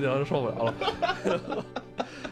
[0.00, 0.74] 行行，受不了了。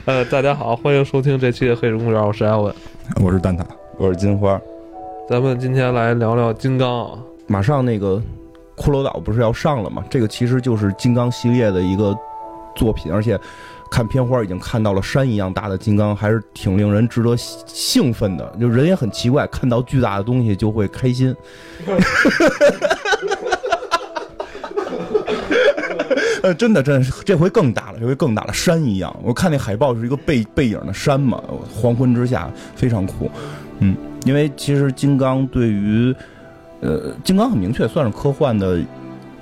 [0.06, 2.74] 呃，大家好，欢迎收听这期的《黑水公园》，我是艾文，
[3.22, 3.64] 我是蛋挞，
[3.98, 4.60] 我是金花。
[5.28, 7.18] 咱们今天来聊聊金刚啊。
[7.46, 8.20] 马上那个
[8.76, 10.04] 骷髅岛不是要上了吗？
[10.10, 12.16] 这个其实就是金刚系列的一个
[12.74, 13.38] 作品，而且
[13.92, 18.56] 看片花已经看到了山一样大的金刚，还是挺令人值得兴奋的。
[18.60, 21.34] 就人也很奇怪，看到巨大的东西就会开心。
[26.42, 29.14] 呃，真的，真的，这回更大了，这回更大了，山一样。
[29.22, 31.40] 我看那海报是一个背背影的山嘛，
[31.72, 33.30] 黄昏之下非常酷。
[33.78, 36.12] 嗯，因为其实金刚对于，
[36.80, 38.80] 呃，金刚很明确算是科幻的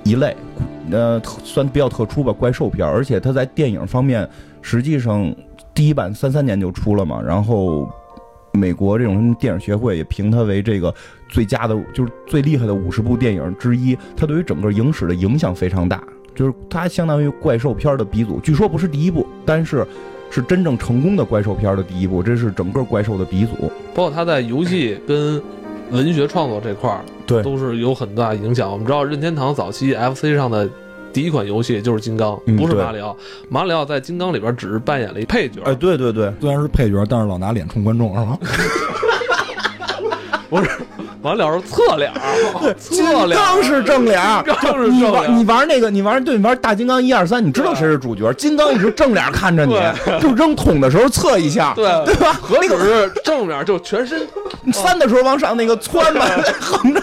[0.03, 0.37] 一类，
[0.91, 2.87] 呃，算比较特殊吧，怪兽片。
[2.87, 4.29] 而且它在电影方面，
[4.61, 5.35] 实际上
[5.73, 7.89] 第一版三三年就出了嘛，然后
[8.53, 10.93] 美国这种电影协会也评它为这个
[11.29, 13.97] 最佳的，就是最厉害的五十部电影之一。
[14.15, 15.99] 它对于整个影史的影响非常大。
[16.33, 19.85] 就是它相当于怪兽片的鼻祖，据说不是第一部，但是
[20.29, 23.71] 是真正成功的怪兽片的第一部，这是整个怪兽的鼻祖。
[23.93, 25.41] 包括它在游戏跟
[25.91, 28.71] 文学创作这块儿，对，都是有很大影响。
[28.71, 30.69] 我们知道任天堂早期 FC 上的
[31.11, 33.15] 第一款游戏就是金刚，不是马里奥。
[33.49, 35.61] 马里奥在金刚里边只是扮演了一配角。
[35.65, 38.37] 哎，对对对，虽然是配角，但是老拿脸冲观众，是吗？
[40.49, 40.69] 不是。
[41.21, 42.11] 完了是侧脸，
[42.79, 48.31] 侧脸刚是正脸，刚是你玩你玩那个，你玩对你玩大金刚一二三，你知道谁是主角？
[48.33, 49.75] 金刚一直正脸看着你，
[50.19, 51.85] 就扔桶的时候侧一下，对。
[52.05, 52.33] 对吧？
[52.41, 54.27] 合理是正面就全身，
[54.73, 56.25] 翻的时候往上那个窜嘛，
[56.59, 57.01] 横着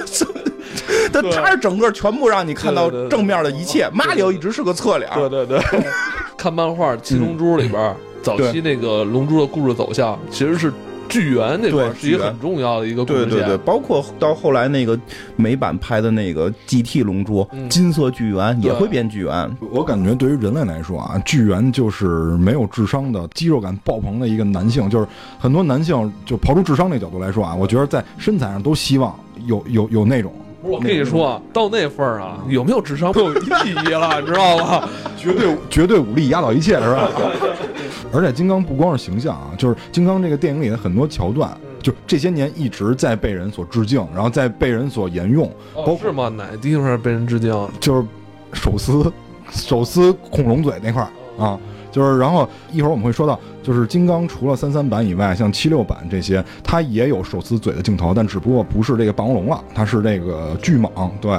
[1.13, 3.89] 他他是整个全部让你看到正面的一切。
[3.93, 5.61] 马里奥一直是个侧脸，对对对。
[6.37, 10.73] 看漫画《七龙珠》里边，早期那个龙珠的故事走向其实是。
[11.09, 14.99] 巨猿那块是一个很重要的一个对对对，包括到后来那个
[15.37, 19.57] 美版拍的那个 GT 龙珠，金色巨猿也会变巨猿。
[19.73, 22.07] 我感觉对于人类来说啊，巨猿就是
[22.39, 25.07] 没有智商的肌肉感爆棚的一个男性，就是
[25.39, 30.33] 很多男性就刨出智商那角度来说啊，我觉得在身材上都希望有有有那种。
[30.61, 33.47] 我跟你说，到那份儿啊，有没有智商没有意
[33.87, 34.89] 义了，你知道吗？
[35.17, 37.09] 绝对绝对武力压倒一切，是吧？
[38.13, 41.51] 而且金刚不光是形象啊，就是金刚这个电影里的很多桥段，
[41.83, 45.51] 就这些年一直在被人所致敬，然后在被人所沿用。
[45.75, 46.29] 哦，是吗？
[46.29, 47.53] 哪地方被人致敬？
[47.79, 48.07] 就是
[48.53, 49.13] 手撕
[49.51, 51.59] 手撕恐龙嘴那块儿啊。
[51.91, 61.11] 就是，然后一会儿我们会说到，就是金刚除了三三版以外，像七六版这些，它也有手撕嘴的镜头，但只不过不是这个霸王龙了，它是这个巨蟒。
[61.21, 61.33] 对，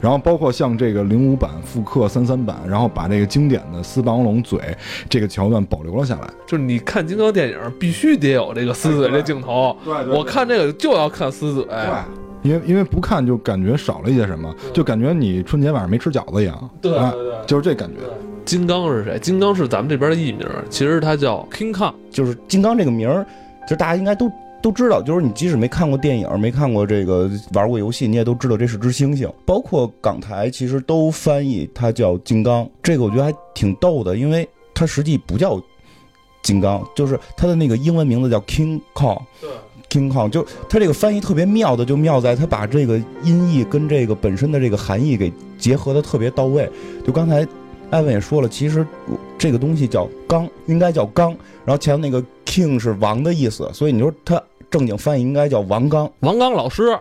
[0.00, 4.60] 然后包括像这个零五版复刻三三版，然后把这个经典的撕霸王龙嘴
[5.08, 6.30] 这个桥段保留了下来。
[6.46, 9.76] 就是你看金刚电影，必须得有这个撕嘴这镜头。
[9.84, 11.64] 对，我看这个就要看撕嘴。
[11.64, 16.70] 对，因为因为不看就感觉少了一些什么，就感觉你春节晚上没吃饺子一样。
[16.80, 18.00] 对对对，就是这感觉。
[18.46, 19.18] 金刚是谁？
[19.18, 23.26] 金刚是咱们这边的艺名，其实他叫 King Kong，就是金刚这个名儿，
[23.64, 24.30] 其实大家应该都
[24.62, 25.02] 都知道。
[25.02, 29.28] 就是你即使没看过电影，没看过这个，玩过游戏，你也都知道这是只猩猩。
[29.44, 35.60] 包括港台其实都翻译它叫金刚，这个我觉得还挺逗的，因为它实际不叫
[36.40, 39.20] 金刚，就是它的那个英文名字叫 King Kong。
[39.40, 39.50] 对
[39.90, 46.70] ，King Kong 就它这个翻译特别妙的，就妙在它把这个音译跟这个本身的这个含义给结合的特别到位。
[47.04, 47.44] 就刚才。
[47.90, 48.86] 艾文也说了，其实
[49.38, 51.30] 这个东西叫刚，应该叫刚。
[51.64, 56.10] 然后前面那个 king 是王的意思，所以你说他正经翻译应该叫王刚。
[56.20, 56.96] 王刚老师，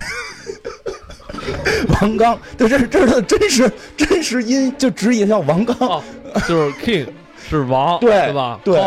[2.01, 5.75] 王刚，对，这是这是他的真实真实音，就直译叫王刚，
[6.47, 7.07] 就是 king
[7.49, 8.59] 是王，对吧？
[8.63, 8.81] 对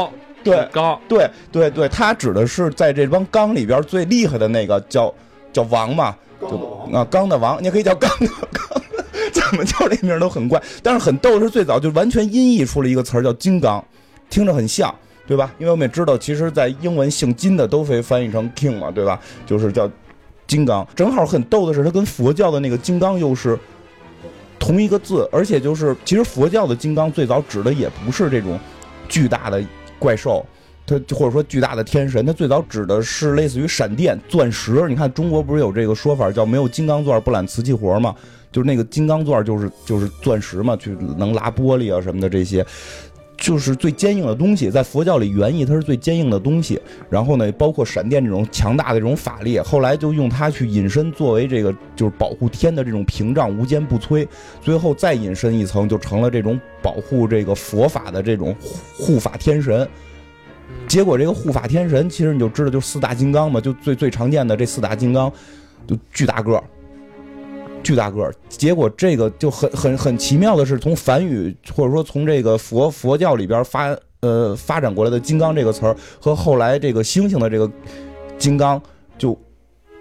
[0.44, 5.12] 对刚，对对对，他指的是在这帮刚里边最厉害的那个叫
[5.52, 6.56] 叫王嘛，就
[6.92, 8.77] 啊刚的王，你也可以叫刚的刚。
[9.38, 13.82] 怎么叫这名都很怪，但是很逗的，是最早就完全音译出了一个词儿叫金刚，
[14.28, 14.94] 听着很像，
[15.26, 15.54] 对吧？
[15.58, 19.18] 因为我们也知道，其实，在英文姓金的都会翻译成 king 嘛，对吧？
[19.46, 19.90] 就是叫
[20.46, 20.86] 金刚。
[20.94, 23.58] 正好很逗的是，它跟佛教的那个金刚又是
[24.58, 28.58] 同一个字，而且就是其实佛教的金刚最早指的也不是这种
[29.08, 29.62] 巨大的
[29.98, 30.44] 怪兽，
[30.86, 34.86] 它或者说巨大的天神，它最早指的是类似于闪电、钻石。
[34.88, 38.14] 你看中国不是有这个说法叫没有金刚钻不揽瓷器活吗？
[38.50, 42.64] 就是那个金刚钻，就是就是钻石嘛，去能拉玻璃啊什么的这些，
[43.36, 44.70] 就是最坚硬的东西。
[44.70, 46.80] 在佛教里，原意它是最坚硬的东西。
[47.10, 54.26] 然后呢，包括闪电这种强大的这种法力，后来就用它去隐身，作为这个就是保护天的这种屏障，无坚不摧。
[54.62, 58.56] 最后再隐身一层，就成了这种保护这个佛法的这种
[58.96, 59.86] 护法天神。
[60.86, 65.30] 结果这个护法天神，其实你就知道，就四大金刚嘛，就最最常见的这四大金刚，
[65.86, 66.64] 就巨大个儿。
[67.88, 68.34] 巨大个儿。
[68.50, 77.70] 结果这个就很很很奇妙的是，从梵语或者说从这个佛佛教里边发呃发展过来的“金刚”这个词儿，和后来这个猩猩的这个
[78.36, 78.78] “金刚”
[79.16, 79.34] 就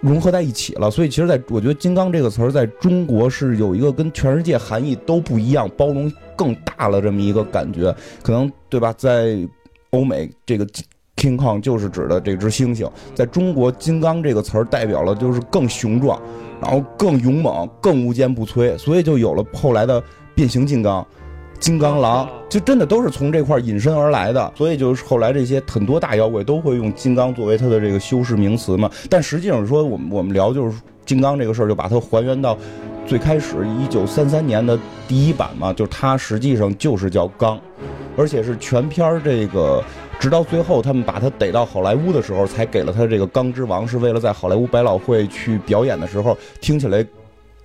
[0.02, 0.90] 融合在一起了。
[0.90, 7.96] 所以，其实在我觉得“金刚”这个词儿在中国是有一个跟全世界含义都不一样、包容更大了这么一个感觉。
[8.22, 8.92] 可能对吧？
[8.98, 9.38] 在
[9.92, 10.66] 欧美这个。
[11.18, 16.16] King Kong 就是指的这只猩猩，在中国“金刚”这个词儿代表了就是更雄壮，
[16.62, 20.00] 然后更勇猛、更无坚不摧，所以就有了后来的
[20.32, 21.04] 变形金刚、
[21.58, 24.52] 金刚狼，就真的都是从这块引申而来的。
[24.54, 28.88] 所以就是后来这些很多大妖怪都会用金刚作为它的这个修饰名词嘛。
[29.10, 32.56] 但实际上说，我们我们聊就是金刚这个事儿，就把它还原到
[33.08, 34.78] 最开始一九三三年的
[35.08, 37.60] 第一版嘛，就是它实际上就是叫刚，
[38.16, 39.82] 而且是全片儿这个。
[40.18, 47.06] 直到最后，他们把他逮到好莱坞的时候，才给了他这个“钢之王”，是为了在好莱坞百老汇去表演的时候听起来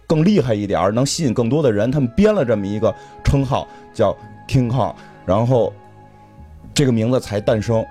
[0.06, 1.90] 更厉害一点，能吸引更多的人。
[1.90, 4.16] 他们编了这么一个称号，叫
[4.48, 4.94] “King Kong”，
[5.26, 5.74] 然后
[6.76, 7.84] 这个名字才诞生。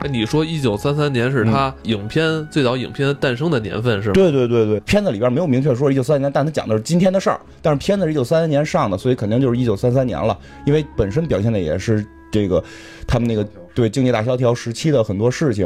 [0.00, 4.14] 哎，你说一九三三年是他影片最早影片诞生的年份是吗？
[4.14, 7.40] 对对对对，片子里边没有明确说一九三三年，但他讲的是今天的事儿。
[7.62, 10.36] 但是片子是一九三三年上的，所以肯定就是一九三三年了，
[10.66, 12.04] 因为本身表现的也是。
[12.30, 12.62] 这个，
[13.06, 13.42] 他们那个
[13.78, 15.64] 对经济大萧条时期的很多事情，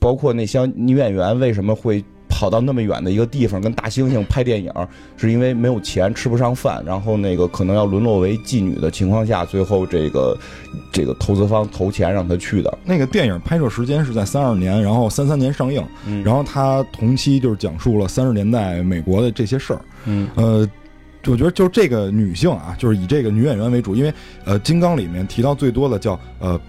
[0.00, 4.72] 包括那些女演员为什么会跑到那么远的一个地方跟大猩猩拍电影，
[5.16, 10.36] 是因为没有钱吃不上饭，然后那个可能要沦落为妓女的情况下，最后这个
[10.90, 12.78] 这个投资方投钱让她去的。
[12.84, 15.80] 那个电影拍摄时间是在三二年，然后三三年上映，
[16.24, 19.80] 然后它同期就是讲述了三十年代美国的这些事儿。
[20.06, 20.68] 嗯，呃。
[21.28, 24.12] 我觉得就是这个女性啊，就是以这个女演员为主，因为
[24.44, 26.60] 呃，《金刚》里面提到最多的叫呃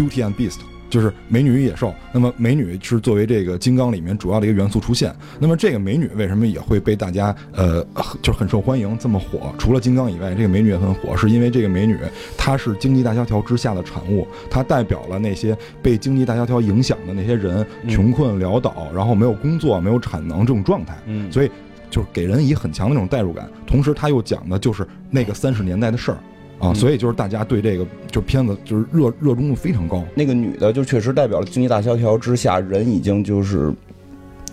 [0.00, 1.94] ，Beauty and Beast，就是美女与野兽。
[2.12, 5.14] 那么美女是作为这个《金刚》里面主要的一个元素出现。
[5.38, 7.86] 那么这个美女为什么也会被大家呃，
[8.22, 9.52] 就是很受欢迎，这么火？
[9.58, 11.98] 除了《金刚》以外，这个美女也很火，是因为这个美女
[12.38, 20.96] 她是经济大萧条之下的产物，她代表了那些被经济大萧条影响的那些人，穷困潦倒，然后没有工作、没有产能这种状态。
[21.06, 21.50] 嗯，所以。
[21.92, 26.18] 就是给人以很强的那种代入感，同时他又讲的就是那个三十年代的事儿
[26.60, 30.04] 啊，所以就是大家对这个就片子就是热热衷度非常高。
[30.14, 33.72] 那个女的就确实代表了经济大萧条之下，人已经就是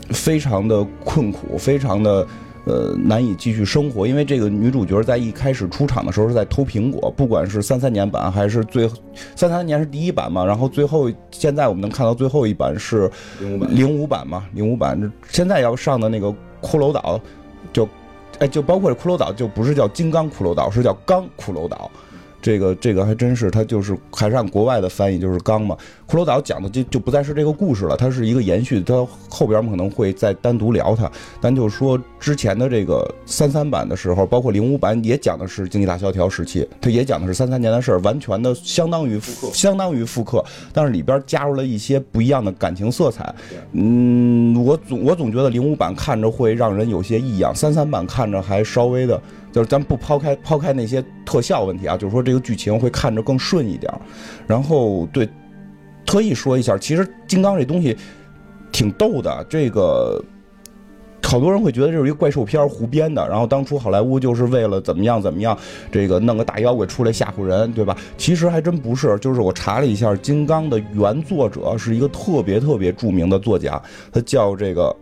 [0.09, 2.25] 非常的困苦，非常的
[2.65, 4.07] 呃难以继续生活。
[4.07, 8.89] 因为这个女主角在一开始出场的时候是在偷苹果，不管是三三年版还是最
[9.36, 16.33] 三三年是第一版嘛，然后最后现在我们能看到最后一版是零五版零五版嘛，零五版现在要上的那个。
[16.59, 17.21] 骷髅岛，
[17.71, 17.88] 就，
[18.39, 21.89] 哎，就包括这骷髅岛，就不是叫金刚骷髅岛，是叫钢骷髅岛。
[22.48, 25.76] 这个这个还真是，它就是还是按国外的翻译，就是刚嘛。
[26.08, 28.80] 骷髅岛讲的就就不再是这个故事了，它是一个延续。
[28.80, 31.12] 它后边我们可能会再单独聊它。
[31.42, 40.42] 咱就是说之前的这个三三版的时候，包括零五版也讲的是经济大萧条时期，它也讲的是三三年的事儿，完全的相当于复刻，相当于复刻，
[40.72, 43.36] 但是里边加入了一些不一样的感情色彩。
[43.74, 49.21] 嗯，我总我总觉得零五版看着会让人有些异样，三三版看着还稍微的。
[49.57, 53.92] 就是咱不抛开抛开那些特效问题啊，就是说这个剧情会看着更顺一点。
[54.45, 55.28] 然后对，
[56.06, 57.97] 特意说一下，其实金刚这东西
[58.71, 59.44] 挺逗的。
[59.49, 60.23] 这个
[61.23, 63.28] 好多人会觉得这是一个怪兽片胡编的。
[63.28, 65.57] 然后当初好莱坞就是为了怎么样怎么样，
[65.92, 67.97] 这个弄个大妖怪出来吓唬人，对吧？
[68.16, 69.18] 其实还真不是。
[69.18, 74.95] 就是我查了一下，金刚的原作者是一个特别特别著名的作家，他叫这个。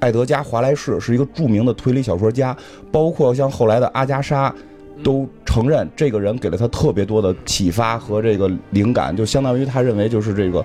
[0.00, 2.56] 艾德加·华莱士是一个著名的推理小说家，
[2.92, 4.54] 包括像后来的阿加莎，
[5.02, 10.64] 都承认这个人给了他特别多的启发和这个灵感，就相当于他认为就是这个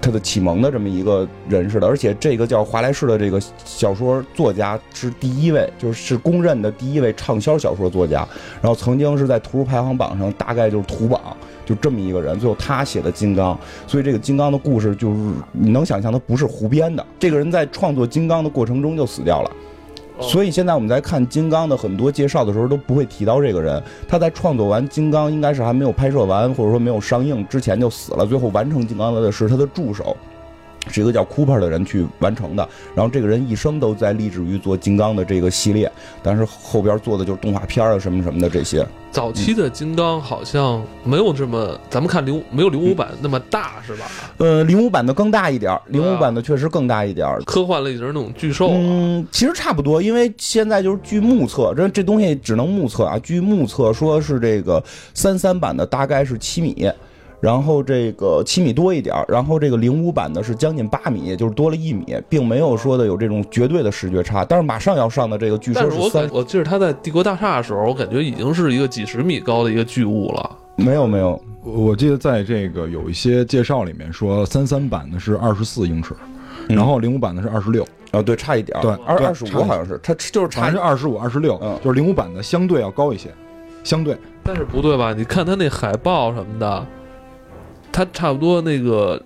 [0.00, 1.86] 他的启蒙的这么一个人似的。
[1.86, 8.26] 而且这个叫华莱士的这个小说作家是第一位，就是公认的第一位畅销小说作家，
[8.60, 11.36] 然后曾经是在图书排行榜上大概就是图榜。
[11.66, 13.54] 就这么一个人，最后他写的《金刚》，
[13.86, 15.16] 所以这个《金刚》的故事就是
[15.52, 17.04] 你能想象，他不是胡编的。
[17.18, 19.50] 这个人在创作《金刚》的过程中就死掉了，
[20.20, 23.82] 所以现在我们在看《金刚》的很多介绍的时候都不会提到这个人。
[24.08, 28.24] 他在创作完《金刚》，应该是还没有拍摄完，或者说没有上映之前就死了。
[28.24, 30.16] 最后完成《金刚》的是他的助手。
[30.88, 35.90] 是一个叫 Cooper 的人去完成的，然后这个人一生都在立志于做金刚的这个系列，
[36.22, 38.86] 但是后边做的就是动画片啊什么什么的这些。
[39.10, 44.04] 早期的金刚好像没有这么，咱们看零没有零五版那么大是吧？
[44.36, 48.68] 呃，零五版的更大一点，零五版的确实更大一点，科幻类型那种巨兽。
[48.72, 54.82] 嗯，其实差不多，因为现在就是据目测，这这东西只能目测啊，据目测说是这个
[55.14, 56.90] 三三版的大概是七米。
[57.40, 64.44] 然后这个七米多一点儿，然后这个零五版的是将近八米，就是多了一米，并没有说的有这种绝对的视觉差。
[64.44, 70.50] 但是马上要上的这个据说但是我三，我记得他在帝国大厦的时候，我感觉已经是一个几十米高的一个巨物了。
[70.76, 76.14] 没有没有，我记得在这个有一些介绍里面说，三三版的是二十四英尺，
[76.68, 83.30] 然后零五版的是二十六，啊对，差一点儿，对对二二十五好像是，它就是差好像是二十五、二十六嗯，就是零五版的相对要高一些，
[83.84, 84.16] 相对。
[84.42, 85.14] 但是不对吧？
[85.14, 86.86] 你看他那海报什么的，
[87.96, 89.18] 他差不多那个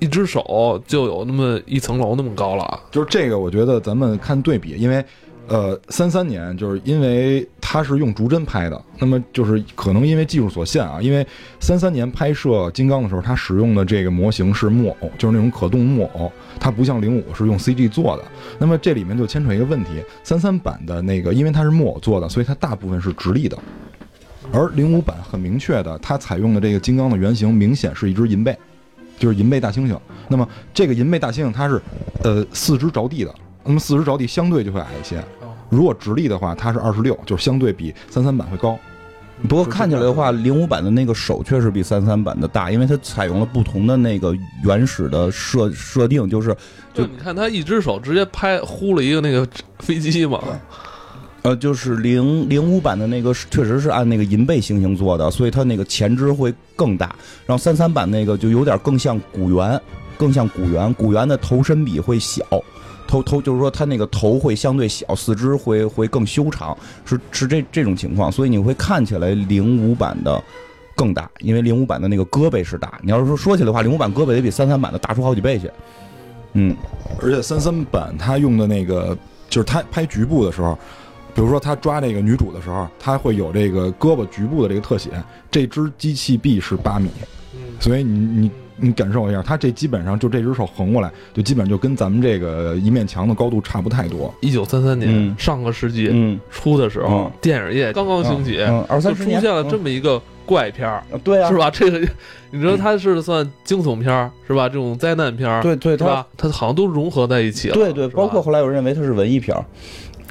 [0.00, 2.80] 一只手就有那么一层楼那么高了。
[2.90, 5.04] 就是这个，我觉得咱们看对比，因为
[5.46, 11.24] 呃，三三年就是因为它是用逐帧拍的，那么就是可能因为技术所限啊，因为
[11.60, 18.24] 三三年拍摄金刚的时候，它使用的这个模型是木偶，就是那种可动木偶，它不像零五是用 CG 做的。
[18.58, 19.90] 那么这里面就牵扯一个问题，
[20.24, 23.56] 三三版的那个因为它是木偶做的，所以它大部分是直立的。
[24.52, 28.56] 而零五版很明确的，它采用的这个金刚的原型明显是一只银背，
[29.18, 29.98] 就是银背大猩猩。
[30.28, 31.80] 那么这个银背大猩猩它是，
[32.22, 35.22] 呃，四肢着地的，那么四肢着地相对就会矮一些。
[35.68, 38.78] 如果直立的话，它是二十六，就是相对比三三版会高。
[39.48, 46.54] 不过看起来的话，零五版的那个手确实比三三版的大，因为它采用了不同的那个原始的设设定，就是
[46.92, 49.46] 就就你看他一只手直接拍呼了一个那个
[49.78, 50.42] 飞机嘛，
[51.42, 57.14] 呃，就是零零五版的那个确实是按那个银背猩猩做的，所以它那个前肢会更大。
[57.46, 59.80] 然后三三版那个就有点更像古猿，
[60.18, 62.44] 更像古猿，古猿的头身比会小。
[63.08, 70.40] 头头就是说，它那个头会相对小，四肢会会更修长，是是这这种情况，所以你会看起来零五版的
[70.94, 73.00] 更大，因为零五版的那个胳膊是大。
[73.02, 75.68] 你要是说说起来的话，零五版胳膊得比三三版的大出好几倍去。
[76.52, 76.76] 嗯，
[77.20, 79.16] 而且三三版它用的那个，
[79.48, 80.78] 就是它拍局部的时候，
[81.40, 85.08] 比如说他抓这个女主的时候，他会有这个胳膊局部的这个特写。
[85.50, 87.08] 这只机器臂是八米，
[87.80, 94.34] 所以你你你感受一下，他这基本上就这只手横过来，就基本上就跟咱们这个一面墙的高度差不太多。
[94.42, 101.70] 一九三三年、嗯上个世纪嗯初的时候，嗯电影业刚刚兴起，嗯，二就三十年出现了这么一个怪片儿，嗯对啊，是吧？
[101.70, 101.98] 这个
[102.52, 104.68] 你知道它是算惊悚片儿是吧？
[104.68, 106.26] 这种灾难片儿，对对，它是吧？
[106.36, 109.64] 它好像都融合在一起了，对对，包括后来有人认为它是文艺片儿、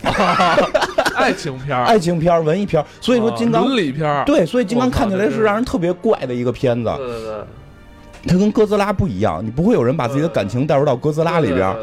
[1.20, 5.44] 爱情片儿，爱情片儿、文艺片儿，所以说啊金刚伦理片儿，对，所以金刚看起来是是。
[5.44, 6.92] 让人特别怪的一个片子。
[6.98, 7.44] 对，对对，
[8.28, 11.78] 它跟哥斯拉不一样，你不会有人把自己的感情带入到哥斯拉里边儿。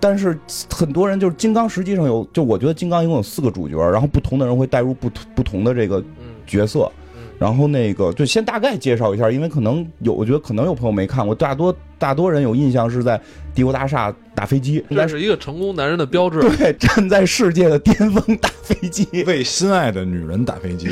[0.00, 0.38] 但是
[0.70, 6.34] 很多人就是金刚，实际上有，就我觉得金刚一共有四个主角，然后不同的人会带入不同不同的这个嗯。
[6.46, 6.90] 角色。
[6.98, 7.03] 嗯
[7.44, 13.20] 然后那个就先大概介绍一下，因为可能有，我觉得可能有朋友没看过，大多大多人有印象是在
[13.54, 16.40] 帝国大厦打飞机，那是一个成功男人的标志。
[16.40, 19.06] 对， 站在世界的巅峰打飞机。
[19.28, 20.88] 为心爱的女人打飞机，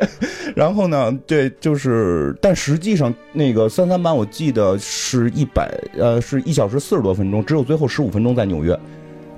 [0.56, 8.74] 然后呢，对，就是，但实际上那个三三版我记得是一百，呃，是一小时四十多分钟，只有最后十五分钟在纽约，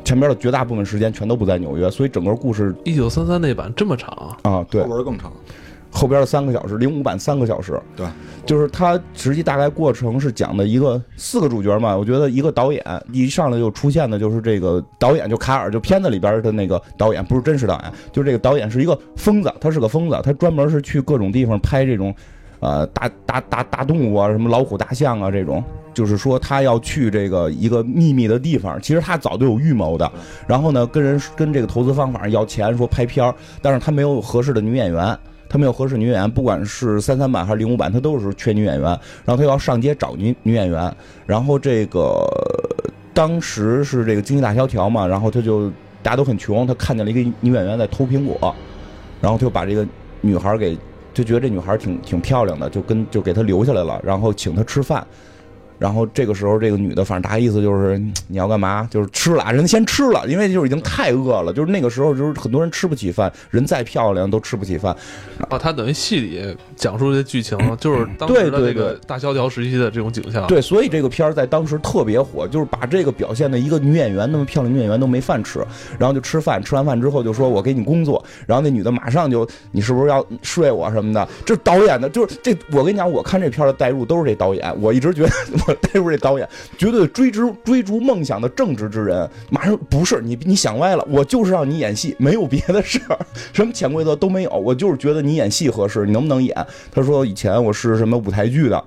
[0.04, 5.32] 前边的绝大部分时间全都不在纽约，所以整个故事一九三三那版这么长，啊，对后，边更长。
[5.92, 8.06] 后边的三个小时，零五版三个小时，对，
[8.46, 12.82] 就是它实际大概过程是讲的一个四个主角嘛，我觉得一个导演
[13.12, 22.14] 一上来就出现的就是这个导演，就卡尔，就片子里边的那个导演，不是真实导演，就是这个导演是一个疯子，他是个疯子，他专门是去各种地方拍这种，
[22.60, 25.62] 呃，大大大大动物啊，什么老虎、大象啊这种。
[25.94, 30.10] 就是说，他要去这个一个秘密的地方，其实他早就有预谋的。
[30.46, 35.14] 然后呢，跟人跟这个投资方法要钱，说拍片儿，但是他没有合适的女演员，
[35.52, 38.88] 他没有合适女演员，不管是三三版还是零五版，他都是缺女演员。
[39.22, 40.90] 然后他要上街找女女演员，
[41.26, 42.26] 然后这个
[43.12, 45.70] 当时是这个经济大萧条嘛，然后他就
[46.02, 48.56] 大家都很穷，他看见了一个女演员在偷苹果，
[49.20, 49.86] 然后他就把这个
[50.22, 50.74] 女孩给
[51.12, 55.06] 就觉得这女孩挺挺漂亮的，就跟就给她留下来了，然后请她吃饭。
[55.82, 58.86] 然后这个时候，这个女的反正大概意思就是嗯你要干嘛？
[58.88, 61.52] 就是吃了啊，人先吃了，因为就是已经太饿了。
[61.52, 64.94] 就是那个时候，就是很多人吃不起饭，人再漂亮都吃不起饭。
[65.48, 70.46] 啊，他等于戏里讲述的剧情， 就是当时的这个大萧条时期的这种景象。
[70.46, 75.66] 对，所以这个片儿在当时特别火，就是把这个表现的一个女演员那么漂亮，女演员都没饭吃，
[75.98, 81.28] 然后就吃饭，吃完饭之后就说我给你工作，然后那女的马上就你是不是要睡我什么的？
[81.44, 85.30] 这导演的，就是这我跟你讲，我看这片儿的代入都是这导演，我一直觉得
[85.72, 93.18] 我代入这导演绝对追逐追逐梦想的正直之人，马上不是你你想歪了，我就是让你演戏，没有别的事儿，
[93.52, 96.54] 什么潜规则都没有，我就是觉得你演戏合适，你能不能演？
[96.92, 98.84] 他说以前我是什么舞台剧的。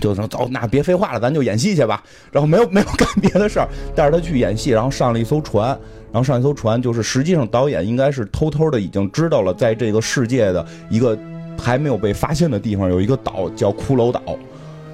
[0.00, 2.02] 就说走，那别废话了，咱就演戏去吧。
[2.32, 5.68] 然后没有没有干别的事儿，带着他去演戏，然后上了一艘船，
[6.10, 11.16] 然后上一艘船，就是实际上导演应该是偷偷的已经知道了，在这个世界的一个
[11.58, 14.20] 还没有被发现的地方有一个岛叫骷髅岛，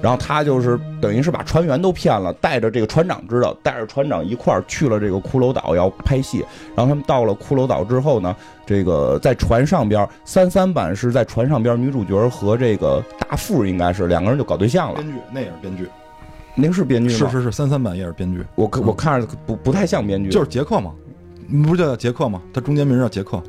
[0.01, 6.39] 然后他就是等于是把船员都骗了，带着这个船长知道，带着船长一块儿去了这个骷髅岛要拍戏。
[6.75, 14.95] 然后他们到了骷髅岛之后呢，这个在船上边三三版是在船上边，女主角和这个大副应该是两个人就搞对象了。
[14.95, 15.89] 编剧那也是编剧，
[16.55, 17.29] 那个是编剧吗？
[17.29, 20.91] 是是是，三三版也是编剧，我看我看着不不太像编剧，就是杰克嘛，
[21.63, 22.41] 不是叫杰克吗？
[22.53, 23.41] 他中间名叫杰克，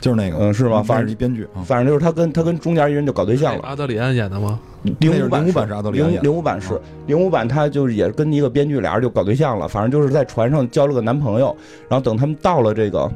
[0.00, 1.62] 就是那个，嗯是吗反反正正一编剧啊。
[1.64, 3.62] 反正就是他跟他跟中间一人就搞对象了。
[3.62, 4.58] 阿德里安演的吗？
[4.98, 11.56] 零五版零五版是阿德里安零零五版是零五版，他就是也跟一个编剧俩人就搞对象了，反正就是在船上交了个男朋友，
[11.88, 13.10] 然后等他们到了这个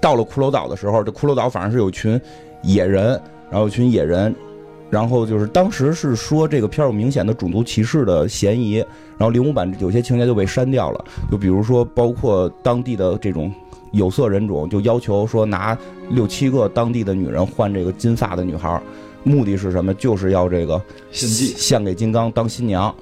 [0.00, 2.20] 到了骷髅岛的时候，这骷髅岛反正是有群
[2.62, 3.08] 野人，
[3.50, 4.34] 然后有群野人，
[4.88, 8.76] 然后就是当时是说这个片儿有明显的种族歧视的嫌疑，
[9.18, 13.52] 然后零五版有些情节就被删掉了，就比如说包括当地的这种。
[13.92, 15.78] 有色人种就要求说拿
[16.10, 18.82] 六七个当地的女人换这个金发的女孩儿，
[19.22, 19.92] 目的是什么？
[19.94, 20.80] 就是要这个
[21.10, 22.94] 献祭献给金刚当新娘，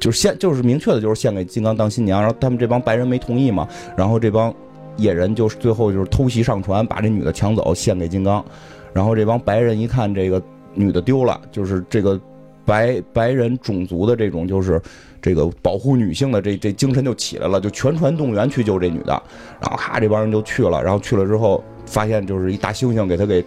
[0.00, 2.20] 就是献就是明确的就是献给金刚当新娘。
[2.20, 4.54] 然后他们这帮白人没同意嘛，然后这帮
[4.96, 8.44] 野人就是最后就是偷袭上船，把这女的抢走献给金刚。
[8.92, 10.42] 然后这帮白人一看这个
[10.74, 12.20] 女的丢了，就是这个
[12.64, 14.80] 白白人种族的这种就是
[15.20, 19.22] 这个保护女性的这这精神就起来了，就全船动员去救这女的。
[19.60, 23.42] 然后咔，这帮人就去了，然后去了之后发现就是一大猩猩给他给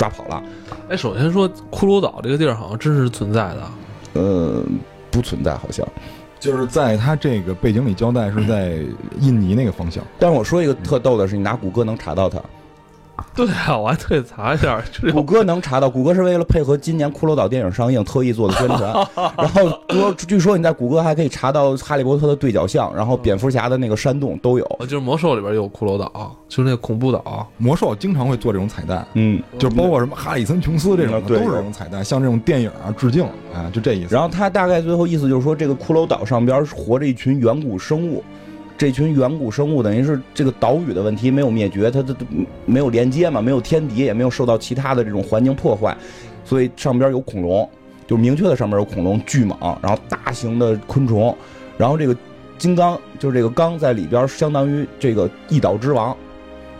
[0.00, 0.42] 抓跑了。
[0.88, 3.62] 哎，首先说骷髅岛这个地儿好像真实存在的，
[4.14, 4.64] 呃，
[5.10, 5.86] 不存在好像。
[6.38, 8.78] 就是在他这个背景里交代是在
[9.18, 12.40] 印尼那个方向，但是我说一个特逗的是，你拿谷歌能查到它。
[13.36, 18.92] 对啊，我还特意查一下，这谷歌能查到，谷歌是为了配合今年《骷髅岛》电影上映特意做的宣传。
[19.38, 24.66] 然后说，据说你在谷歌还可以查到《哈利波特》的对角巷，然后蝙蝠侠的那个山洞都有。
[24.80, 27.48] 就是魔兽里边有骷髅岛，就是那个恐怖岛。
[27.56, 34.14] 魔兽经常会做这种彩蛋，嗯，就包括什么哈里森琼斯这种都是这种彩蛋，像这种电影啊致敬啊，就这意思。
[34.14, 38.24] 然后他大概最后意思就是说，这个骷髅岛上边活着一群远古生物，
[38.80, 42.24] 这群远古生物等于是这个岛屿的问题没有灭绝，它它它
[42.64, 45.94] 没有连接嘛，没有天敌，也没有受到其他的这种环境破坏，
[46.46, 47.68] 所以上边有恐龙，
[48.06, 51.36] 就明确的上面有恐龙巨蟒，然后大型的昆虫，
[51.76, 52.16] 然后这个
[52.56, 56.16] 金刚就是这个刚在里边相当于这个一岛之王。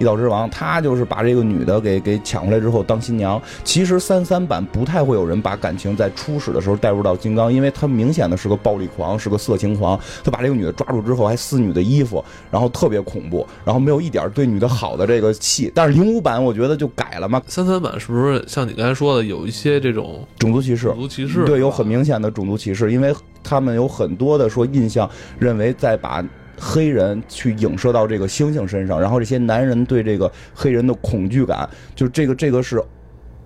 [0.00, 3.40] 一岛之王，他就是把这个女的给给抢回来之后当新娘。
[3.62, 10.00] 其实三三版不太会有人把感情在初始的时候带入到金刚，因为他明显的是个暴力狂，是个色情狂。
[10.24, 15.70] 他把这个女的抓住之后还撕女的衣服，然后特别恐怖，然后没有一点对女的好的这个戏。
[15.74, 20.96] 但是零五版我觉得就改了嘛，三三版是不是像你刚才说的，有一些这种种族歧视种。
[20.96, 21.44] 族歧视？
[21.44, 25.08] 对，有很明显的种族歧视，因为他们有很多的说印象
[25.38, 26.24] 认为在把
[26.62, 32.80] 黑人去影射到这个猩猩身上，然后这些男人对这个黑人的恐惧感，就这个这个是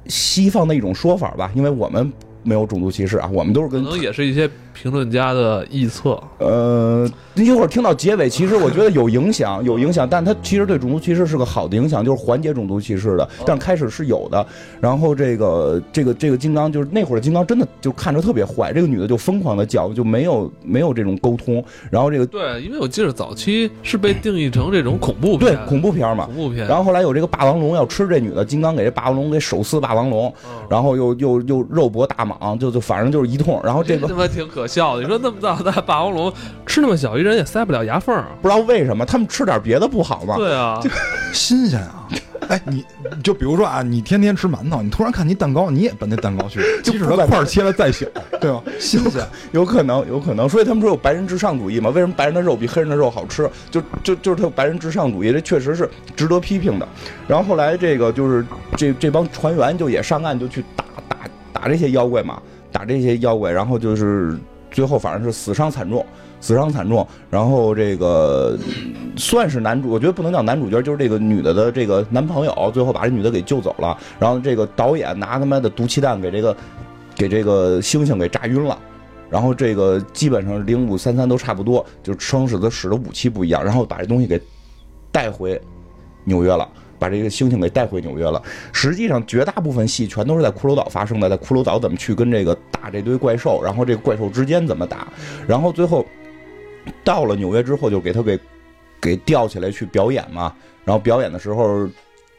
[0.08, 6.20] 西方的一种说法吧，因为我们没有种族歧视啊，我们都是跟可能也是一些评论家的臆测。
[6.38, 13.26] 呃，一会儿听到结尾，其实我觉得有影响， 有影响，但它其实对种族歧视是个好的影响，就是缓解种族歧视的。
[13.46, 14.44] 但开始是有的，
[14.80, 26.34] 然后这个这个这个金刚就是那会儿的金刚真的就看着特别坏，这个女的就疯狂的叫，就没有没有这种沟通，然后这个对，因为我记得早期是被定义成这种恐怖对，恐怖片嘛恐。
[26.34, 26.66] 怖片。
[26.66, 33.60] 然后后来有这个霸王龙要吃这女的，金刚给这霸王龙给手撕霸王龙，嗯然后又又又肉搏大蟒，就就反正就是一通。
[33.62, 35.02] 然后这个他妈挺可笑的。
[35.02, 36.32] 你说那么大的霸王龙
[36.66, 38.26] 吃那么小一人也塞不了牙缝儿。
[38.40, 40.36] 不知道为什么他们吃点别的不好吗？
[40.36, 40.80] 对啊，
[41.32, 42.08] 新鲜啊！
[42.48, 42.84] 哎，你
[43.22, 48.04] 就比如说啊，你天天吃馒头，你突然看你蛋糕，你也奔那蛋糕去， 即使它块儿切的再小，
[48.38, 48.62] 对吧？
[48.78, 49.26] 新鲜。
[49.52, 51.88] 有可能，有可能，所以他们说有白人至上主义嘛？
[51.88, 53.48] 为什么白人的肉比黑人的肉好吃？
[53.70, 56.86] 就就就是他有白人至上主义，这确实是值得批评的。
[57.26, 58.44] 然后后来这个就是
[58.76, 61.16] 这这帮船员就也上岸就去打打
[61.62, 62.38] 打这些妖怪嘛，
[62.70, 64.38] 打这些妖怪，然后就是
[64.74, 66.04] 最后反正是死伤惨重，
[66.40, 67.06] 死伤惨重。
[67.30, 68.58] 然后这个
[69.16, 73.96] 算是男主，我觉得不能叫男主角，就是这个女的的这个男朋友，最后把这女的给救走了。
[74.18, 76.56] 然后这个导演拿他妈的毒气弹给这个
[77.14, 78.76] 给这个猩猩给炸晕了。
[79.30, 84.40] 然后这个基本上零五三三都差不多，就是生使的使的武器不一样，然后把这东西给
[85.12, 85.60] 带回
[86.24, 86.68] 纽约了。
[86.98, 88.42] 把这个猩猩给带回纽约了。
[88.72, 95.08] 实际上，绝大部分戏全都是在骷髅岛发生的，在骷髅岛怎么去跟这个打这堆怪兽，然后这个怪兽之间怎么打，
[95.46, 96.04] 然后最后
[97.02, 98.38] 到了纽约之后，就给他给
[99.00, 100.54] 给吊起来去表演嘛。
[100.84, 101.88] 然后表演的时候，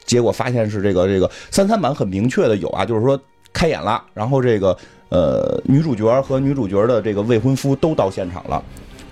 [0.06, 3.20] 结果发现是这个这个三三版很明确的有啊，就是说
[3.52, 4.78] 开演了，然后这个
[5.10, 8.64] 呃女主角和女主角的这个未婚夫都到现场了。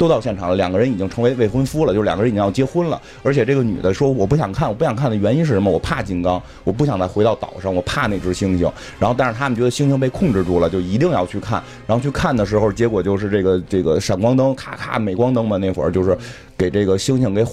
[0.04, 3.02] 都到现场了，两个人已经成为未婚夫了，就是两个人已经要结婚了。
[3.24, 5.72] 而且这个女的说我不想看，我不想看的原因是什么？
[5.72, 8.70] 我怕金刚，我不想再回到岛上，我怕那只猩猩。
[9.00, 11.64] 然后但是他们觉得猩猩被控制住了，就一定要去看。
[11.88, 16.18] 然后去看的时候，结果就是这个这个闪光灯咔咔美光灯嘛，那会儿就是
[16.58, 17.44] 给这个猩猩给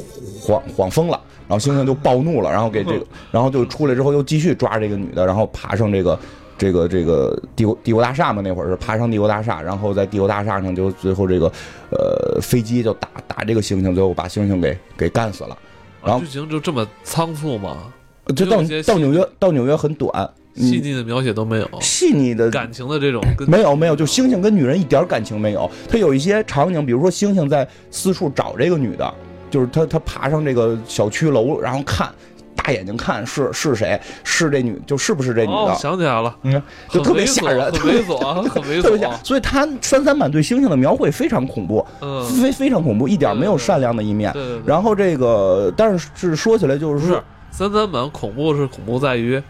[0.41, 1.21] 晃晃疯了。
[1.47, 6.19] 然后猩猩就暴怒了，然后给这个， 然后就出来之后又继续抓这个女的，然后爬上这个。
[6.61, 11.51] 这个这个帝国帝国大厦嘛，那会儿是爬上帝国大厦，然后在帝国大厦上就最后这个
[11.91, 15.57] 呃飞机就打打这个猩猩，最后把猩猩给给干死了。
[16.05, 17.91] 然后剧情就这么仓促吗？
[18.37, 25.69] 就到到纽约到纽约很短，细腻的描写都没有，细腻的感情的这种没有没有，就猩猩跟女人一点感情没有。
[25.89, 29.15] 他有一些场景，比如说猩猩在四处找这个女的，
[29.51, 32.07] 就是他他爬上这个小区楼，然后看。
[32.63, 34.01] 大眼睛看是是谁？
[34.25, 35.75] 是这女，就是不是这女的？
[35.75, 38.17] 想起来了，嗯，就特别吓人，很猥琐，
[38.49, 39.25] 很猥琐。
[39.25, 44.35] 所以他三三版对星星的描绘非常恐怖，嗯，非非常恐怖，一点没有善良的一面。
[44.65, 49.43] 然后这个，但是是说起来就是说，三三版恐怖是恐怖在于。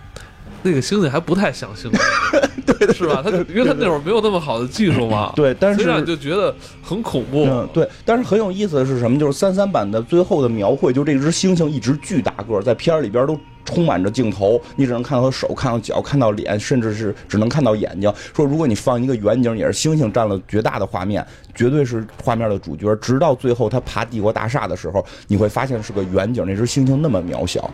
[0.62, 1.99] 那个星星还不太像猩猩，
[2.66, 3.23] 对，是吧？
[3.25, 7.44] 他因为他那会儿没有那么好的技术嘛， 对，但是就觉得很恐怖。
[7.44, 9.18] 嗯，对，但是很有意思的是什么？
[9.18, 18.12] 就是三三版的最后的描绘，就这只猩猩一直巨大个，在片儿里边都充满着镜头，你只能看到手、看到脚、看到脸，甚至是只能看到眼睛。
[18.35, 22.94] 说如果你放一个远景，也是猩猩占了绝大的画面，绝对是画面的主角。
[22.96, 27.70] 直到最后他爬帝国大厦的时候，你会发现是个远景，那只猩猩那么渺小。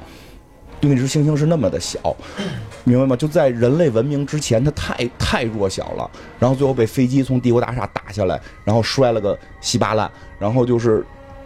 [0.80, 2.14] 对，那只猩猩是那么的小，
[2.84, 3.16] 明白吗？
[3.16, 6.10] 就在人类文明之前，它太太弱小了。
[6.38, 10.10] 然后最后被飞机从帝国大厦打下来，然后摔了个稀巴烂。
[10.38, 11.04] 然后就是，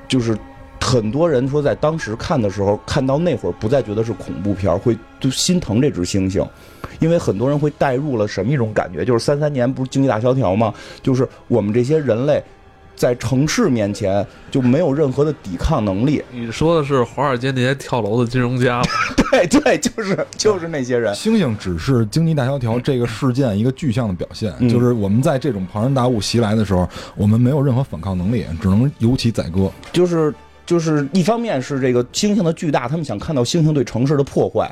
[0.08, 0.36] 就是
[0.80, 6.44] 很多人说在当时看的时候，看到那会儿不再觉得是恐怖片，会就心疼这只猩猩，
[6.98, 9.04] 因为很多人会带入了什么一种感觉？
[9.04, 10.74] 就是三三年不是经济大萧条吗？
[11.02, 12.42] 就是我们这些人类。
[13.00, 16.22] 在城市面前就没有任何的抵抗能力。
[16.30, 18.84] 你说的是华尔街那些跳楼的金融家吗？
[19.32, 21.14] 对对，就是就是那些人。
[21.14, 26.86] 星星只是经济大萧条这个事件一个具象的表现，就是我们在这种庞然大物袭来的时候，
[27.16, 29.72] 我们没有任何反抗能力，只能由其宰割。
[29.94, 30.34] 就是
[30.66, 34.70] 就是一方面是这个星星的巨大，他们想看到星星对城市的破坏。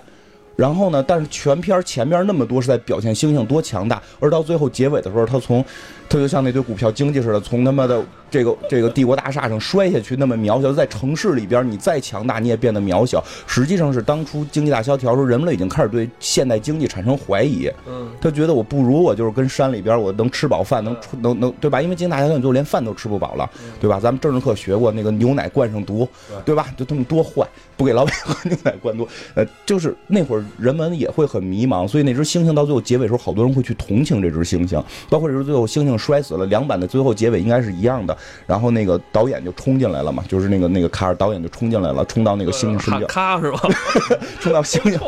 [0.58, 1.00] 然后呢？
[1.06, 5.64] 但是全片前面那么多是在表现猩猩多强大，而到最后结尾的时候，他从，
[6.08, 10.72] 他就像那堆股票经济似的，从他妈的这个这个帝国大厦上摔下去，那么渺小。
[10.72, 13.22] 在城市里边，你再强大，你也变得渺小。
[13.46, 17.70] 实际上是当初经济大萧条时候，人们已经开始对现代经济产生怀疑。
[17.86, 21.80] 嗯，他觉得我不如我就是跟山里边，我能吃饱饭，能能能，对吧？
[21.80, 23.48] 因为经济大萧条，你就连饭都吃不饱了，
[23.80, 23.98] 对吧？
[24.00, 26.08] 咱们政治课学过那个牛奶灌上毒，
[26.44, 26.66] 对吧？
[26.76, 29.06] 就他们多坏，不给老百姓喝牛奶灌毒。
[29.34, 30.44] 呃，就是那会儿。
[30.58, 36.44] 人们也会很迷茫，所以那只猩猩到最后结尾时候，好多人会去同情这只猩猩，包括这只最后猩猩摔死了。
[36.46, 38.16] 两版的最后结尾应该是一样的。
[38.46, 43.60] 然后那个导演就冲进来了嘛，就是那个那个卡尔导演就冲进来了，冲到那个星星身边，咔是吧？
[44.40, 44.98] 冲到星星，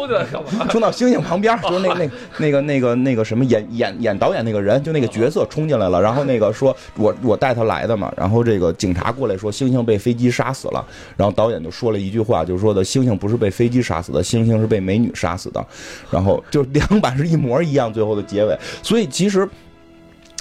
[0.68, 6.00] 冲到星星旁边，就是那那那个那个那个什么演演演导演那个人，就那个角色冲进来了。
[6.00, 8.12] 然后那个说我我带他来的嘛。
[8.16, 10.84] 然后这个警察过来说星星被飞机杀死了。
[11.16, 15.30] 然后导演就说了一句话，就是说的星星不是被飞机杀死的，星星是被美女杀。
[15.40, 15.66] 死的，
[16.10, 18.54] 然后就两版是一模一样，最后的结尾。
[18.82, 19.48] 所以其实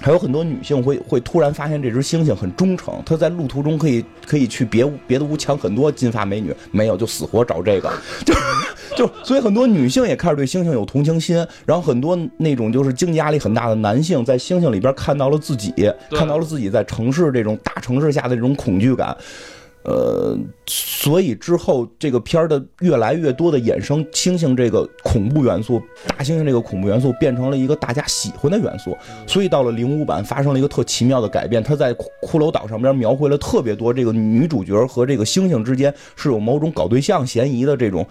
[0.02, 7.92] 还有很多女性会会突然发现这只猩猩很忠诚，它在路途中可以可以去别别的屋抢很多金发美女，没有就死活找这个，
[8.26, 8.34] 就
[8.96, 11.46] 就所以很多女性也开始对猩猩有同情心。
[11.66, 15.74] 然后很多那种就是经济压力很大的男性，在猩猩里边看到了自己，
[16.12, 19.16] 看到了自己在城市这种大城市下的这种恐惧感。
[19.90, 28.96] 呃，所以之后这个片儿的越来越多的衍生，猩猩这个恐怖元素，大猩猩这个恐怖元素变成了一个大家喜欢的元素。
[29.26, 38.06] 所以到了零五版发生了一个特奇妙的改变，他在骷髅岛上边描绘了特别多这个女主角和这个猩猩之间是有某种搞对象嫌疑的这种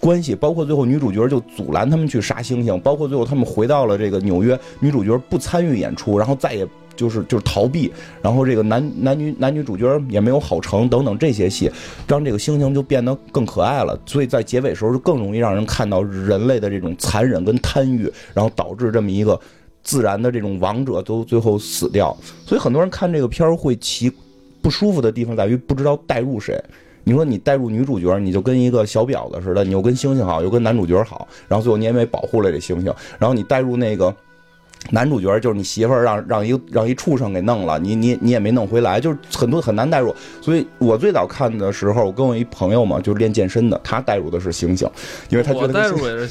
[0.00, 6.66] 关系，包括最后女主角就阻拦他们去杀猩猩，包括最后他们回到了这个纽约，女主角不参与演出，然后再也。
[7.00, 11.72] 就是就是逃避，然后这个男男女男女主角也没有好成等等这些戏，
[12.06, 13.98] 让这个猩猩就变得更可爱了。
[14.04, 19.40] 所以在结尾时候就更容易让人看到人类的这种残忍跟贪欲，然后导致这么一个
[19.82, 22.14] 自然的这种王者都最后死掉。
[22.44, 24.12] 所以很多人看这个片儿会奇
[24.60, 26.62] 不舒服的地方在于不知道带入谁。
[27.02, 32.94] 你说你带入女主角，你就跟一个小婊子似的，你又跟猩猩好，又跟男主角好，然后最后你也没保护了这猩猩。
[33.18, 34.14] 然后你带入那个。
[34.90, 40.14] 男主角就是你媳妇儿让让一让一畜生给弄了，你你你也没弄回来，就是很多很难代入。
[40.40, 44.90] 所以我最早看的时候，我跟我一朋友嘛，就是练健身的，他代入的是猩猩，
[45.28, 45.72] 因为他觉得。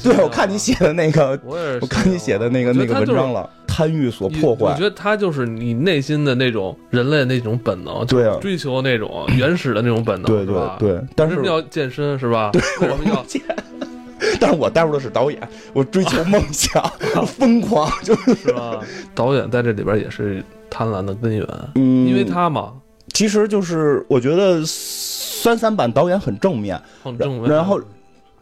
[0.02, 4.80] 对，我看你写的那个，我也是，我看你写的那个那个文章了，贪欲所破坏我觉。
[4.80, 12.50] 得他就是你内心的那种人类那种本能，对啊追求那种原始的那种本能，对对对，但是要健身是吧？
[12.52, 13.22] 对，为什么要？
[13.24, 13.40] 见。
[14.40, 15.38] 但是我带入的是导演，
[15.74, 16.82] 我追求梦想，
[17.26, 18.34] 疯狂，就是。
[18.34, 18.80] 是吧？
[19.14, 22.06] 导演在这里边也是贪婪的根源，嗯。
[22.08, 22.72] 因为他嘛，
[23.12, 27.50] 其实就是我觉得三三版导演很正面，很正面。
[27.50, 27.78] 然后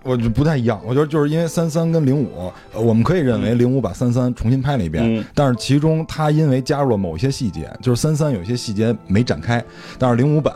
[0.04, 5.24] 我就不太一样，我觉得就是因为三三跟零五，呃我们可以认为零五把三三重新拍了一遍，嗯。
[5.34, 9.62] 但是其中他因为加入了某些细节，就是三三有些细节没展开，
[9.98, 10.54] 但是零五版。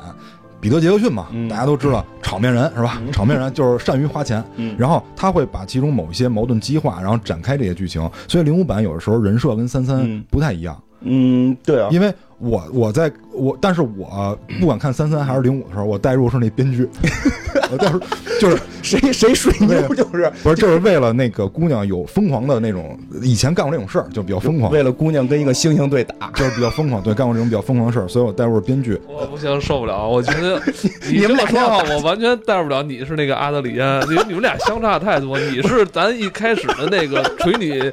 [0.62, 3.02] 彼得·杰克逊嘛，嗯大家都知道，场面人是吧？
[3.10, 8.08] 场面人就是善于花钱，嗯然后他会把其中某一些矛盾激化，然后展开这些剧情。
[8.28, 16.88] 所以零五版有的时候人设跟三三嗯不太一样，嗯，对啊，因为我我在我，但是我不管看三三还是零五的时候，我代入是那编剧，
[17.70, 18.00] 我带入
[18.40, 26.30] 就是谁谁水牛就是不是就是为了那个姑娘有疯狂的那种，以前干过这种事儿，就比较疯狂，为了姑娘跟一个猩猩对打。
[26.34, 28.98] 就是比较疯狂，对，干过这种比较疯狂的事儿，所以我代入是编剧。
[29.06, 30.08] 我不行，受不了。
[30.08, 30.60] 我觉得
[31.12, 32.82] 你这么说话，我完全带不了。
[32.82, 35.38] 你是那个阿德里安，因为你们俩相差太多。
[35.38, 37.92] 你是咱一开始的那个捶你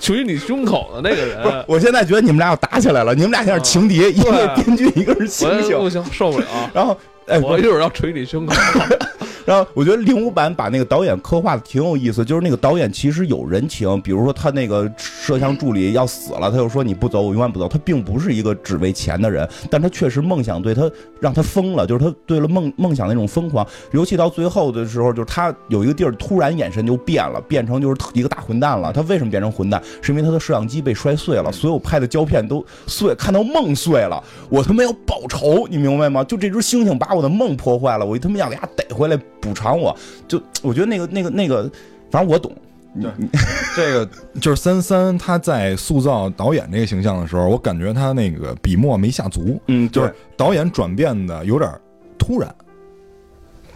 [0.00, 5.78] 捶你胸口的那个人，我现在觉得你们俩要打起来了，你们俩像是情敌，一个是编剧，一个是猩猩。
[5.78, 6.46] 不行，受不了。
[6.72, 6.96] 然后，
[7.26, 8.54] 哎，我一会儿要捶你胸口。
[9.50, 17.66] 然后我觉得零五版把那个导演刻画的挺有意思，就是那个导演其实有人情，比如说他那个摄像助理要死了，他就说你不走，我永远不走。
[17.66, 23.66] 他并不是一个只为钱的人，但他确实梦想对他让他疯了，就是他对了梦梦想那种疯狂。
[23.90, 28.92] 尤其到最后的时候，就是他有一个地儿突然眼神就变了，变成就是一个大混蛋了。
[28.92, 29.82] 他为什么变成混蛋？
[30.00, 34.22] 是因为他的摄像机被摔碎了，所有拍的胶片都碎，看到梦碎了。
[34.48, 36.22] 我他妈要报仇，你明白吗？
[36.22, 39.96] 就这只猩猩把我的梦破坏了，我他妈要给它逮回来补偿我。
[40.28, 41.70] 就我觉得那个那个那个，
[42.10, 42.52] 反正我懂。
[43.00, 43.08] 对
[43.76, 51.70] 这个 就是三三他在塑造导演这个形象的时候，我感觉他那个笔墨没下足，嗯，就是导演转变的有点
[52.18, 52.52] 突然。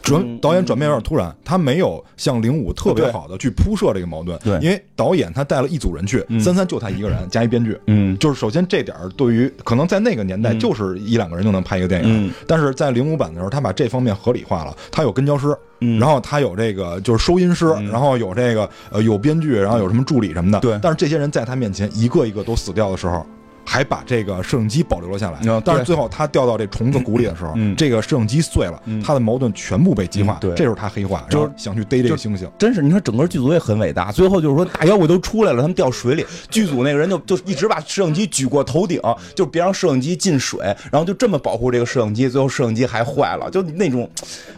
[0.04, 4.38] 转嗯导演转变有点突然，他没有像零五特别好的去铺设这个矛盾。
[4.44, 14.76] 对因为导演他带了一组人去，嗯三三就他一个人加一编剧，嗯就是首先这点儿对于可能在那个年代嗯就是一两个人就能拍一个电影，嗯但是在零五版的时候，他把这方面合理化了。
[14.92, 20.60] 他有跟焦师，嗯然后他有这个就是收音师，嗯然后有这个呃有编剧，然后有什么助理什么的。
[20.60, 23.24] 对但是这些人在他面前一个一个都死掉的时候。
[23.64, 34.12] 还把这个摄影机保留了下来嗯，但是最后他掉到这虫子谷里的时候，嗯这个摄影机碎了，嗯他的矛盾全部被激化这时候他黑化，就是想去逮这个猩猩，真是，你说整个剧组也很伟大。
[34.12, 39.00] 最后就是说大妖怪都出来了，他们掉水里，剧组那个人就就一直把摄影机举过头顶，
[39.35, 40.61] 就别让摄影机进水，
[40.92, 42.29] 然后就这么保护这个摄影机。
[42.29, 44.09] 最后摄影机还坏了，就那种，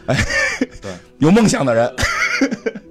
[0.07, 0.15] 哎，
[0.81, 1.91] 对， 有梦想的人，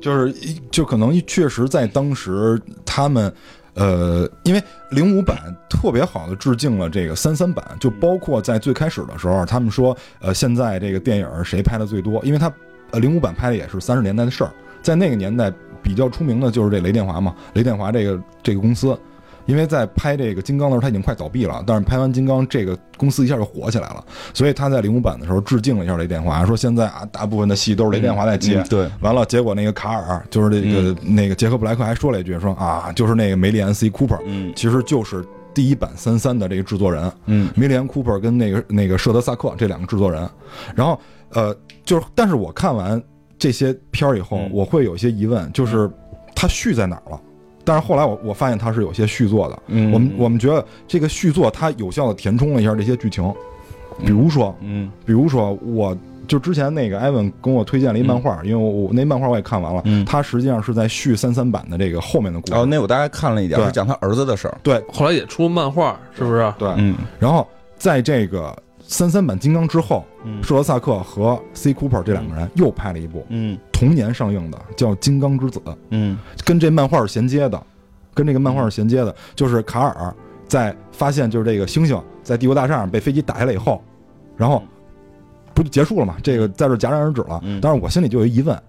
[0.01, 3.33] 就是一就可能确实在当时他们。
[3.77, 12.25] 呃，因为零五版特别好的致敬了这个三三版，就包括在最开始的时候，他们说，呃，现在这个电影谁拍的最多？
[12.25, 12.51] 因为他，
[12.93, 14.51] 呃，零五版拍的也是三十年代的事儿，
[14.83, 18.99] 在那个年代比较出名的就是这雷电华嘛，雷电华这个这个公司，
[19.47, 24.05] 因为在拍这个金刚的时候他已经快倒闭了，但是拍完金刚这个公司一下就火起来了，
[24.35, 40.29] 所以他在零五版的时候致敬了一下雷电华，说现在啊大部分的戏都是雷电华在接，嗯对，完了，结果那个卡尔就是这个、那个杰克布莱克还说了一句说啊，就是那个梅丽安 C Cooper，嗯其实就是第一版三三的这个制作人，嗯梅丽安 Cooper 跟那个那个舍德萨克这两个制作人，
[40.75, 40.99] 然后
[41.31, 43.01] 呃，就是但是我看完
[43.39, 45.91] 这些片儿以后，嗯我会有一些疑问，就是
[46.35, 47.21] 他续在哪儿了？
[47.67, 49.93] 但是后来我我发现它是有些续作的，嗯。
[49.93, 53.25] 我们我们觉得这个续作它有效的填充了一下这些剧情，
[54.05, 54.89] 比如说嗯。
[55.05, 55.95] 比如说，我
[56.29, 60.05] 就之前那个艾文跟我推荐了一漫画，因为我我那漫画我也看完了，嗯。
[60.05, 62.55] 它实际上是在续三三版的这个后面的故事。
[62.55, 63.67] 哦，那我大概看了一点，对。
[63.67, 64.81] 是讲他儿子的事儿，对。
[64.93, 66.55] 后来也出漫画，是不是？
[66.59, 66.95] 对，嗯。
[67.19, 75.59] 然后在这个三三版金刚之后，嗯舍德萨克和 C Cooper 这两个人又拍了一部嗯同年上映的，叫《金刚之子》，
[75.91, 77.62] 嗯跟这漫画是衔接的，
[78.12, 80.15] 跟这个漫画是衔接的，就是卡尔
[80.49, 83.83] 在发现就是这个猩猩在帝国大厦上被飞机打下来以后，
[84.37, 84.62] 然后
[85.55, 86.17] 不就结束了嘛？
[86.23, 87.61] 这个在这戛然而止了嗯。
[87.61, 88.61] 但是我心里就有一疑问，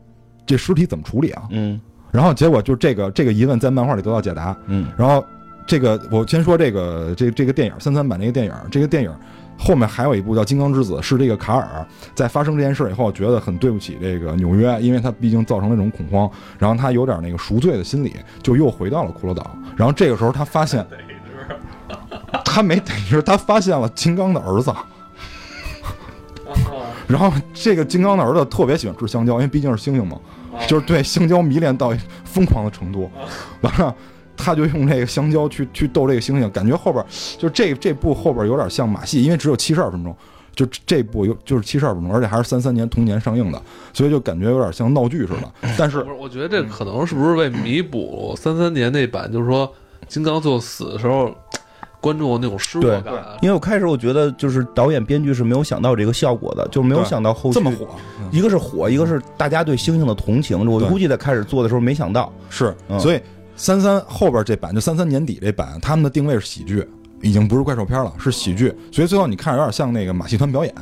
[0.46, 1.44] 这尸体怎么处理啊？
[1.52, 4.58] 嗯然后结果就这个这个疑问在漫画里得到解答。
[4.68, 5.24] 嗯然后
[5.68, 9.14] 这个我先说这个这这个电影三三版这个电影，这个电影
[9.58, 19.56] 后面还有一部叫《金刚之子》，是这个卡尔在发生这件事以后，觉得很对不起这个纽约，因为他毕竟造成了这种恐慌，然后他有点那个赎罪的心理，就又回到了骷髅岛。
[19.76, 20.86] 然后这个时候他发现，
[22.46, 24.74] 他没逮着，他发现了金刚的儿子。
[27.08, 30.18] 然后这个金刚的儿子特别喜欢吃香蕉，因为毕竟是猩猩嘛，
[30.68, 31.94] 就是对香蕉迷恋到
[32.24, 33.10] 疯狂的程度。
[33.62, 33.96] 完了，
[34.38, 37.04] 他就用这个香蕉去去逗这个猩猩，感觉后边
[37.38, 40.16] 就这这部后边有点像马戏，因为只有七十二分钟，
[40.56, 45.52] 就这部有就是七十二分钟，而且还是三三年同年上映的，所以就感觉有点像闹剧似的。
[45.78, 49.70] 但是不是，我觉得这可能是不是为弥补三三年那版，就是说
[50.08, 51.34] 金刚最后死的时候，
[52.00, 53.14] 观众那种失落感。
[53.42, 57.88] 因为我开始我觉得就是导演编剧是没有想到这个效果的，就没有想到后续这么火，
[58.32, 60.70] 一个是火，一个是大家对猩猩的同情。
[60.70, 63.20] 我估计在开始做的时候没想到，是，嗯所以
[63.58, 66.88] 三三后边这版就三三年底这版，他们的定位是喜剧，
[67.22, 68.74] 已经不是怪兽片了，是喜剧。
[68.92, 70.74] 所以最后你看着有点像那个马戏团表演，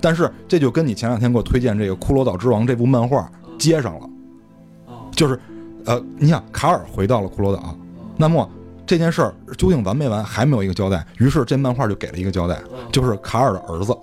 [0.00, 4.08] 但是这就跟你前两天给我推荐这个《骷髅岛之王》这部漫画接上了，
[5.12, 5.38] 就是，
[5.84, 7.76] 呃，你想卡尔回到了骷髅岛，
[8.16, 8.48] 那么
[8.86, 11.06] 这件事儿究竟完没完，还没有一个交代。
[11.18, 12.58] 于是这漫画就给了一个交代，
[12.90, 13.94] 就是卡尔的儿子，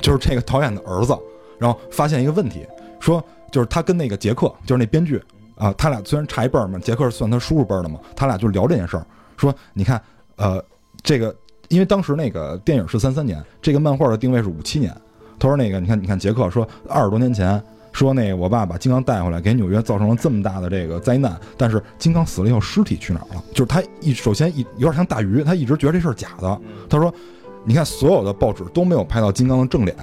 [0.00, 1.16] 就是这个导演的儿子，
[1.58, 2.66] 然后发现一个问题，
[3.00, 5.22] 说就是他跟那个杰克，就是那编剧
[5.56, 10.00] 啊，他俩虽然差一辈儿嘛，杰克算他叔叔辈儿的嘛，他俩就聊这件事儿，说你看，
[10.36, 10.62] 呃，
[11.02, 11.34] 这个
[11.68, 14.94] 因为当时那个电影是三三年，这个漫画的定位是五七年，
[15.38, 17.62] 他说那个你看你看杰克说二十多年前。
[17.94, 23.44] 说那个我爸把金刚带回来，给纽约造成了这么大的这个灾难，但是金刚死了以后，尸体去哪儿了？
[23.52, 26.58] 就是他一首先一有点像大鱼，他一直觉得这事儿假的。
[26.88, 27.12] 他说，
[27.66, 29.94] 你看所有的报纸都没有拍到金刚的正脸，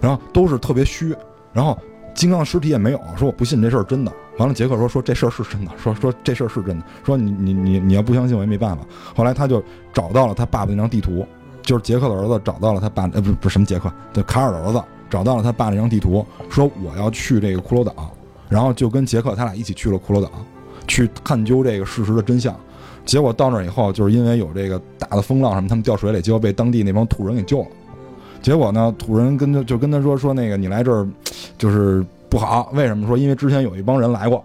[0.00, 1.14] 然后都是特别虚，
[1.52, 1.78] 然后
[2.18, 3.00] 金刚的尸体也没有。
[3.16, 4.12] 说我不信这事儿真的。
[4.38, 6.84] 完了，杰克说说这事儿是真的，说说这事儿是真的。
[7.04, 8.84] 说你你你你要不相信我也没办法。
[9.14, 11.24] 后来他就找到了他爸爸那张地图，
[11.62, 18.10] 就是杰克的儿子找到了他爸，呃不不是什么杰克，对卡尔的儿子找到了他爸那张地图，说我要去这个骷髅岛，
[18.48, 20.28] 然后就跟杰克他俩一起去了骷髅岛，
[20.88, 22.52] 去探究这个事实的真相。
[23.04, 27.66] 结果到那儿以后，就是因为有这个大的风浪什么，他们掉水里，结果被当地那帮土人给救了。
[28.42, 31.08] 结果呢，土人跟他就跟他说说那个你来这儿
[31.58, 33.06] 就是不好，为什么？
[33.06, 34.42] 说因为之前有一帮人来过，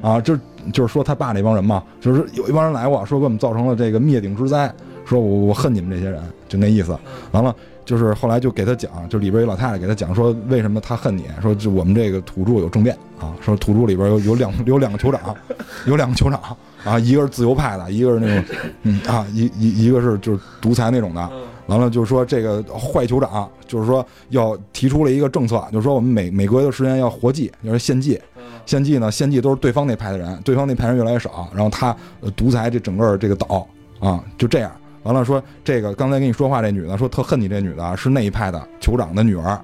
[0.00, 0.36] 啊，就
[0.72, 4.72] 就是说他爸那帮人嘛，就是有一帮人来过，说给我们造成了这个灭顶之灾，
[5.04, 6.96] 说我我恨你们这些人，就那意思。
[7.32, 15.34] 完了，就是后来就给他讲，就里边有老太太给他讲说为什么他恨你，说就我们这个土著有政变啊，说土著里边有有两有两个酋长，
[15.86, 16.40] 有两个酋长
[16.84, 18.44] 啊，一个是自由派的，一个是那种
[18.82, 21.30] 嗯啊一一一个是就是独裁那种的。
[21.72, 28.20] 完了就是说这个坏酋长，就是说要提出了一个政策，就是说我们每每隔一段时间要活祭，就是献祭。
[28.66, 33.66] 献祭呢，献祭都是对方那派的人，对方那派人越来越少，然后他呃独裁这整个这个岛
[33.98, 34.70] 啊，就这样。
[35.02, 39.60] 完了说这个刚才跟你说话这女的说特恨你这女的是那一派的酋长的女儿，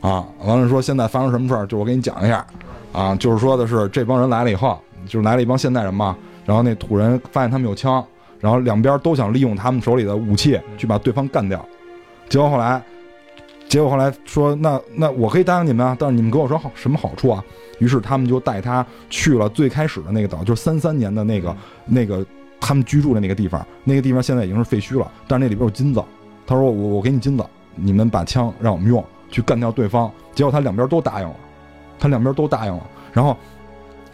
[0.00, 2.46] 啊，完了说现在发生什么事儿，就我给你讲一下，
[2.92, 8.02] 啊，就是说的是这帮人来了以后，就是来了一帮现代人嘛，然后那土人发现他们有枪，
[8.42, 11.64] 然后两边都想利用他们手里的武器去把对方干掉，
[12.28, 12.82] 结果后来，
[13.68, 17.42] 结果后来说那那我可以答应你们啊，但是你们给我说好什么好处啊？
[17.78, 22.26] 于是他们就带他去了最开始的那个岛，就是三三年的那个那个
[22.60, 26.02] 他们居住的那个地方，那个地方现在已经是废墟了，但是那里边有金子。
[26.44, 27.44] 他说我我给你金子，
[27.76, 30.10] 你们把枪让我们用去干掉对方。
[30.34, 31.34] 结果他两边都答应了，
[31.98, 32.82] 他两边都答应了。
[33.12, 33.36] 然后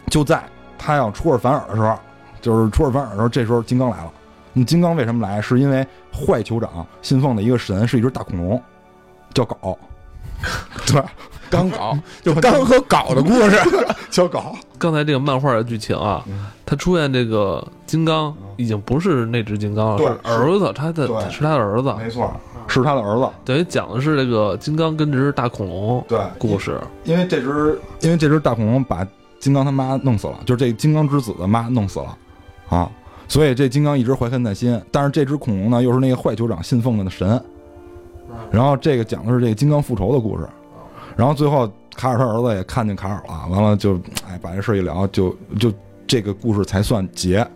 [0.07, 0.43] 就在
[0.77, 1.97] 他要出尔反尔的时候，
[2.41, 4.11] 就是出尔反尔的时候，这时候金刚来了。
[4.53, 5.41] 那金刚为什么来？
[5.41, 8.61] 是因为坏酋长信奉的一个神是一只大恐龙，
[9.33, 9.77] 叫镐。
[10.87, 11.03] 对，
[11.49, 13.57] 刚搞 就刚和搞的故事，
[14.09, 14.55] 叫镐。
[14.77, 16.23] 刚才这个漫画的剧情啊，
[16.65, 22.31] 他出现这个金刚已经不是那只金刚了，对是儿子，他的是他的儿子，没错，
[22.67, 23.29] 是他的儿子。
[23.43, 26.79] 等于讲的是这个金刚跟这只大恐龙对，故事。
[27.03, 29.05] 因为这只因为这只大恐龙把
[29.39, 32.17] 金刚他妈弄死了，就是这金刚之子的妈弄死了，
[32.69, 32.89] 啊，
[33.29, 34.77] 所以这金刚一直怀恨在心。
[34.91, 37.41] 但是这只恐龙呢，又是那个坏酋长信奉的神，
[38.51, 40.45] 然后这个讲的是这个金刚复仇的故事。
[41.15, 43.95] 然后最后卡尔他儿子也看见卡尔了，完了就
[44.27, 45.71] 哎把这事儿一聊，就就
[46.05, 47.47] 这个故事才算结。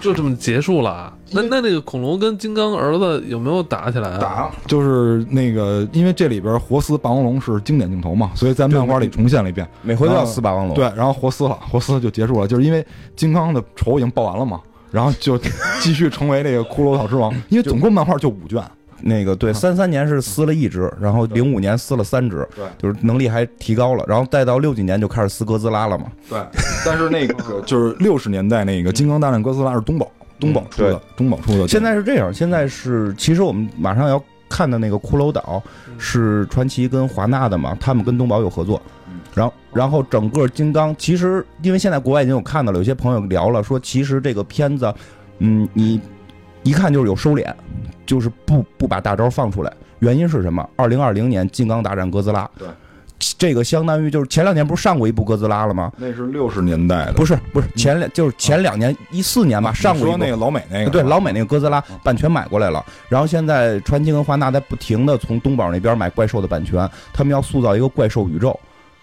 [0.00, 1.12] 就这么结束了啊。
[1.32, 4.18] 那那那个恐龙跟金刚儿子有没有打起来啊？
[4.18, 9.68] 打就是那个，因为这里边活撕霸王龙是经典镜头嘛，所以在漫画里重现了一遍。
[9.82, 10.74] 每回都要撕霸王龙。
[10.74, 12.82] 对，然后活撕了，活撕就结束了，就是因为
[13.14, 14.58] 金刚的仇已经报完了嘛，
[14.96, 15.38] 然后就
[15.78, 18.62] 继续成为这个骷髅岛之王， 因为总共漫画就五卷。
[19.02, 26.06] 那个对，三三年是撕了一只，然后零五年撕了三只，对就是能力还提高了，然后再到六几年就开始撕哥斯拉了嘛。
[26.30, 26.40] 对，
[26.82, 31.68] 但是那个就是六十年代那个《金刚大战哥斯拉》是东宝，东宝出的，东宝出的。
[31.68, 35.62] 现在是这样，现在是其实我们马上要看的那个骷髅岛
[35.98, 38.80] 是传奇跟华纳的嘛，他们跟东宝有合作。
[39.36, 44.92] 然后，然后整个金刚其实，因为现在国外已经有看到了，有些朋友聊了，说其实这个片子，
[45.40, 46.00] 嗯，你
[46.62, 47.44] 一看就是有收敛，
[48.06, 49.70] 就是不不把大招放出来。
[49.98, 50.66] 原因是什么？
[50.74, 52.66] 二零二零年《金刚大战哥斯拉》，对，
[53.36, 55.92] 这个相当于就是前两年不是上过一部哥斯拉了吗？
[55.98, 60.16] 那是六十年代的，不是不是前两就是前两年一四年吧，上过一部。
[60.16, 68.58] 说那个老美那个，对老美那个哥斯拉版权买过来了，然后现在传奇跟华纳在不停的从东宝那边买怪兽的版权，他们要塑造一个怪兽宇宙，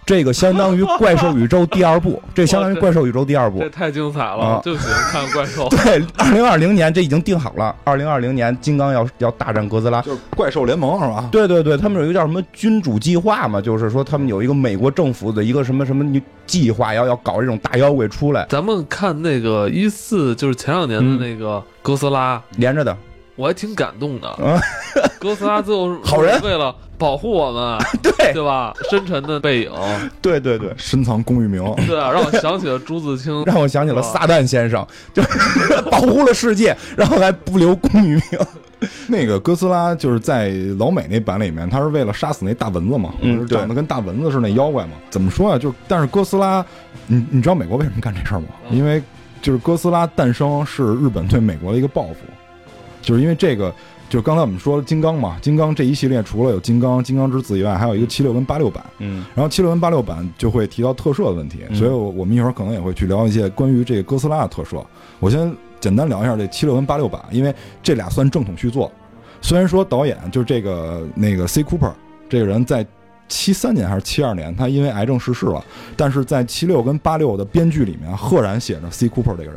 [0.05, 3.69] 这个相当于怪兽宇宙第二部， 这相当于怪兽宇宙第二部这。
[3.69, 5.67] 太精彩了啊，就喜欢看怪兽。
[5.71, 10.01] 对，二零二零年这已经定好了，二零二零年金刚要要大战哥斯拉。
[10.01, 11.27] 就是怪兽联盟是吧？
[11.31, 22.95] 对对对，他们有一个叫什么君主计划嘛，就是说他们有一个美国政府的一个什么什么计划，要要搞这种大妖怪出来，咱们看那个一四，就是前两年的那个哥斯拉，连着的。
[23.35, 24.27] 我还挺感动的。
[24.29, 24.59] 啊
[25.19, 28.73] 哥斯拉最后是好人为了保护我们， 对对吧？
[28.89, 29.71] 深沉的背影，
[30.21, 33.41] 对对对，深藏功与名， 对啊，让我想起了朱自清。
[33.47, 38.21] 让我想起了撒旦先生，就是保护了世界，然后还不留功与名。
[39.07, 44.91] 那个哥斯拉就是在老美那版里面，他是为了杀死那大蚊子嘛，嗯长得跟大蚊子似的那妖怪嘛。
[45.09, 45.57] 怎么说啊？
[45.57, 46.63] 就是但是哥斯拉，
[47.07, 48.47] 你你知道美国为什么干这事儿吗？
[48.69, 49.01] 嗯因为
[49.41, 52.15] 就是哥斯拉诞生是日本对美国的一个报复，
[53.03, 53.71] 就是因为这个。
[54.09, 58.85] 就刚才我们说金刚嘛，金刚这一系列除了有金刚、金刚之子以外，还有一个七六跟八六版。
[58.99, 64.85] 嗯然后七六跟八六版就会提到特摄的问题，嗯所以我我们一会儿可能也会去聊一些关于这个哥斯拉的特摄。
[65.19, 67.51] 我先简单聊一下这七六跟八六版，因为
[67.81, 68.91] 这俩算正统续作。
[69.41, 71.93] 虽然说导演就是这个那个 C Cooper
[72.29, 72.85] 这个人在
[73.27, 75.65] 七三年还是七二年，他因为癌症逝世了，
[75.97, 79.55] 但是在七六跟八六的编剧里面赫然写着 C Cooper 这个人，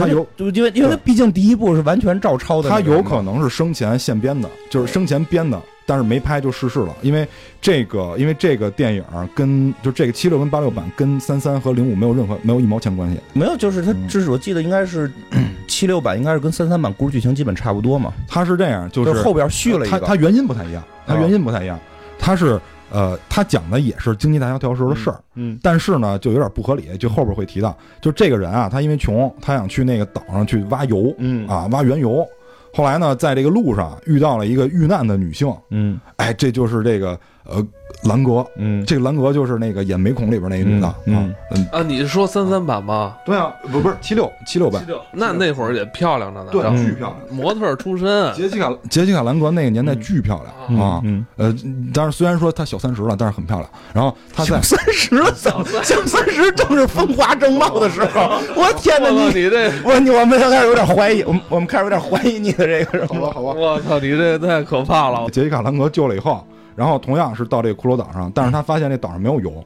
[0.00, 6.94] 他有就因为因为毕竟第一部是完全照抄的那他有可能是生前现编的，就是生前编的，但是没拍就逝世了。
[7.02, 7.26] 因为
[7.60, 13.18] 这个，因为这个电影跟就这个七六跟八六版跟三三和零五没有任何没有一毛钱关系。
[13.32, 14.08] 没有，就是他嗯。
[14.08, 15.10] 这是我记得应该是
[15.68, 21.18] 七六版，应该是跟三三版故事剧情基本差不多嘛，他是这样，就就是后边续了一个，他他原因不太一样，他啊。
[21.20, 21.78] 原因不太一样，
[22.18, 22.60] 他是
[22.92, 31.48] 呃，他讲的也是经济大萧条时候的事儿，嗯但是呢，就有点不合理，就后边会提到，就这个人啊，他因为穷，他想去那个岛上去挖油嗯。
[31.48, 32.26] 啊，挖原油。
[32.74, 35.98] 后来呢，在这个路上遇到了一个遇难的女性，嗯。
[36.16, 37.64] 哎，这就是这个呃
[38.04, 43.16] 兰格，嗯这个兰格就是那个演美孔里边那个女的，嗯啊嗯，啊，你是说三三版吗？
[43.24, 47.36] 对啊，不不是七六七六版，那那会儿也漂亮着呢，对，巨漂亮。
[47.36, 51.54] 模特儿出身杰西卡杰西卡兰格那个年代巨漂亮嗯啊，嗯，呃，
[51.94, 53.70] 但是虽然说她小三十了，但是很漂亮。
[53.94, 58.40] 然后她在三十了，怎么小三十正是风华正茂的时候？
[58.56, 63.30] 我天哪，你你这，我你我们开始有点怀疑，我们我们开始有点怀疑你的这个什么？
[63.32, 65.28] 好吧，我操，你这太可怕了！
[65.30, 66.44] 杰西卡兰格救了以后，
[66.74, 69.64] 然后同样是到这个骷髅岛上，但是他发现这岛上没有油，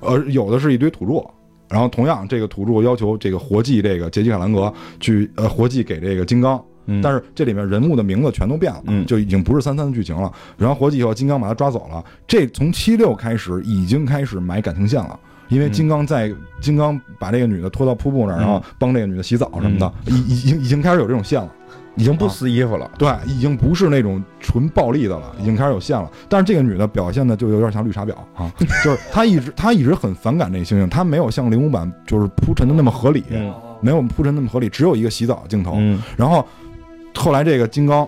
[0.00, 1.24] 呃，有的是一堆土著。
[1.68, 10.32] 然后同样，这个土著要求这个活祭这个杰西卡兰格去呃活祭给这个金刚，嗯但是这里面人物的名字全都变了，嗯就已经不是三三的剧情了。
[10.58, 12.04] 然后活祭以后，金刚把他抓走了。
[12.26, 15.16] 这从七六开始已经开始埋感情线了。
[15.48, 21.52] 因为金刚在金刚把这个女的拖到瀑布那儿，嗯然后帮这个女的洗澡什么的，已已经已经开始有这种线了。
[21.96, 22.90] 已经不撕衣服了。
[22.98, 26.10] 对，已经不是那种纯暴力的了，已经开始有线了。
[26.28, 28.50] 但是这个女的表现的就有点像绿茶婊啊，
[28.84, 35.74] 就是她一直她一直很反感这个猩猩，她没有像零五版就是铺陈的那么合理，嗯没有铺陈那么合理，只有一个洗澡镜头。
[35.76, 36.46] 嗯然后
[37.14, 38.06] 后来这个金刚。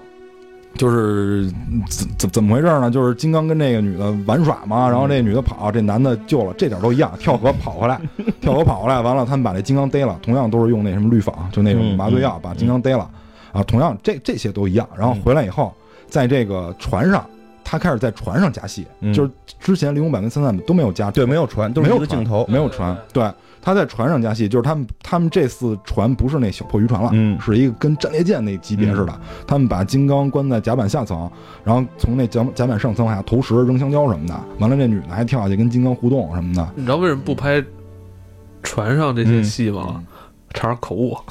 [0.74, 1.51] 就是
[1.91, 2.91] 怎怎怎么回事呢？
[2.91, 8.01] 就是金刚跟那个女的玩耍嘛，然后这女的跑，这男的救了，这点都一样，跳河跑回来，
[8.41, 13.07] 跳河跑回来，完了他们把这金刚逮了，同样都是用那什么氯仿，就那种嗯麻醉药把金刚逮了，
[13.53, 14.88] 啊，同样这这些都一样。
[14.96, 15.74] 然后回来以后，
[16.09, 17.24] 在这个船上，
[17.62, 19.30] 他开始在船上加戏，嗯就是
[19.61, 22.46] 之前零五版跟三三版都没有加，对，没有船，都是没有船一个镜头。
[22.48, 23.30] 没有船，对，
[23.61, 31.30] 他在船上加戏，就是他们他们这次船不是那小破渔船了，嗯是一个跟战列舰那级别似的，他们把金刚关在甲板下层，
[31.62, 37.62] 然后从那甲甲板上层往下投石、扔香蕉什么的，完了这女的还跳下去跟金刚互动什么的，你知道为什么不拍
[38.62, 40.03] 船上这些嗯戏吗？
[40.55, 41.16] 差点口误，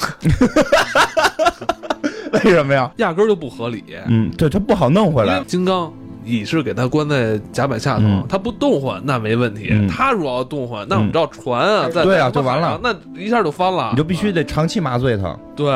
[2.43, 2.91] 为什么呀？
[2.97, 3.83] 压根儿就不合理。
[4.07, 5.43] 嗯，对，他不好弄回来。
[5.45, 5.91] 金刚
[6.23, 8.25] 你是给他关在甲板下头，嗯。
[8.29, 9.69] 他不动换那没问题。
[9.71, 9.87] 嗯。
[9.87, 12.79] 他如果要动换，那我们知道船啊，在对啊就完了。
[12.83, 13.89] 那一下就翻了。
[13.91, 15.37] 你就必须得长期麻醉他。
[15.55, 15.67] 对，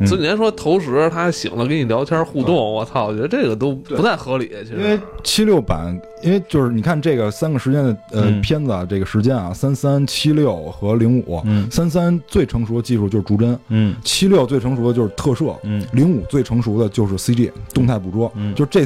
[0.00, 4.50] 嗯所以年说投食他醒了跟你聊天互动，我操，我觉得这个都不太合理。
[4.64, 4.76] 其实。
[4.76, 8.40] 因为七六版，因为就是你看这个三个时间的呃、嗯。
[8.40, 11.70] 片子啊，这个时间啊，三三七六和零五，嗯。
[11.70, 13.94] 三三最成熟的技术就是逐帧，嗯。
[14.02, 15.82] 七六最成熟的就是特摄，嗯。
[15.92, 18.54] 零五最成熟的就是 CG 动态捕捉，嗯。
[18.54, 18.84] 就这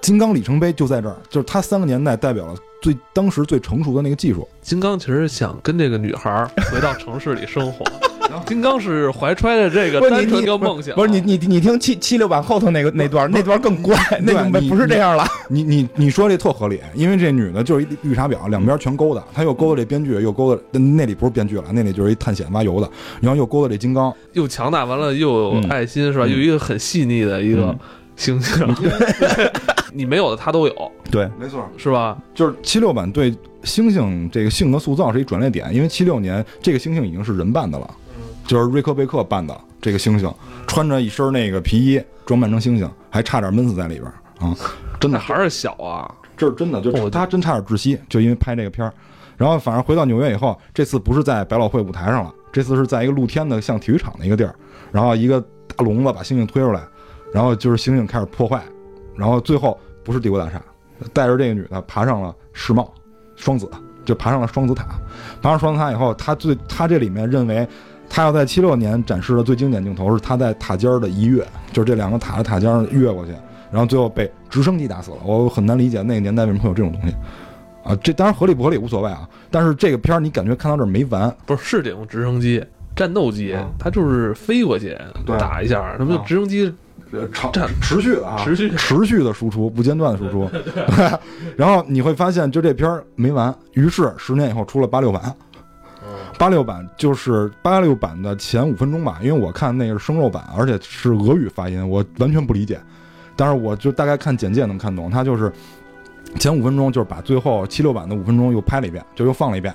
[0.00, 4.46] 金刚里程碑就在这儿，就是它三个年代代表了最当时最成熟的那个技术。
[4.62, 7.84] 金刚其实想跟这个女孩儿回到城市里生活。
[8.44, 15.24] 金刚是怀揣着这个单纯你的梦想，不是你你你听七七六版后头那个那段那段更怪，那不是这样了。
[15.48, 22.90] 你你你说这特合理，因为这女的就是一绿茶婊，两边全勾搭，她又勾搭这编剧，又勾搭那里不是编剧了，那里就是一探险挖油的，
[23.20, 26.26] 然后又勾搭这金刚，又强大，完了又有嗯爱心，是吧？
[26.26, 27.78] 又一个很细腻的一个嗯
[28.16, 28.68] 形象，
[29.96, 32.18] 你没有的他都有，对，没错，是吧？
[32.34, 33.32] 就是七六版对
[33.62, 37.90] 猩猩这个性格塑造是一转捩点，因为七六年这个猩猩已经是人扮的了，
[38.46, 40.32] 就是瑞克贝克扮的这个猩猩，
[40.66, 44.04] 穿着一身那个皮衣，装扮成猩猩，还差点闷死在里边
[44.38, 44.54] 啊！
[45.00, 48.92] 真的，还是小啊，这是真的，就是他真差点窒息，就因为拍这个片儿。
[49.36, 54.54] 然后反正回到纽约以后，这次不是在百老汇舞台上了，这次是在一个露天的像体育场的一个地儿，
[54.90, 55.40] 然后一个
[55.76, 56.82] 大笼子把猩猩推出来，
[57.32, 58.62] 然后就是猩猩开始破坏，
[59.14, 60.62] 然后最后不是帝国大厦，
[61.12, 62.90] 带着这个女的爬上了世贸
[63.34, 63.68] 双子，
[64.06, 64.86] 就爬上了双子塔，
[65.42, 67.68] 爬上双子塔以后，他最他这里面认为。
[68.08, 73.32] 他要在七六年展示的最经典镜头是他在塔尖儿的一跃，就是这两个塔的塔尖儿越过去，
[73.68, 75.16] 然后最后被直升机打死了。
[75.24, 77.12] 我很难理解那个年代为什么会有这种东西，
[77.82, 79.28] 啊，这当然合理不合理无所谓啊。
[79.50, 82.64] 但是这个片儿你感觉看到这儿没完，不是是这种直升机。
[82.94, 86.72] 战斗机啊，它就是飞过去对打一下，那不就啊直升机
[87.32, 90.50] 长战持续的啊，持续持续的输出，不间断的输出。
[91.56, 93.54] 然后你会发现，就这片儿没完。
[93.72, 95.34] 于是十年以后出了八六版，
[96.38, 102.78] 八六版就是八六版的前五分钟吧，因为我看那个是生肉版，而且是俄语发音，我完全不理解。
[103.36, 105.52] 但是我就大概看简介能看懂，它就是
[106.38, 109.74] 前五分钟就是把最后七六版的五分钟又拍了一遍，就又放了一遍。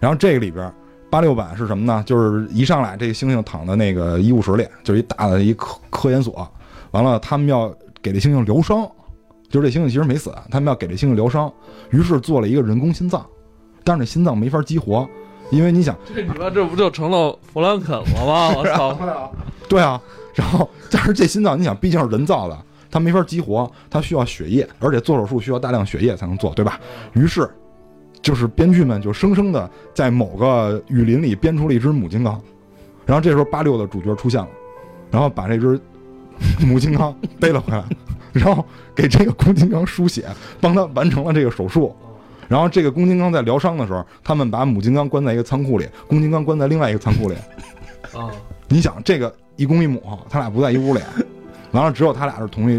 [0.00, 0.72] 然后这个里边
[1.10, 2.02] 八六版是什么呢？
[2.06, 6.46] 就是一上来这个猩猩躺在那个医务室里，就是一大的一科科研所，
[6.90, 8.86] 完了他们要给这猩猩疗伤，
[9.48, 11.50] 就是这猩猩其实没死，他们要给这猩猩疗伤，
[11.90, 13.24] 于是做了一个人工心脏，
[13.82, 15.08] 但是这心脏没法激活，
[15.50, 18.52] 因为你想，这你妈这不就成了弗兰肯了吗？
[18.56, 19.32] 我操！
[19.66, 19.98] 对啊，
[20.34, 22.58] 然后但是这心脏你想毕竟是人造的，
[22.90, 26.78] 它没法激活，它需要血液，而且做手术需要大量血液才能做，对吧？
[27.14, 27.48] 于是。
[28.28, 32.38] 就是编剧们就生生的在某个雨林里编出了一只母金刚，
[33.06, 34.48] 然后这时候八六的主角出现了，
[35.10, 35.80] 然后把这只
[36.60, 37.82] 母金刚背了回来，
[38.34, 38.62] 然后
[38.94, 40.26] 给这个公金刚输血，
[40.60, 41.96] 帮他完成了这个手术。
[42.48, 47.34] 然后这个公金刚在疗伤的时候，他们把母金刚关在一个仓库里，公金刚关在另外一个仓库里。
[48.12, 48.30] 啊，
[48.68, 51.00] 你想，这个一公一母，他俩不在一屋里，
[51.70, 52.78] 完了只有他俩是同一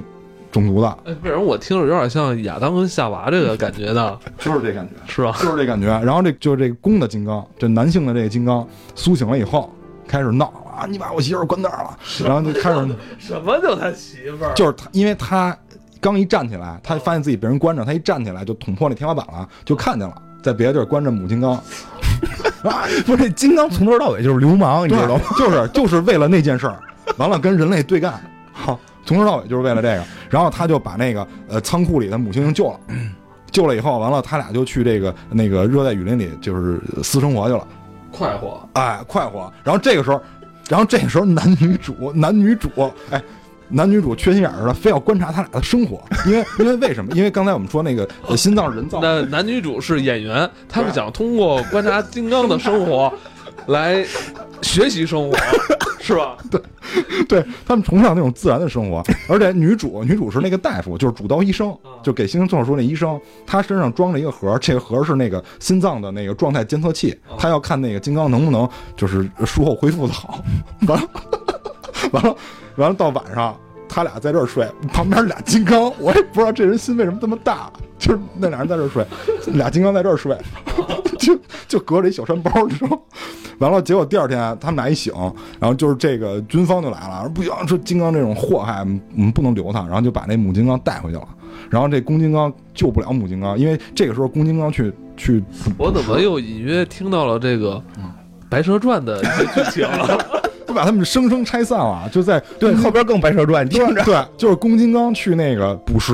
[0.52, 4.18] 种族的，哎，为什么我听着有点像亚当跟夏娃这个感觉呢？
[4.40, 4.94] 就是这感觉。
[5.08, 5.36] 是吧？
[5.42, 5.88] 就是这感觉。
[6.04, 9.74] 然后这就是这个公的金刚，这男性的这个金刚苏醒了以后，
[10.08, 10.46] 开始闹
[10.76, 14.54] 啊，你把我媳妇关那儿了，然后就开始，什么叫他媳妇儿？
[14.56, 15.56] 就是他，因为他
[16.02, 21.52] 刚一站起来，他发现自己被人关着，他一站起来就捅破那天花板了，就看见了，在别的地儿关着母金刚，
[22.64, 25.22] 啊，不是这金刚从头到尾就是流氓，你知道吗？
[25.38, 26.80] 就是就是为了那件事儿，
[27.18, 28.20] 完了跟人类对干，
[28.54, 28.80] 好，
[29.10, 30.04] 从头到尾就是为了这个。
[30.30, 32.80] 然后他就把那个呃仓库里的母猩猩救了，
[33.50, 37.68] 救了以后，完了他俩就去这个那个热带雨林里就是私生活去了。
[38.12, 39.52] 快活，哎，快活。
[39.64, 40.22] 然后这个时候，
[40.70, 42.70] 然后这个时候男女主男女主，
[43.10, 43.20] 哎，
[43.70, 47.12] 男女主缺心眼儿的，非要观察他俩的生活，因为因为为什么？
[47.16, 53.12] 因为刚才我们说那个、呃心脏是人造， 那男女主是演员，他们想通过观察金刚的生活
[53.68, 54.06] 来
[54.62, 55.38] 学习生活，
[56.10, 56.38] 是吧？
[56.50, 56.60] 对
[57.28, 59.04] 对他们崇尚那种自然的生活。
[59.28, 70.44] 而且女主女主是那个大夫，就是主刀医生，就给星星做手术那医生，他身上装着一个盒，这个盒是那个心脏的那个状态监测器，他要看那个金刚能不能就是术后恢复的好。
[70.88, 71.08] 完了，
[72.12, 72.36] 完了，
[72.78, 73.56] 完了，到晚上。
[73.90, 79.06] 他俩在这儿睡， 旁边俩金刚， 我也不知道这人心为什么这么大，就是那俩人在这儿睡，
[79.48, 80.38] 俩金刚在这儿睡，
[81.18, 81.38] 就
[81.68, 83.02] 就隔着一小山包，你知道？
[83.58, 85.14] 完了，结果第二天他们俩一醒，
[85.60, 91.28] 然后就是这个军方就来了，说不行，说金刚这种祸害，我们不能留他，然后就把那母金刚带回去了。
[91.70, 95.44] 然后这公金刚救不了母金刚，因为这个时候公金刚去去，
[95.78, 97.76] 我怎么又隐约听到了这个
[98.48, 100.18] 《白蛇传》的一些剧情了？
[100.70, 104.04] 就把他们生生拆散了，就在对，后边更白蛇传，你听着。
[104.04, 106.14] 对，就是公金刚去那个捕食，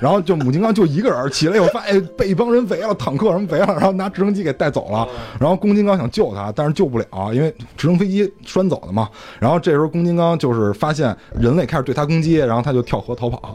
[0.00, 5.06] 然后就母金刚就一个人起来以后，发现 被一帮人围了，坦克什么围了，然后拿直升机给带走了。
[5.38, 9.06] 然后公金刚想救他，但是救不了，因为直升飞机拴走的嘛。
[9.38, 13.54] 然后这时候公金刚就是发现人类开始对他攻击，然后他就跳河逃跑。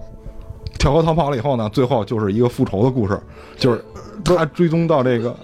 [0.78, 3.20] 跳河逃跑了以后呢，最后就是一个复仇的故事，
[3.58, 3.84] 就是
[4.24, 5.36] 他追踪到这个，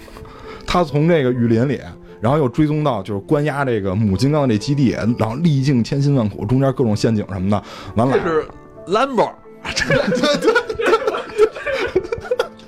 [0.66, 1.80] 他从这个雨林里。
[2.22, 7.60] 然后又追踪到就是关押这个母金刚的这基地，然后历尽千辛万苦，中间各种陷阱什么的，
[7.96, 8.16] 完了。
[8.16, 8.46] 这是
[8.86, 9.28] 兰博，
[9.64, 10.52] 对对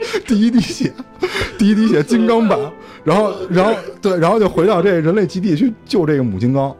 [0.00, 0.92] 对，第一滴血，
[1.56, 2.58] 第一滴血金刚版，
[3.04, 6.74] 然后然后对，然后就回到这人类基地去救这个母金刚，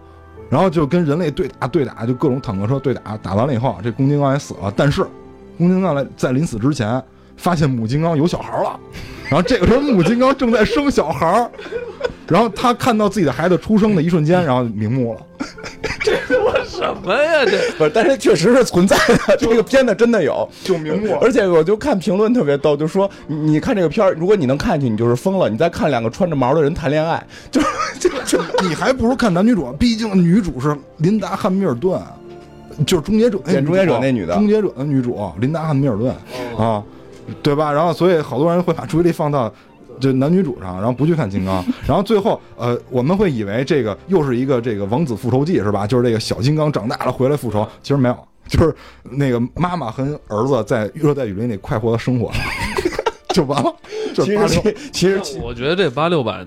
[0.51, 5.05] 然后就跟人类对打对打，就各种坦克车对打，打完了以后，这公金刚也死了，但是
[5.57, 7.01] 公金刚在在临死之前
[7.37, 8.79] 发现母金刚有小孩了，
[9.29, 11.51] 然后这个时候母金刚正在生小孩。
[12.27, 15.21] 然后他看到自己的孩子出生的一瞬间，然后瞑目了。
[16.01, 16.13] 这
[16.43, 17.45] 我什么呀？
[17.45, 19.37] 这不是，但是确实是存在的。
[19.37, 21.15] 这个片子真的有，就瞑目。
[21.21, 25.51] 而且我就看评论特别逗，就说你看这个片儿，如果你能看进去，你就是疯了。
[25.51, 27.61] 你再看两个穿着毛的人谈恋爱，就
[28.01, 29.71] 就就 你还不如看男女主。
[29.75, 32.01] 毕竟女主是琳达·汉密尔顿，
[32.87, 36.15] 就是终结者那终结者那女的，终结者的女主琳达·汉密尔顿
[36.57, 36.83] 啊，
[37.43, 37.73] 对吧？
[37.73, 39.53] 然后所以好多人会把注意力放到。
[40.01, 45.87] 就男女主上，然后不去看金刚， 然后最后，呃，我们会以为这个又是一个这个王子复仇记是吧？
[45.87, 52.33] 就是这个小金刚长大了回来复仇，其实没有，就是那个妈妈和儿子在热带雨林里快活的生活，
[53.33, 53.73] 就完了。
[54.17, 56.45] 其实，其实，我觉得这八六版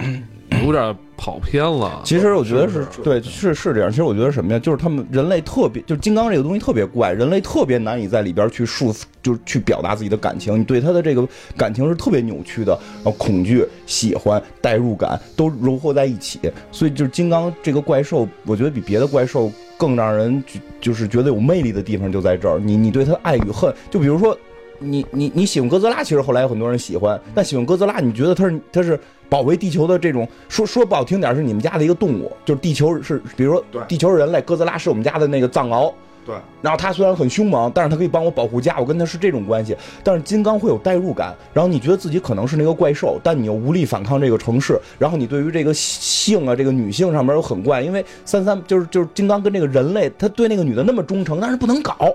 [0.65, 0.95] 有点。
[1.19, 1.99] 跑偏了。
[2.05, 3.89] 其实我觉得是对，是是这样。
[3.89, 4.59] 其实我觉得什么呀？
[4.59, 10.59] 就是他们人类特别，就是金刚这个东西特别怪，人类特别难以在里边去束缚，就是去表达自己的感情。
[10.59, 11.27] 你对他的这个
[11.57, 16.39] 感情是特别扭曲的，然后恐惧、喜欢、代入感都融合在一起。
[16.71, 20.41] 所以就是金刚这个怪兽，我觉得比别的怪兽更让人
[20.79, 22.59] 就是觉得有魅力的地方就在这儿。
[22.59, 24.37] 你你对他爱与恨，就比如说
[24.77, 28.99] 你你你喜欢哥斯拉，其实后来有很多人喜欢，但喜欢哥斯拉，你觉得他是他是。
[29.29, 35.91] 保卫地球的这种说说不好听点是你们家的一个动物，就是地球是，比如说地球是人类，哥斯拉是我们家的那个藏獒。
[36.25, 36.35] 对。
[36.61, 39.75] 然后他虽然很凶猛，但是他可以帮我保护家，我跟他是这种关系。
[40.03, 44.77] 但是金刚会有代入感，然后你觉得自己可能是那个怪兽，但你又无力反抗这个城市。
[44.99, 52.13] 然后你对于这个性啊，这个女性上面又很怪，因为三三就是就是金刚跟这个人类，他对那个女的那么忠诚，但是不能搞。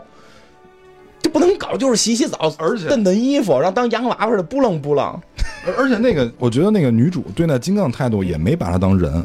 [1.23, 5.19] 就不能搞，就是洗洗澡，而且蹬蹬衣服，然后当洋娃娃似的，不楞不楞。
[5.65, 9.25] 而而且那个，我觉得那个女主对待金刚态度也没把他当人，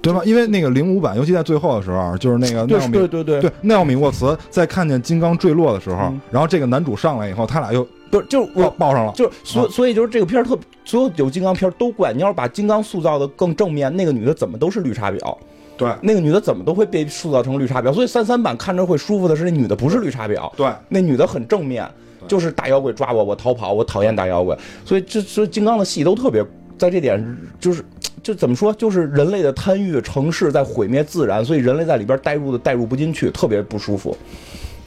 [0.00, 0.22] 对吧？
[0.24, 15.36] 因为那个零五版，尤其在最后的时候，就是那个奈奥米，对对对对，奈奥米沃茨在看见金刚坠落的时候，然后这个男主上来以后，他俩又不是就我抱上了，就所所以就是这个片儿特所有有金刚片都怪，你要是把金刚塑造的更正面，那个女的怎么都是绿茶婊。
[15.78, 21.88] 对，那个女的怎么都会被塑造成绿茶婊，所以三三版看着会舒服的是那女的不是绿茶婊，对，那女的很正面，
[22.26, 26.44] 就是大妖怪抓我，我逃跑，我讨厌大妖怪，所以这所以金刚的戏都特别，
[26.76, 27.84] 在这点就是
[28.22, 34.14] 就怎么说，就是人类的贪欲，城市在毁灭自然，所以人类在里边代入的代入不进去，特别不舒服。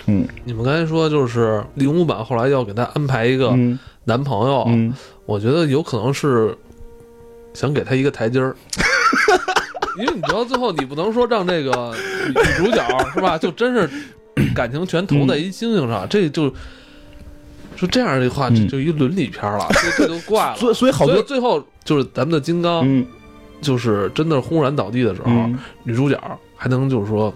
[0.08, 3.56] 嗯，你们刚才说就是零五版后来要给他安排一个
[4.04, 4.94] 男朋友，嗯。
[5.28, 6.54] 我觉得有可能是
[7.54, 8.54] 想给他一个台阶儿。
[9.98, 11.94] 因为你知道，最后你不能说让这个
[12.28, 12.34] 女
[12.66, 13.38] 主角是吧？
[13.38, 13.90] 就真是
[14.54, 16.54] 感情全投在一星星上，这就
[17.76, 19.68] 说这样的话，这就一伦理片了，
[19.98, 20.56] 这就怪了。
[20.56, 23.06] 所以，所以好多最后就是咱们的金刚，
[23.62, 25.32] 就是真的轰然倒地的时候，
[25.84, 26.20] 女主角
[26.56, 27.34] 还能就是说。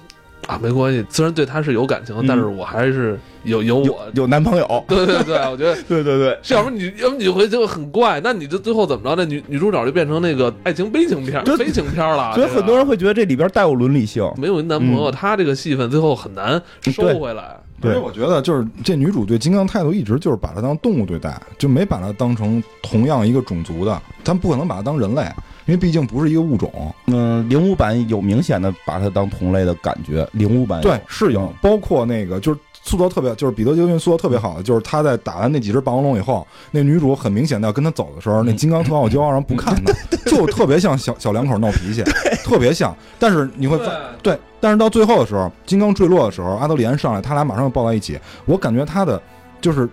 [0.47, 4.85] 啊，没关系，虽然对他是有感情，但是我还是有有我有男朋友。
[4.87, 9.15] 对对对，我觉得 对对对，要不你要不你会就很怪，那你这最后怎么着？
[9.15, 12.33] 那女女主角就变成那个爱情悲情片、悲情片了。
[12.35, 14.23] 所以很多人会觉得这里边带有伦理性。
[14.37, 17.57] 没有男朋友，他这个戏份最后很难收回来。
[17.81, 25.23] 对，我觉得就是这女主对金刚态度一直就是把它当动物对待，就没把它当成同样一个种族的，咱不可能把它当人类。
[25.67, 30.27] 因为毕竟不是一个物种，嗯，零五版有明显的把它当同类的感觉。
[30.31, 39.91] 零五版对是有，包括那个就是塑造特别，就是彼得·杰克逊塑造特别好的，就是他在打完那几只霸王龙以后，那女主很明显的要跟他走的时候，那金刚特傲娇，然后不看他，
[40.29, 42.03] 就特别像小小两口闹脾气，
[42.43, 42.95] 特别像。
[43.17, 49.21] 但是你会发对，但是到最后的时候，金刚坠落的时候，阿德里安上来，他俩马上抱在一起，我感觉他的
[49.61, 49.87] 就是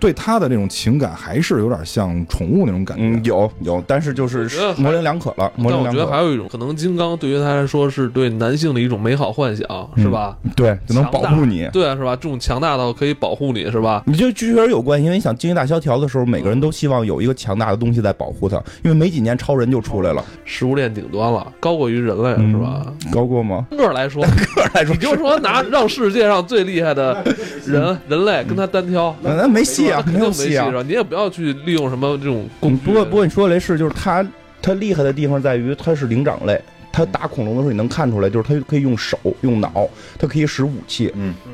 [0.00, 3.02] 对它的那种情感还是有点像宠物那种感觉。
[3.02, 5.50] 嗯，有有，但是就是模棱两可了。
[5.56, 6.00] 模棱两可。
[6.00, 10.36] 我觉得还有一种可能，金刚对于他来说是对男性的一种美好幻想，是吧？
[10.56, 11.68] 对，就能保护你。
[11.72, 12.14] 对啊，是吧？
[12.16, 14.02] 这种强大到可以保护你，是吧？
[14.06, 22.86] 你就确实有关系，因为你想经济大萧条的时候，每个人都希望有一个强大的东西在保护他，因为没几年超人就出来了，食物链顶端了，高过于人类，是吧？
[23.12, 23.66] 高过吗？
[23.70, 27.24] 个来说，个来说，你就说拿让世界上最厉害的
[27.66, 30.70] 人 人类跟他单挑，那没戏啊，没有戏啊！
[30.86, 32.84] 你也不要去利用什么这种工具。
[32.84, 34.26] 不过不过你说雷是就是他
[34.60, 36.60] 他厉害的地方在于他是灵长类，
[36.92, 41.12] 他打恐龙的时候你能看出来，就是他可以用手用脑，他可以使武器。
[41.14, 41.52] 嗯嗯。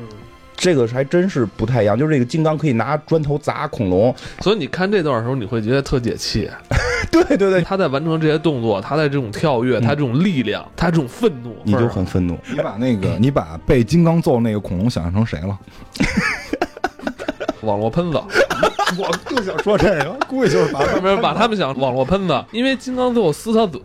[0.57, 6.49] 这个还真是不太一样，就是这个金刚可以拿砖头砸恐龙，所以你看这段的时候，你会觉得特解气。
[7.11, 12.39] 对对对，他在完成这些动作，他在这种跳跃，他这种力量，他这种愤怒，你就很愤怒。
[12.49, 15.59] 你把那个，你把被金刚揍那个恐龙想象成谁了？
[17.65, 18.21] 网络喷子。
[18.97, 23.81] 我就想说这个，估计就是把他们把他们想网络喷子，因为金刚最后撕他嘴，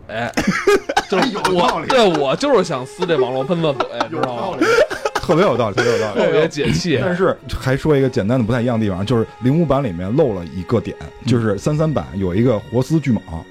[1.09, 4.57] 就是我，对我就是想撕这网络喷子嘴，知道吗？
[5.15, 6.99] 特别有道理，特别有道理，特别解气。
[7.01, 13.43] 但是还说一个简单的不太一样的地方，就是零五版里面漏了一个点，就是三三版有一个活撕巨蟒，啊，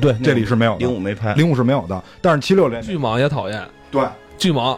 [0.00, 0.78] 对，这里是没有的。
[0.78, 2.02] 零五没拍，零五是没有的。
[2.20, 4.02] 但是七六连巨蟒也讨厌，对，
[4.36, 4.76] 巨蟒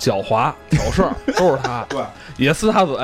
[0.00, 2.02] 狡猾挑事儿 都是他，对，
[2.38, 2.96] 也撕他嘴，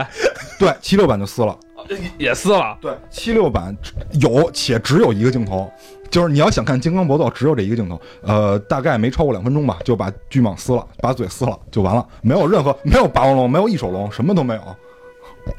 [0.59, 1.57] 对，七六版就撕了，
[2.19, 3.77] 也撕了，对，七六版
[4.21, 5.71] 有且只有一个镜头。
[6.09, 14.61] 就是你要想看金刚搏斗，只有这一个镜头，呃，大概没超过两分钟吧，就把巨蟒撕了，把嘴撕了就完了，没有任何没有霸王龙，没有异手龙，什么都没有，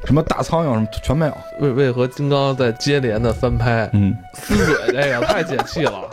[0.05, 1.37] 什么大苍蝇什么全没有。
[1.59, 3.89] 为为何金刚在接连的翻拍？
[3.91, 6.09] 嗯，撕嘴这个太解气了，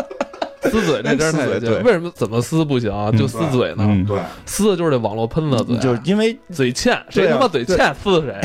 [0.70, 1.66] 撕嘴那真是太解气。
[1.66, 1.82] 了。
[1.82, 3.10] 为什么怎么撕不行啊？
[3.12, 4.04] 就撕嘴呢？
[4.06, 8.34] 对，撕的就是这网络喷子嘴，就是因为嘴欠，谁他妈嘴欠撕谁。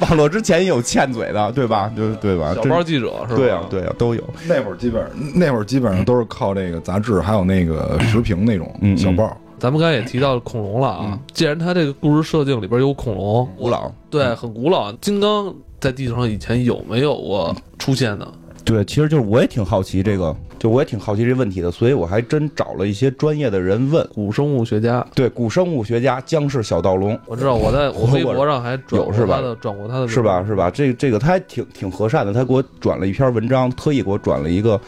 [0.00, 1.90] 网络之前也有欠嘴的，对吧？
[1.96, 2.54] 对对吧？
[2.54, 3.36] 小报记者是吧？
[3.36, 4.22] 对啊，对啊，都有。
[4.46, 9.36] 那会儿基本那会儿基本上都是靠这个杂志，还有那个时评那种小报。
[9.58, 14.92] 咱们刚才也提到恐龙了啊，既然它这个故事设定里边有恐龙，古老，对，很古老。
[14.94, 18.28] 金刚在地球上以前有没有过出现呢？
[18.64, 25.06] 对，其实就是我也挺好奇这个，就我也挺好奇这问题的，所以我还真找了一些专业的人问古生物学家。
[25.14, 29.40] 对，古生物学家姜氏小盗龙，我知道我在我微博上还有是吧？
[29.60, 30.44] 转过他的，是吧？
[30.44, 30.70] 是吧？
[30.70, 34.80] 这这个他还挺挺和善的，他给我转了一篇文章，特意给我转了一个，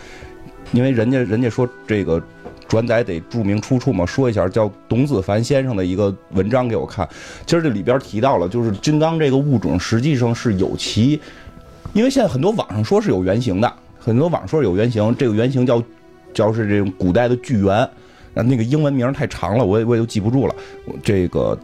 [0.73, 2.21] 因为人家人家说这个
[2.67, 7.09] 转载得注明出处嘛，说一下叫董子凡先生的一个文章给我看。
[7.47, 11.21] 其实这里边提到了，就是金刚这个物种实际上是有其。
[11.93, 15.81] 因为现在很多网上说是有原型的，很多网说有原型，这个原型叫，
[16.33, 17.77] 叫是这种古代的巨猿，
[18.35, 20.55] 啊，那个英文名太长了，我也我也就记不住了。
[21.03, 21.57] 这个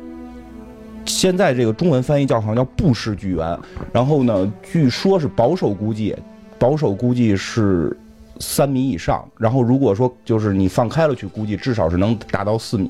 [1.07, 3.59] 现在这个中文翻译叫好像叫布氏巨猿，
[3.91, 6.14] 然后呢，据说是保守估计，
[6.59, 7.97] 保守估计是
[8.39, 12.89] 三米以上，然后如果说就是你放开了去估计，至少是能达到四米，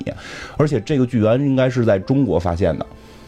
[0.57, 2.85] 而且这个巨猿应该是在中国发现的，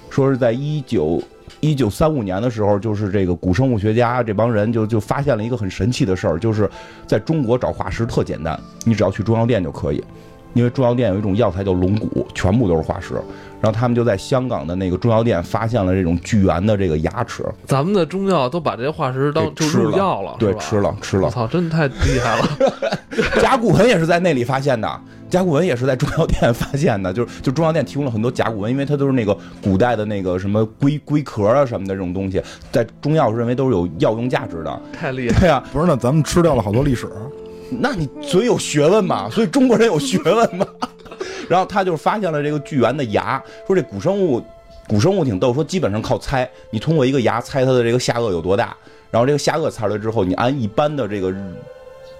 [0.09, 1.23] 说是在一九。
[1.59, 6.69] 一九三五年的时候，就是这个古生物学家这帮人就就发现了一个很神奇的事儿，就是
[7.05, 10.03] 在中国找化石特简单，你只要去中药店就可以，
[10.53, 13.15] 因为中药店有一种药材叫龙骨，全部都是化石。
[13.61, 17.43] 然后他们就在香港的那个中药店发现了这种巨猿的这个牙齿。
[17.65, 21.25] 咱们的中药都把这些化石当吃药了，对，吃了吃了。
[21.25, 22.47] 我操，真的太厉害了！
[23.41, 25.01] 甲骨文也是在那里发现的。
[25.29, 32.41] 甲骨文也是在中药店发现的，就是就中药店提供了很多甲骨文，因为它都是那个古代的那个什么龟龟壳啊什么的这种东西，
[32.71, 34.81] 在中药认为都是有药用价值的。
[34.91, 35.63] 太厉害对呀！
[35.71, 37.07] 不是，那咱们吃掉了好多历史。
[37.69, 39.29] 那你嘴有学问嘛？
[39.29, 40.65] 所以中国人有学问嘛？
[41.49, 44.41] 然后他就发现了这个巨猿的牙，说这古生物
[44.87, 48.73] 古生物挺逗，说基本上靠猜，你通过一个牙猜它的这个下颚有多大，
[49.11, 51.33] 然后这个下颚猜出来之后，你按一般的这个。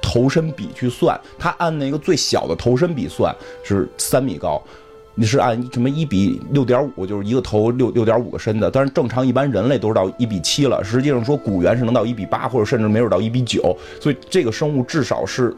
[0.02, 4.60] 头身比去算，他按那个最小的头身比算是三米高，
[5.14, 15.54] 你是按什么一比六点五，就是一个头六六点五个身子，但是正常一般人类都是到一比七了，实际上说古猿是能到一比八，或者甚至没有到一比九，所以这个生物至少是，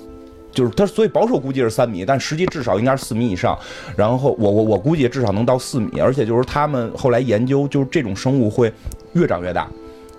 [0.51, 3.57] 就是它，所以保守估计是三米，但实际至少应该是四米以上。
[3.95, 8.71] 然后我我我估计至少能到四米，而且就是他们后来研究，就是这种生物会
[9.13, 9.67] 越长越大。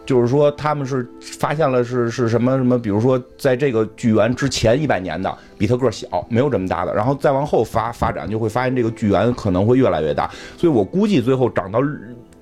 [0.04, 10.28] 就是说，他们是发现了是是什么什么，比如说，在这个巨猿之前一百年的，比它个小，没有这么大的，然后再往后发发展，就会发现这个巨猿可能会越来越大。
[10.58, 11.80] 所以我估计最后长到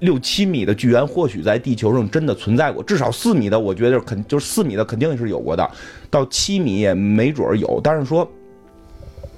[0.01, 5.71] 六七米的巨猿，或许在地球上真的存在过，至少四米的，我觉得肯就是四米的肯定是有过的，
[6.11, 7.81] 到七米也没准有。
[7.83, 8.31] 但是说，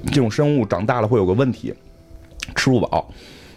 [0.06, 1.74] 这种生物长大了会有个问题，
[2.56, 3.12] 吃不饱。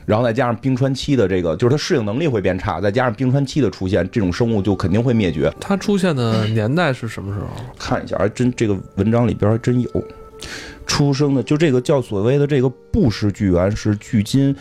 [0.06, 5.51] 然后再加上冰川期的这个，就是它适应能力会变差，再加上冰川期的出现，这种生物就肯定会灭绝。
[5.60, 7.47] 它出现的年代是什么时候？
[7.80, 9.89] 看一下，还真这个文章里边还真有。
[10.86, 14.56] 出生的就这个叫所谓的这个布氏巨猿是距今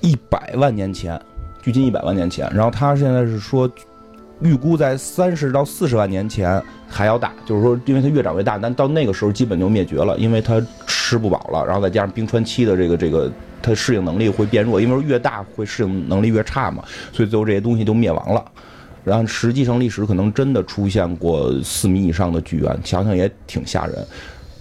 [0.00, 1.20] 一百万年前，
[1.66, 2.48] 距今一百万年前。
[2.54, 3.68] 然后他现在是说，
[4.40, 13.28] 预估在三十到四十万年前还要大，就是说，因为它越长越大，但到那个时候基本就灭绝了，因为它吃不饱了，然后再加上冰川期的这个这个，
[13.60, 18.44] 它适应能力会变弱，因为越大会适应能力越差嘛，所以最后这些东西都灭亡了。
[19.02, 24.06] 然后实际上历史可能真的出现过四米以上的巨猿，想想也挺吓人。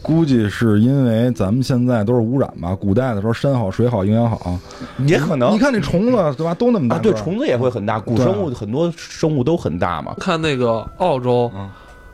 [0.06, 4.58] 估计是因为咱们现在都是污染吧，古代的时候山好水好营养好，
[5.08, 5.51] 也可能。
[5.53, 6.97] 你看那虫子对吧，都那么大。
[6.99, 10.16] 对，虫子也会很大，古生物很多生物都很大嘛。
[10.20, 11.51] 看那个澳洲，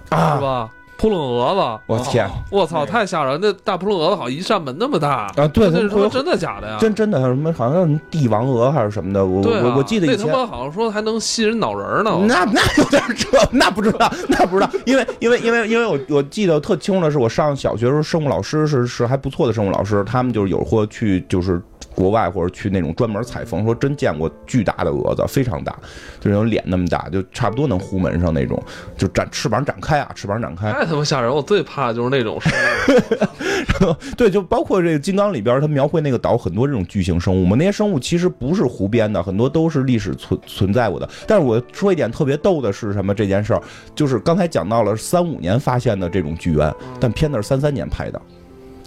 [0.10, 0.70] 啊，是吧？
[1.02, 2.30] 扑棱蛾子，我天！
[2.52, 3.39] 我操，太吓人！
[3.41, 5.47] 那大扑棱蛾子好像一扇门那么大啊！
[5.47, 6.78] 对，那是说真的假的呀？
[6.80, 9.26] 真真的，什么好像什么帝王蛾还是什么的？
[9.26, 12.12] 我我我记得以前那他妈好像说还能吸人脑仁呢。
[12.28, 21.60] 那那有点扯，那不知道，那不知道，因为因为因为因为我我记得特清楚的是，我上小学时候生物老师是是还不错的生物老师，他们就是有或去就是。
[21.96, 25.78] 国外或者去那种专门采风，说真见过巨大的蛾子，非常大，
[26.20, 28.62] 就是有脸那么大，就差不多能糊门上那种，
[28.98, 31.34] 就展翅膀展开啊，翅膀展开，太他妈吓人！
[31.34, 33.96] 我最怕的就是那种生物。
[34.18, 41.08] 对，就包括这个金刚里边，他描绘那个岛很多这种巨型生物嘛，那些生物其实不是湖边的，很多都是历史存存在过的。
[41.28, 43.14] 但是我说一点特别逗的是什么？
[43.14, 43.62] 这件事儿
[43.94, 48.22] 就是刚才讲到了三五年发现的这种巨猿，但片子是三三年拍的。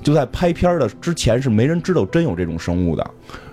[0.05, 3.11] 就在拍片的之前是没人知道真有这种生物的，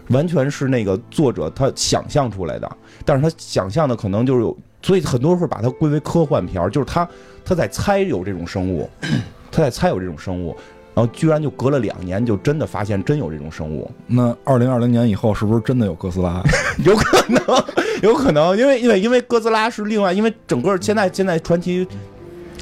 [0.09, 2.69] 完全是那个作者他想象出来的。
[3.05, 7.07] 但是他想象的可能就是有，所以很多人会把它归为科幻片就是他
[7.45, 8.87] 他在猜有这种生物，
[9.49, 10.55] 他在猜有这种生物，
[10.93, 13.89] 然后居然就隔了两年就真的发现真有这种生物。
[14.05, 16.43] 那二零二零年以后是不是真的有哥斯拉？
[16.83, 17.63] 有可能，
[18.03, 21.87] 有可能，因为因为因为哥斯拉是另外，因为整个现在现在传奇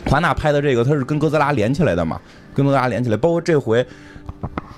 [0.06, 2.22] 华纳拍的这个，它是跟哥斯拉连起来的嘛。
[2.66, 3.86] 跟大家连起来，包括这回，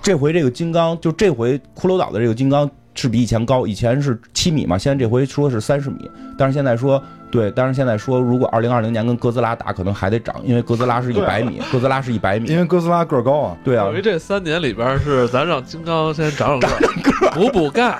[0.01, 7.01] 这回这个金刚，就这回骷髅岛的这个金刚是比以前高，以前是七米嘛，现在这回说是三十米，但是现在说
[7.31, 16.69] 对，但是现在说如果二零二零年跟哥斯拉打，可能还得涨，因为哥斯拉是一百米， 哥斯拉是一百米，因为哥斯拉个儿高啊，对啊，因为这三年里边是咱让金刚先长长
[17.01, 17.97] 个儿，补补钙，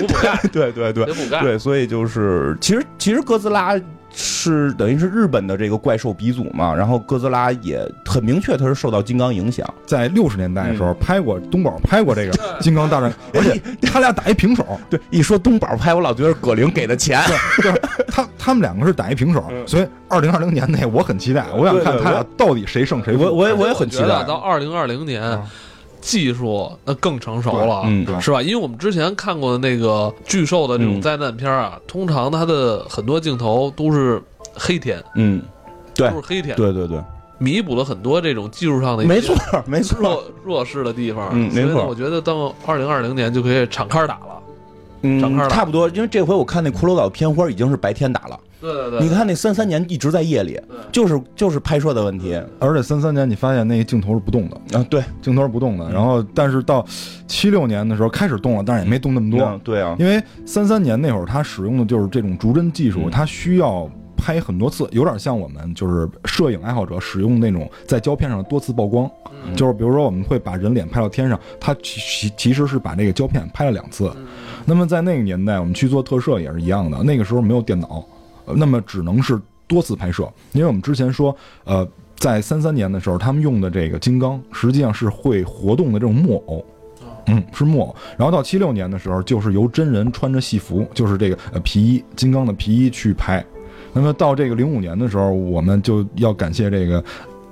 [0.00, 3.78] 补补钙，对 对对，补钙，对，所以就是其实其实哥斯拉。
[4.12, 14.64] 是等于是日本的这个怪兽鼻祖嘛，然后哥斯拉也很明确，它是受到金刚影响，在六十年代的时候拍过东宝拍过这个金刚大战，而且 他俩打一平手。
[14.88, 17.22] 对，一说东宝拍，我老觉得葛玲给的钱，
[17.58, 23.24] 就是他他们两个是打一平手，所以二零二零年内我很期待，我想看他俩到底谁胜谁负。
[23.24, 25.40] 我我也我也很期待到二零二零年。
[26.00, 27.82] 技术那更成熟了，
[28.20, 28.40] 是吧？
[28.42, 34.22] 因为我们之前看过的那个巨兽的这种灾难片啊，通常它的很多镜头都是
[34.54, 35.42] 黑天，嗯，
[35.94, 36.98] 对，都是黑天，对对对，
[37.38, 39.36] 弥补了很多这种技术上的没错
[39.66, 41.86] 没错弱弱势的地方，嗯，没错。
[41.86, 44.42] 我觉得到二零二零年就可以敞开打了，
[45.02, 45.88] 嗯，敞开打差不多。
[45.90, 48.38] 因为这回我看那骷髅岛片花已经是白天打了。
[48.60, 50.60] 对对对，你看那三三年一直在夜里，
[50.92, 54.78] 就是就是拍摄的问题，而且三三年你发现那个镜头是不动的。
[54.78, 55.90] 啊，对，镜头是不动的。
[55.90, 56.84] 然后但是到
[57.26, 59.60] 七六年的时候开始动了，但是也没动那么多。
[59.64, 69.10] 对啊，因为三三年那会儿他使用的就是这种逐帧技术，他需要拍很多次，有点像我们就是摄影爱好者使用那种在胶片上多次曝光，
[69.56, 74.12] 就是比如说我们会把人脸拍到天上，他其其实是把这个胶片拍了两次。
[74.66, 78.04] 那么在那个年代，我们去做特摄也是一样的，那个时候没有电脑。
[78.56, 81.34] 那么只能是多次拍摄，因为我们之前说，
[81.64, 81.86] 呃，
[82.16, 86.64] 在三三年的时候，他们用的这个金刚实际上是会活动的这种木偶，
[87.26, 87.96] 嗯，是木偶。
[88.16, 93.44] 然后到七六年的时候，就是由真人穿着戏服，就是这个呃皮衣，金刚的皮衣去拍。
[93.92, 97.02] 那么到这个零五年的时候，我们就要感谢这个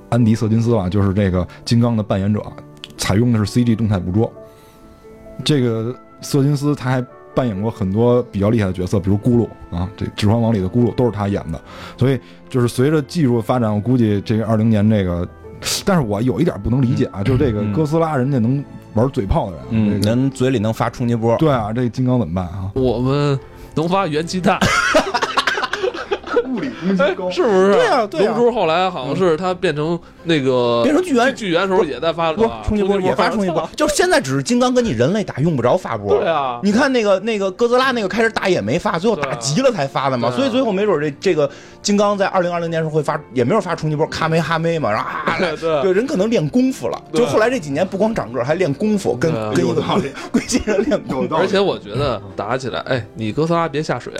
[0.09, 2.43] 安迪·瑟金斯了，就是这个金刚的扮演者，
[2.97, 4.33] 采用的是 CG 动态捕捉。
[5.45, 7.07] 这个瑟金斯他还。
[7.39, 11.61] 扮演过很多比较厉害的角色，比如咕噜啊，这《指环王》里的咕噜都是他演的。
[11.97, 12.19] 所以
[12.49, 15.29] 就是随着技术发展，我估计这个二零年这个，
[15.85, 18.65] 但是我有一点不能理解啊，就是这个哥斯拉人家能
[18.95, 22.73] 玩嘴炮的人，嗯，人嘴里能发冲击波，对啊，这金刚怎么办啊？
[22.75, 23.39] 我们
[23.77, 24.59] 能发元气弹。
[26.59, 27.73] 物理攻击高，是不是？
[27.73, 28.35] 对啊对啊。
[28.37, 36.19] 龙珠后来好像是他变成那个变成巨猿巨猿的时候也在发不波，冲击波也发冲击波，就是现在只是金刚跟你人类打用不着发波。
[36.19, 40.31] 对啊，你看那个那个哥斯拉那个开始打也没发，最后打急了才发的嘛。
[40.31, 41.49] 所以最后没准这这个
[41.81, 45.83] 金刚在二零二零年时候会发，也没有发冲击波，卡梅哈梅嘛，然后啊， 对对。
[45.83, 47.01] 对，人可能练功夫了。
[47.13, 50.11] 就后来这几年不光长个，还练功夫，跟跟一个有道理。
[50.33, 51.29] 龟仙人练功。
[51.29, 51.35] 夫。
[51.35, 54.13] 而且我觉得打起来，哎，你哥斯拉别下水，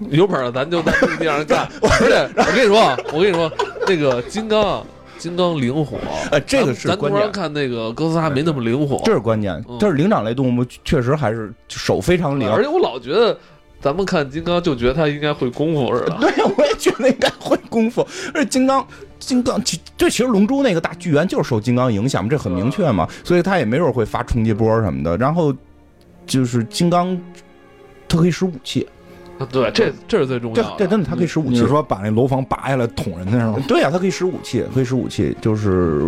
[0.10, 1.68] 有本事咱就在陆地上干。
[1.82, 3.52] 而且我跟你说，我跟你说，
[3.86, 4.84] 那个金刚，
[5.18, 5.98] 金刚灵活，
[6.30, 12.50] 呃这个是关键突然看那个哥斯拉没那么灵活，这是关键嗯，但是灵长类动物确实还是手非常灵。
[12.50, 13.38] 而且我老觉得
[13.80, 16.16] 咱们看金刚就觉得他应该会功夫似的。
[16.20, 18.06] 对，我也觉得应该会功夫。
[18.34, 18.86] 而且金刚，
[19.18, 25.16] 金刚其这其实龙珠那个大巨猿就是受金刚影响嘛，这很明确嘛，所以他也没准会发冲击波什么的。
[25.16, 25.54] 然后
[26.26, 27.18] 就是金刚，
[28.08, 28.86] 它可以使武器，
[29.50, 30.62] 对，这这是最重要的。
[30.62, 31.66] 嗯这这真的他可以使武器你是。
[31.66, 33.56] 说把那楼房拔下来捅人家是吗？
[33.66, 36.02] 对呀、他可以使武器，可以使武器，就是，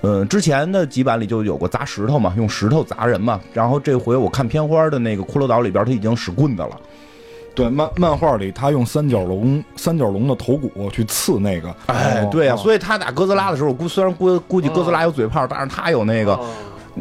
[0.00, 3.40] 呃，之前的几版里就有过砸石头嘛，用石头砸人嘛。
[3.52, 6.70] 然后这回我看片花的那个骷髅岛里边，他已经使棍子了。
[7.54, 16.46] 对，漫漫画里他用三角龙三角龙的头骨去刺那个，哎，哦对呀、哦所以他打哥斯拉的时候，估虽然估估计哥斯拉有嘴炮，但是他有那个、哦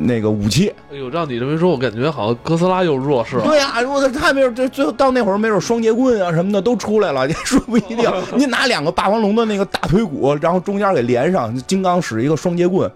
[0.06, 0.72] 那个武器。
[0.92, 3.44] 哎呦，让你这么一说，我感觉好像哥斯拉又弱势了。
[3.44, 8.12] 对呀、如果他没有这最后到那会儿，没准双节棍啊什么的都出来了， 也说不一定。
[8.36, 12.90] 你拿两个霸王龙的那个大腿骨，然后中间给连上，金刚使一个双节棍，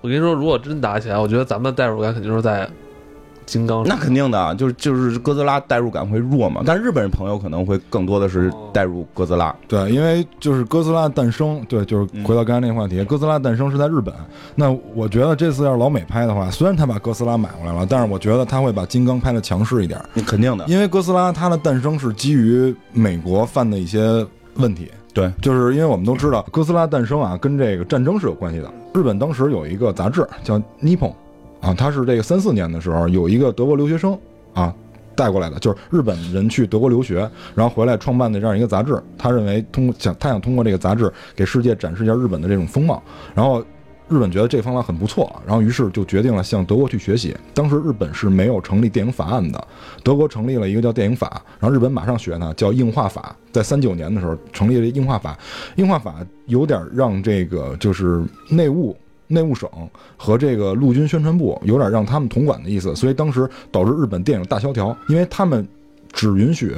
[0.00, 2.68] 我跟你说，如果真打起来，我觉得咱们的代入感肯定是在
[3.46, 3.82] 金刚。
[3.86, 6.62] 那肯定的，啊就是就是哥斯拉代入感会弱嘛。
[6.66, 9.54] 但日本人朋友可能会更多的是代入哥斯拉。
[9.66, 14.12] 对，因为就是哥斯拉诞生，对，就是回到刚才那个话题，哥斯拉诞生是在日本。
[14.54, 24.26] 那我觉得这次要是老美拍的话，虽然他把哥斯拉买过来了，但是我觉得他会把金刚拍的强势一点，那肯定的，因为哥斯拉它的诞生是基于美国犯的一些
[24.56, 24.90] 问题。
[25.14, 28.70] 对，就是因为我们都知道哥斯拉诞生啊，跟这个战争是有关系的。
[28.92, 31.10] 日本当时有一个杂志叫《Nippon》，
[31.66, 34.16] 啊，他是这个三四年的时候有一个德国留学生
[34.54, 34.72] 啊
[35.16, 39.02] 带过来的，就是日本人去德国留学，然后回来创办的这样一个杂志。
[39.18, 43.02] 他认为通过想他想通过这个杂志给世界展示一下日本的这种风貌，
[43.34, 43.64] 然后。
[44.08, 47.36] 日本觉得这个方法很不错，然后于是就决定了向德国去学习。
[47.52, 49.66] 当时日本是没有成立电影法案的，
[50.04, 53.34] 德国成立了一个叫电影法，然后日本马上学呢，叫映画法。
[53.50, 55.36] 在三九年的时候成立了映画法，
[55.74, 58.96] 映画法有点让这个就是内务
[59.28, 59.68] 内务省
[60.16, 65.66] 和这个陆军宣传部有点让他们统管的意思，所以当时导致日本电影大萧条，因为他们
[66.12, 66.74] 只允许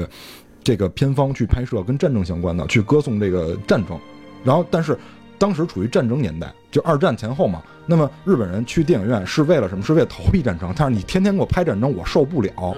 [0.63, 3.99] 这个片方去拍摄跟战争相关的，去歌颂这个战争，
[4.45, 4.99] 然后但是。
[5.41, 7.63] 当时处于战争年代，就二战前后嘛。
[7.87, 9.85] 那么日本人去电影院是为了什么？
[9.85, 10.75] 是为了逃避战争。
[10.77, 12.77] 但是你天天给我拍战争，我受不了。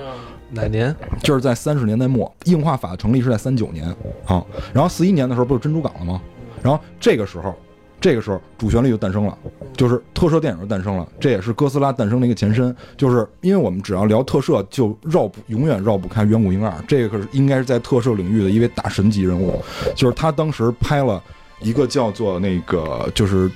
[0.50, 0.94] 哪年？
[1.22, 3.88] 就是在三十年代末，硬化法成立是在三九年
[4.26, 4.44] 啊。
[4.74, 6.20] 然后四一年的时候不是珍珠港了吗？
[6.62, 7.56] 然后这个时候，
[8.00, 9.36] 这个时候主旋律就诞生了，
[9.76, 11.06] 就是特摄电影就诞生了。
[11.20, 12.74] 这也是哥斯拉诞生的一个前身。
[12.96, 19.62] 就是因为我们只要聊特摄，就绕不永远绕不开远古婴二，这个是应该是在特摄领域的一位大神级人物。
[19.94, 21.22] 就是他当时拍了。
[21.62, 23.46] 一个叫做那个就是《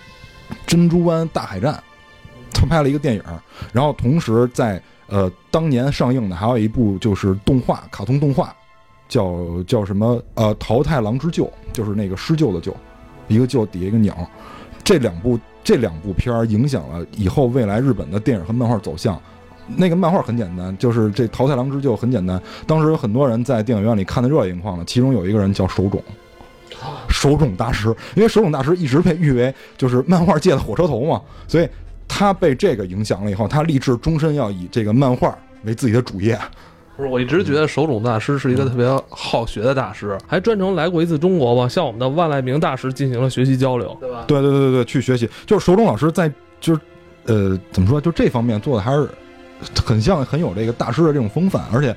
[0.66, 1.72] 珍珠湾大海战》，
[2.52, 3.22] 他拍了一个电影，
[3.72, 8.54] 然后同时在呃当年上映的还有一部就是动画卡通动画，
[9.08, 12.76] 叫叫什么呃《桃太郎之救》，就是那个施救的救，
[13.28, 14.16] 一个救底下一个鸟，
[14.82, 19.20] 这两部这两部片儿影响了以后未来日本的电影和漫画走向。
[19.76, 26.02] 那个漫画很简单，就是这《桃太郎之救》很简单，当时有很多人在电影院里看的热泪盈眶了，其中有一个人叫手冢。
[27.08, 31.68] 手冢大师，因为手冢大师一直被誉为就是漫画界的火车头嘛，所以
[32.06, 36.38] 他被这个影响了以后，他立志终身要以这个漫画为自己的主业。
[36.96, 44.24] 不是，我一直觉得手冢大师是一个特别好学的大师，还专程来过一次中国吧，向我们的万籁鸣大师进行了学习交流，对吧？
[44.26, 46.30] 对对对对对，去学习，就是手冢老师在
[46.60, 46.80] 就是
[47.26, 49.08] 呃怎么说，就这方面做的还是
[49.84, 51.94] 很像很有这个大师的这种风范，而且。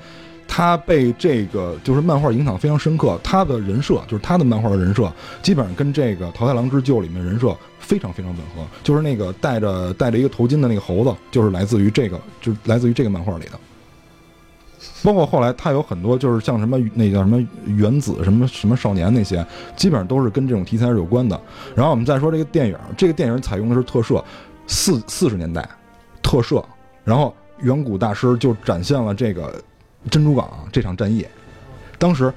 [0.49, 8.65] 他被这个就是漫画影响非常深刻，他的人设就是他的漫画的人设，基本上跟这个《桃太郎之救》里面人设非常非常吻合。
[8.81, 13.59] 就是那个戴着戴着一个头巾的那个猴子，就是来自于这个，就是来自于这个漫画里的。
[15.07, 19.45] 包括后来他有很多就是像什么那叫什么原子什么什么少年那些，
[19.77, 21.39] 基本上都是跟这种题材是有关的。
[21.73, 24.21] 然后我们再说这个电影，这个电影采用的是特摄，
[24.67, 25.65] 四四十年代
[26.21, 26.61] 特摄，
[27.05, 29.63] 然后远古大师就展现了这个。
[30.11, 31.25] 珍珠港这场战役，
[31.97, 32.33] 当时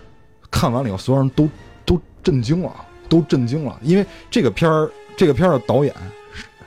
[0.50, 1.48] 看完了以后，所有人都
[1.84, 2.74] 都震惊了，
[3.08, 5.94] 都震惊了，因为这个片儿，这个片儿的导演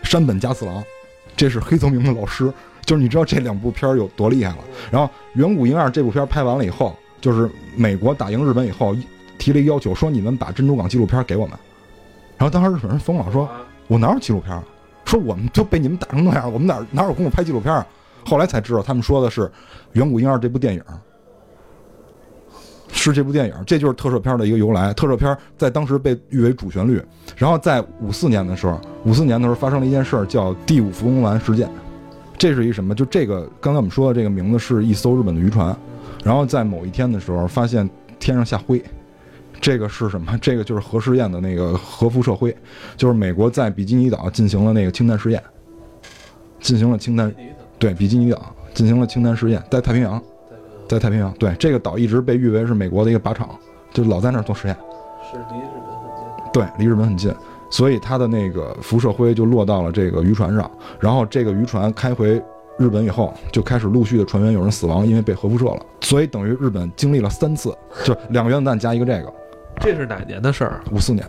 [0.04, 0.82] 山本加次郎，
[1.36, 2.54] 这是黑泽明的老师，
[2.86, 4.64] 就是你知道这两部片儿有多厉害了。
[4.92, 8.96] 然后《远古婴二》这部片儿拍完了以后，就是美国打赢日本以后，
[9.38, 11.58] 提了一个要求，说你们把珍珠港纪录片给我们。
[12.38, 13.50] 然后当时日本人疯了，说
[13.88, 14.62] 我哪有纪录片？
[15.06, 17.86] 说我们就被你们打成那样，我们哪哪有功夫拍纪录片啊？
[18.26, 19.42] 后来才知道，他们说的是
[19.94, 20.82] 《远古婴儿》这部电影。
[22.96, 24.94] 是这部电影，这就是特摄片的一个由来。
[24.94, 27.02] 特摄片在当时被誉为主旋律。
[27.36, 31.68] 然后在五四年的时候，五四年的时候发生了一件事儿，叫第五福宫丸事件。
[32.38, 32.94] 这是一什么？
[32.94, 35.76] 就这个刚才我们说的这个名字是一艘日本的渔船，
[36.24, 38.84] 然后在某一天的时候发现天上下灰，
[39.62, 40.38] 这个是什么？
[40.42, 42.56] 这个就是核试验的那个核辐射灰，
[42.98, 45.42] 就是美国在比基尼岛进行了那个氢弹试验，
[46.60, 47.34] 进行了氢弹，
[47.80, 50.22] 对，比基尼岛进行了氢弹试验，在太平洋。
[50.86, 53.50] 在太平洋，对这个岛一直被誉为是美国的一个靶场，
[53.94, 54.78] 就老在那儿做实验。
[55.32, 56.52] 是离日本很近。
[56.54, 57.34] 对，离日本很近，
[57.74, 60.70] 所以它的那个辐射灰就落到了这个渔船上。
[61.00, 62.40] 然后这个渔船开回
[62.78, 65.84] 日本以后，就开始陆续的船员有人死亡，因为被核辐射了。
[66.02, 69.34] 所以等于日本经历了三次，就两个原子弹加一个这个。
[69.80, 70.82] 这是哪年的事儿？
[70.92, 71.26] 五四年。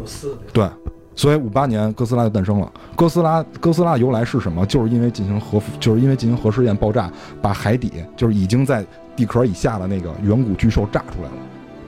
[0.00, 0.38] 五四年。
[0.52, 0.68] 对。
[1.16, 2.72] 所以五八年哥斯拉就诞生了。
[2.94, 4.64] 哥斯拉哥斯拉由来是什么？
[4.66, 7.10] 就是因为进行核，就是因为进行核试验爆炸，
[7.42, 8.86] 把海底就是已经在
[9.16, 11.34] 地壳以下的那个远古巨兽炸出来了。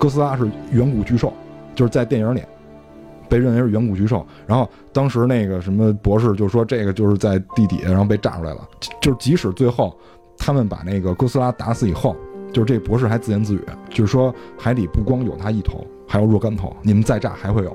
[0.00, 1.32] 哥斯拉是远古巨兽，
[1.76, 2.42] 就是在电影里
[3.30, 4.26] 被认为是远古巨兽。
[4.46, 8.68] 然后当时那个什么博士就说这个就是在地底下然后被炸出来了。
[9.00, 9.96] 就是即使最后
[10.36, 12.14] 他们把那个哥斯拉打死以后，
[12.52, 17.74] 就是这博士还自言自语，就是说海底不光有他一头，还有若干头，你们再炸还会有。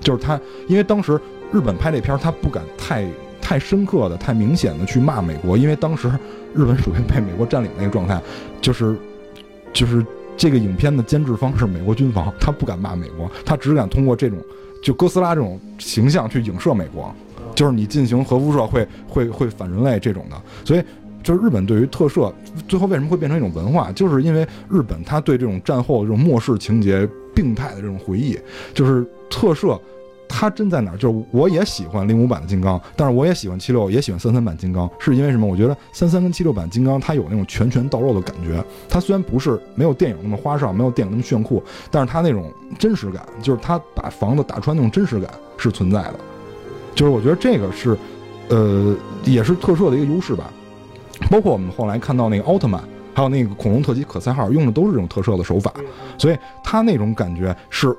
[0.00, 0.38] 就是他，
[0.68, 1.20] 因为当时
[1.52, 3.06] 日本拍这片儿，他不敢太
[3.40, 6.08] 太深刻的、太明显的去骂美国，因为当时
[6.54, 8.20] 日本属于被美国占领那个状态，
[8.60, 8.96] 就是
[9.72, 10.04] 就是
[10.36, 14.38] 这个影片的监制方是美国军方，他不敢骂美国，他只敢通过这种
[14.84, 17.10] 就哥斯拉这种形象去影射美国，
[17.54, 20.84] 就是你进行核辐射会会会反人类这种的，所以
[21.22, 22.30] 就是日本对于特摄
[22.68, 28.38] 最后为什么会变成一种文化，就是因为日本他对这种战后这种末世情节、病态的这种回忆，
[28.74, 29.80] 就是特摄。
[30.28, 30.96] 它真在哪儿？
[30.96, 35.46] 就是我也喜欢零五版的金刚，但是我也喜欢七六，也喜欢三三版金刚，是因为什么？
[35.46, 38.62] 我觉得三三跟七六版金刚它有那种拳拳到肉的感觉。
[38.88, 46.14] 它虽然不是没有电影那么花哨，没有电影那么炫酷，但是它那种真实感，就是它把房子打穿那种真实感是存在的。
[46.94, 47.96] 就是我觉得这个是，
[48.48, 50.52] 呃，也是特摄的一个优势吧。
[51.30, 52.82] 包括我们后来看到那个奥特曼，
[53.14, 55.72] 还有那个恐龙特级可赛号，用的都是这种特摄的手法，
[56.18, 57.96] 所以它那种感觉是。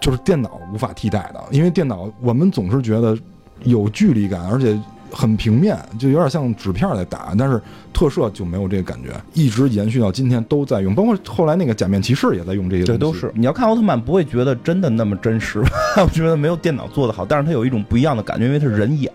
[0.00, 3.16] 就是电脑无法替代的，因为电脑我们总是觉得
[3.64, 4.78] 有距离感，而且
[5.10, 7.34] 很平面，就有点像纸片在打。
[7.36, 7.60] 但是
[7.92, 12.84] 特摄就没有这个感觉，一直延续到今天都在用，包括后来那个假面骑士也在用这些。
[12.84, 13.32] 对，都是。
[13.34, 15.60] 你要看奥特曼，不会觉得真的那么真实，
[15.96, 19.10] 我觉得没有电脑做的好，但是它有一种不一样的感觉，因为它是人眼，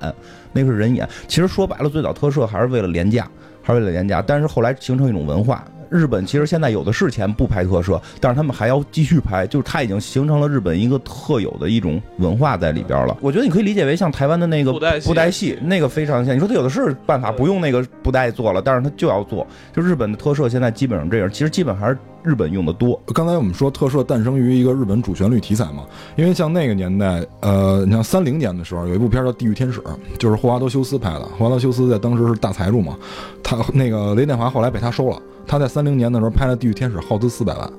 [0.51, 1.07] 那个是人眼。
[1.27, 3.27] 其实说白了，最早特摄还是为了廉价，
[3.61, 5.63] 还是为了廉价，但是后来形成一种文化。
[5.93, 13.15] 日本其实现在有的是钱不拍特摄，但是他们还要继续拍，就是它已经形成了日本一个特有的一种文化在里边了。
[13.21, 16.35] 我觉得你可以理解为像台湾的那个布袋戏，那个非常像。
[16.35, 19.45] 你说他有的是办法不用那个布袋做了，但是他就要做。
[19.71, 22.99] 就日本的特摄现在基本上这样，其实基本还是日本用的多。
[23.13, 25.83] 刚才我们说特摄诞生于一个日本主旋律题材嘛，
[26.15, 29.79] 因为像那个年代，呃，你像三零年的时候有一部片叫《地狱天使》，
[30.17, 31.25] 就是霍华德休斯拍的。
[31.37, 32.97] 霍华德休斯在当时是大财主嘛，
[33.43, 35.21] 他那个雷电华后来被他收了。
[35.45, 37.69] 他在三零年的时候拍了《地狱天使》，耗资四百万，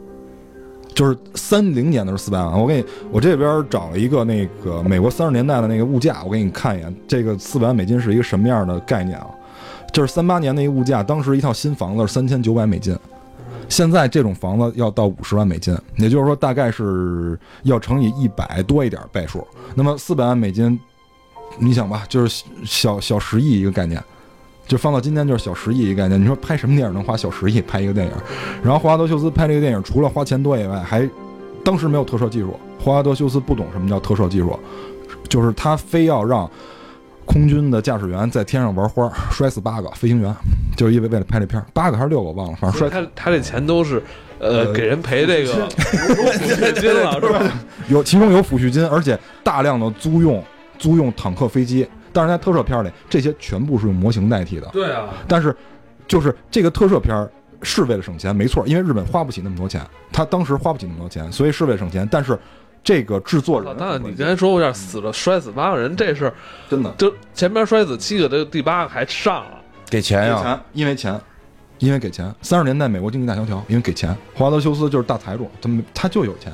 [0.94, 2.60] 就是三零年的时候四百万。
[2.60, 9.26] 我给你，我这边找了一个那个美国三十年代的那个物价，我给你看一眼，这个四百万美金是一个什么样的概念啊？
[9.92, 12.94] 就是三八年那一个物价，当时一套新房子是三千九百美金，
[13.68, 19.46] 现在这种房子要到五十万美金，也就是说大概是要乘以一百多一点倍数。
[19.74, 20.78] 那么四百万美金，
[21.58, 24.02] 你想吧，就是小小十亿一个概念。
[24.66, 26.18] 就放到今天就是小十亿一个概念。
[26.18, 28.12] 你说拍什么电影能花小十亿拍一个电影？
[28.62, 31.06] 然后霍华德休斯拍这个电影，除了花钱多以外，还
[31.62, 32.58] 当时没有特摄技术。
[32.82, 34.58] 霍华德休斯不懂什么叫特摄技术，
[35.28, 36.50] 就是他非要让
[37.24, 40.34] 空军的驾驶员在天上玩花，摔死八个飞行员，
[40.76, 42.88] 就是因为为了拍这片八个还是六个忘了，反正摔。
[42.88, 44.02] 他他这钱都是
[44.38, 47.52] 呃给人赔这个抚恤金 了 是吧？
[47.88, 50.42] 有其中有抚恤金，而且大量的租用
[50.78, 51.86] 租用坦克飞机。
[52.12, 54.68] 但是在特摄片里，这些全部是用模型代替的。
[54.72, 55.08] 对啊。
[55.26, 55.52] 但是，
[56.06, 57.28] 就是这个特摄片
[57.60, 59.80] 是为了省钱，没错，因为日本花不起那么多钱，
[60.12, 62.06] 他当时花不起那么多钱，所以是为了省钱。
[62.08, 62.38] 但是，
[62.84, 66.32] 这个制作人，那你刚才说我有点死了，摔死八个人，这是
[66.68, 66.92] 真的。
[66.98, 69.58] 就前边摔死七个，这第八个还上了，
[69.88, 70.40] 给钱呀？
[70.42, 71.18] 钱，因为钱，
[71.78, 72.32] 因为给钱。
[72.42, 74.14] 三十年代美国经济大萧条，因为给钱。
[74.34, 76.52] 华德修斯就是大财主，他们他就有钱。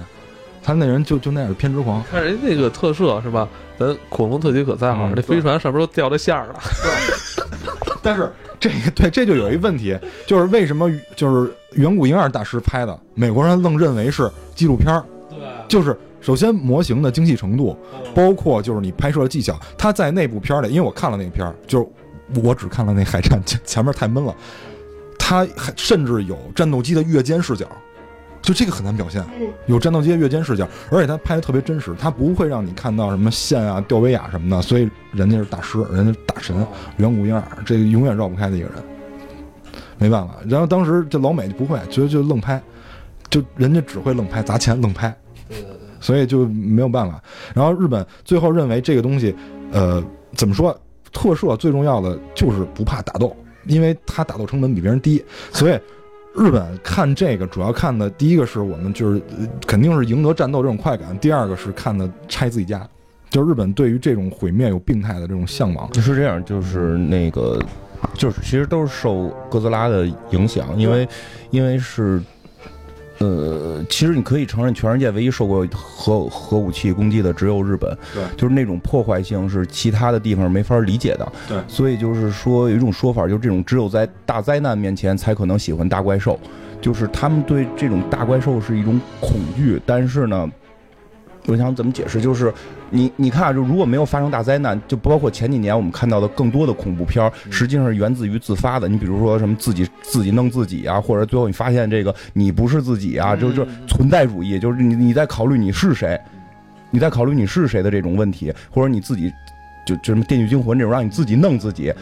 [0.62, 3.49] 他那人就就那样偏执狂，看人家那个特摄是吧？
[3.78, 6.55] 咱恐龙特级可赛号，那飞船上边都掉着线了。
[8.03, 15.03] 但是这个对这就有一问题，就是为什么就是远古婴儿大师拍的，美国人愣认为是纪录片儿？
[15.31, 17.77] 对，就是首先模型的精细程度，
[18.14, 24.35] 包括就是你拍摄的技巧，他在那部片儿里，因为我看了那个片儿，就是我只看了那海战前前面太闷了，
[25.18, 27.66] 他还甚至有战斗机的越肩视角。
[28.43, 29.23] 就这个很难表现，
[29.66, 36.57] 有战斗机的越肩视角，而且他拍的特别真实，他不会让你看到什么线啊、吊威亚什么的，所以人家是大师，人家大神，
[36.97, 38.77] 远古婴儿，这个永远绕不开的一个人，
[39.99, 40.36] 没办法。
[40.49, 42.59] 然后当时这老美就不会，觉得就愣拍，
[43.28, 45.15] 就人家只会愣拍，砸钱愣拍，
[46.01, 47.22] 所以就没有办法。
[47.55, 49.35] 然后日本最后认为这个东西，
[49.70, 50.02] 呃，
[50.35, 50.77] 怎么说？
[51.12, 53.36] 特摄最重要的就是不怕打斗，
[53.66, 55.22] 因为他打斗成本比别人低，
[55.52, 55.78] 所以。
[56.32, 59.20] 日本看这个主要看的第一个是我们就是
[59.66, 62.89] 肯定是赢得战斗这种快感，第二个是看的拆自己家，
[63.31, 65.93] 就日本对于这种毁灭有病态的这种向往。
[65.94, 67.60] 是这样，就是那个，
[68.14, 71.06] 就是其实都是受哥斯拉的影响，因为
[71.51, 72.22] 因为是。
[73.20, 77.97] 呃，其实你可以承认，全世界唯一受过核核武器攻击的只有日本。
[78.12, 81.32] 对，就是那种破坏性是其他的地方没法理解的。
[81.48, 86.40] 对，所以就是说有一种说法，就是这种只有在大灾难面前才可能喜欢大怪兽，
[86.80, 90.51] 就是他们对这种大怪兽是一种恐惧，但是呢。
[91.47, 92.20] 我想怎么解释？
[92.20, 92.52] 就是
[92.91, 98.89] 你你看啊，就如果没有发生大灾难，就包括前几年我们看到的更多的恐怖片，实际上是源自于自发的。
[98.89, 106.21] 你比如说什么自己自己弄自己啊，或者最后你发现这个你不是自己啊，就就存在主义，就是你你在考虑你是谁，
[106.91, 109.33] 你在考虑你是谁的这种问题，或者你自己
[109.87, 111.93] 就就什么《电锯惊魂》这种让你自己弄自己。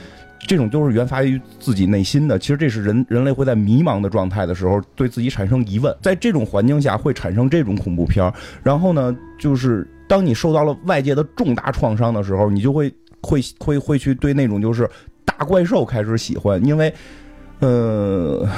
[0.49, 8.33] 这种都是源发于自己内心的，其实这是人人类会在迷茫的状态的时候对自己产生疑问，在这种环境下会产生这种恐怖片。
[8.63, 14.89] 然后呢，就是当你受到了外界的重大创伤的时候，你就会会会会去对那种就是
[15.25, 16.93] 大怪兽开始喜欢，因为，
[17.61, 18.49] 呃，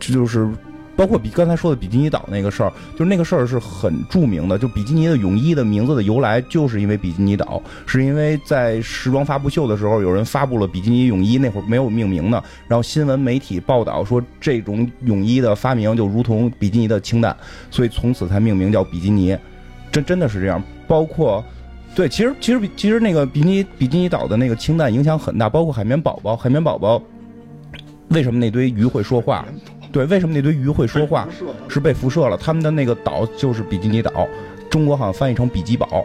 [0.00, 0.48] 这就是。
[0.96, 4.58] 包括比刚才说的比基尼岛那个事儿，就是那个事儿是很著名的。
[4.58, 12.42] 就比基尼的泳衣的名字的由来，就是因为比基尼岛，是因为在时装发布秀的时候，有人发布了比基尼泳衣，那会儿没有命名呢。
[12.66, 17.36] 然后新闻媒体报道说，这种泳衣的发明就如同比基尼的氢弹，
[17.70, 19.36] 所以从此才命名叫比基尼。
[19.92, 20.62] 真真的是这样。
[20.88, 21.44] 包括，
[21.94, 25.48] 对，其实其实其实那个比基尼比基尼岛的那个氢弹影响很大。
[25.48, 27.02] 包括海绵宝宝，海绵宝宝
[28.08, 29.44] 为什么那堆鱼会说话？
[29.96, 31.26] 对，为什么那堆鱼会说话？
[31.68, 32.36] 是被辐射了。
[32.36, 34.28] 他们的那个岛就是比基尼岛，
[34.68, 36.04] 中国好像翻译成比基堡。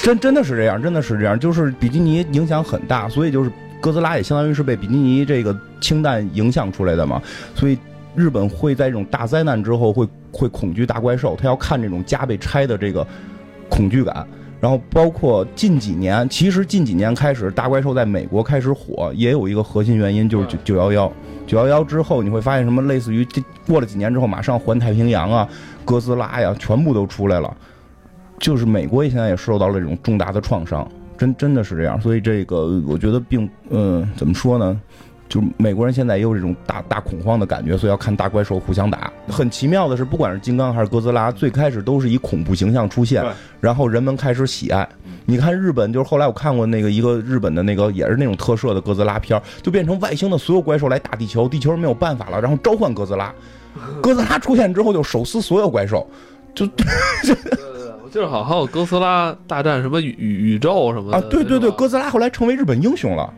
[0.00, 3.50] 真真的是这样，真的是这样，就是比基尼影响很大，所以就是
[3.80, 7.20] 哥斯拉也相当于是被比基尼这个氢弹影响出来的嘛。
[7.56, 7.76] 所以
[8.14, 13.04] 日本会在这种大灾难之后会会恐惧大怪兽，他要看这种家被拆的这个
[13.68, 14.24] 恐惧感。
[14.60, 21.12] 然后包括近几年，其实近几年开始大怪兽在美国开始火，也有一个核心原因就是九九幺幺。
[21.50, 22.80] 九幺幺之后，你会发现什么？
[22.82, 25.48] 类似于这过了几年之后，马上环太平洋啊，
[25.84, 27.56] 哥斯拉呀，全部都出来了。
[28.38, 32.00] 就是美国现在也受到了这种重大的创伤，真真的是这样。
[32.00, 34.80] 所以这个我觉得并嗯，怎么说呢？
[35.30, 39.10] 就美国人现在也有这种大大恐慌的感觉，所以要看大怪兽互相打。
[39.28, 43.24] 很奇妙的是，不管是金刚还是哥斯拉，最开始都是以恐怖形象出现，
[43.60, 44.86] 然后人们开始喜爱。
[45.24, 53.32] 你看日本，就是后来我看过那个一个日本的那个也是那种特摄的哥斯拉片，就变成外星的所有怪兽来打地球，地球人没有办法了，然后召唤哥斯拉。
[54.02, 56.04] 哥斯拉出现之后就手撕所有怪兽，
[56.52, 56.66] 就。
[56.74, 56.84] 对
[57.22, 57.58] 对对，
[58.02, 61.24] 我记得好还有哥斯拉大战什么宇宇宙什么的啊！
[61.30, 63.32] 对对对，哥斯拉后来成为日本英雄了。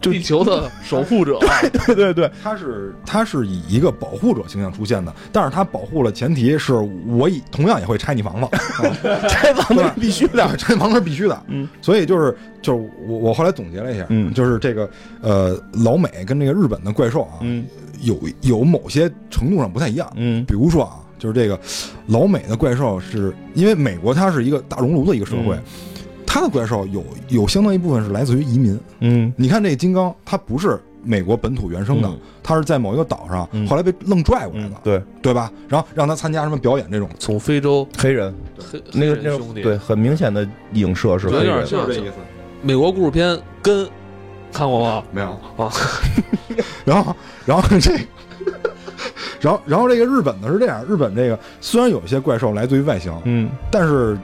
[0.00, 1.38] 就地球的守护者，
[1.86, 6.74] 对对对，他是他是以一个保护者形象出现的，但是他保护了前提是
[7.06, 8.48] 我以同样也会拆你房子，
[9.28, 14.88] 拆房子是必须的，拆房子是必须的，嗯，所以就是就是我我后来总结了一下，嗯，就是这个
[15.20, 17.66] 呃老美跟这个日本的怪兽啊，嗯，
[18.02, 21.58] 有有某些程度上不太一样，嗯，比如说啊，就是这个
[22.06, 25.58] 老美的怪兽是因为美国它是一个大熔炉的一个社会。
[26.36, 32.10] 他的怪兽有有相当一部分是来自于移民，嗯，你看这金刚，它不是美国本土原生的，
[32.42, 35.50] 它是在某一个岛上，后来被愣拽过来的，对对吧？
[35.66, 38.34] 然后让他参加什么表演这种，从非洲黑人，
[38.92, 42.16] 那个那兄弟，对，很明显的影射是，有点就是这意思。
[42.60, 43.88] 美国故事片跟
[44.52, 45.02] 看过吗？
[45.10, 45.72] 没有啊。
[46.84, 47.92] 然后然后这，
[49.40, 54.18] 然后然后这个日本的是这样，日本这个虽然有一些怪兽来自于外星，嗯，但是。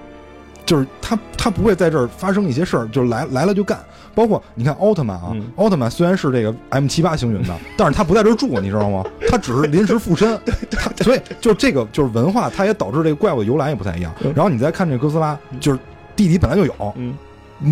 [0.65, 3.79] 就是他，他不会在这儿发生一些事儿，就是来来了就干。
[4.15, 9.03] 包括你看奥特曼啊，奥特曼虽然是这个 M 七八星云的， 但是他不在这儿住，你知道吗？
[9.29, 10.39] 他只是临时附身。
[11.03, 14.13] 所以就这个就是文化，它也导致这个怪物的由来也不太一样。
[14.35, 15.79] 然后你再看这哥斯拉，就是
[16.15, 16.95] 地底本来就有，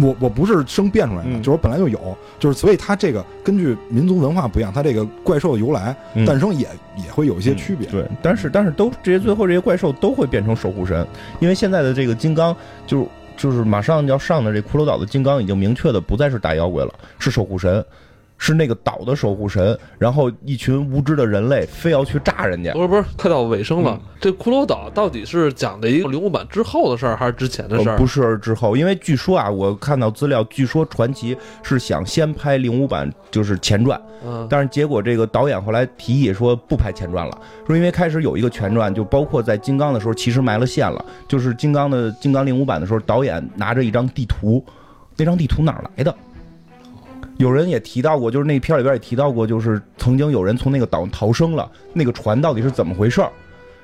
[0.03, 5.95] 我我不是生变出来的，就是我本来就有，就是所以它这个根据民族文化不一样，它这个怪兽的由来
[6.27, 7.89] 诞生也也会有一些区别。
[7.89, 11.07] 对，但是但是都这些最后这些怪兽都会变成守护神，
[11.41, 12.55] 因为现在的这个金刚
[12.87, 13.07] 就是
[13.37, 17.85] 就是马上要上的这骷髅岛的金刚已经明确的不再是大妖怪了，是守护神。
[18.43, 22.73] 是那个岛的守护神，然后一群无知的人类非要去炸人家。
[22.73, 24.01] 不是不是，快到尾声了。
[24.19, 27.99] 这骷髅岛到底是讲的一个零五版之后的事儿，还是之前的事儿？
[27.99, 34.01] 不是之后，因为据说啊，我看到资料，据说传奇是想先拍零五版，就是前传。
[34.25, 34.47] 嗯。
[34.49, 44.65] 但是结果这个导演后来提议说不拍前传了，说因为开始有一个前传，就包括在金刚的时候其实埋了线了，就是金刚的金刚零五版的时候，导演拿着一张地图，
[45.19, 46.15] 那张地图哪来的？
[47.41, 53.33] 有人也提到过，就是那片里边也提到过，就是曾经有人从那个岛逃生了，那个船到底是怎么回事儿？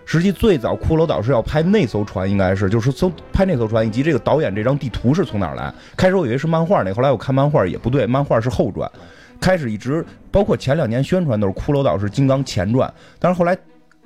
[0.04, 5.72] 实际最早骷髅岛是要拍那艘船，应该是就是从拍那艘船，以及这个导演这张地图是从哪儿来？
[5.96, 8.90] 开始我以为是漫画那，后来我看漫画也不对，漫画是后传。
[9.40, 13.56] 开始一直包括前两年宣传都是骷髅岛是金刚前传，但是后来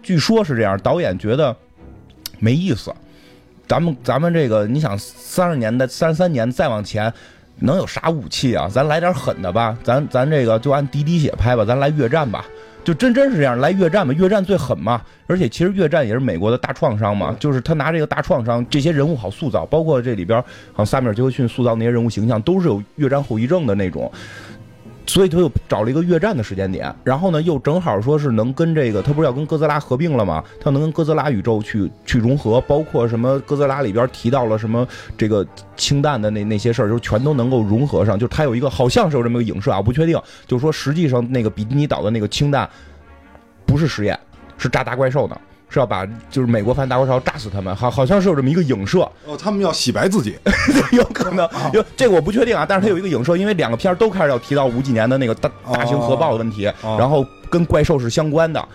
[0.00, 1.54] 据说是这样，导演觉得
[2.38, 2.94] 没意思。
[3.66, 7.12] 咱们咱们这个，你想三十年代、三十三年再往前。
[7.60, 8.68] 能有啥武器啊？
[8.68, 12.44] 咱来点狠的吧，咱咱这个就按滴滴血拍吧，咱来越战吧，
[12.82, 15.00] 就真真是这样来越战吧，越战最狠嘛。
[15.26, 20.40] 而且其实越战也是美国的大创伤嘛，就是他拿这个大创伤，这些人物好塑造，包括这里边
[20.72, 24.10] 好像萨米尔杰克逊塑造那些人物形象，都是有越战后遗症的那种。
[25.10, 30.44] 所以他又找了一个越战的时间点，然后呢，又正好说是能跟这个，他不是要跟哥斯拉合并了吗？
[30.60, 34.86] 他能跟哥斯拉宇宙去去融合，包括什么哥斯拉里边提到了什么
[35.18, 38.16] 这个氢弹的那那些事儿，就全都能够融合上。
[38.16, 40.16] 就他有一个好像是有这么个影射啊，不确定。
[40.46, 42.70] 就是说实际上那个比基尼岛的那个氢弹
[43.66, 44.16] 不是实验，
[44.58, 45.36] 是炸大怪兽的。
[45.70, 49.08] 是要把就是美国反大国潮炸死他们，好好像是有这么一个影射。
[49.24, 50.36] 哦，他们要洗白自己，
[50.90, 56.64] 有可能，有这个我不确定啊，但是他有一个影射，因为两个片都开始要提到五几年的那个大大型核爆的问题，
[56.98, 58.68] 然后跟怪兽是相关的，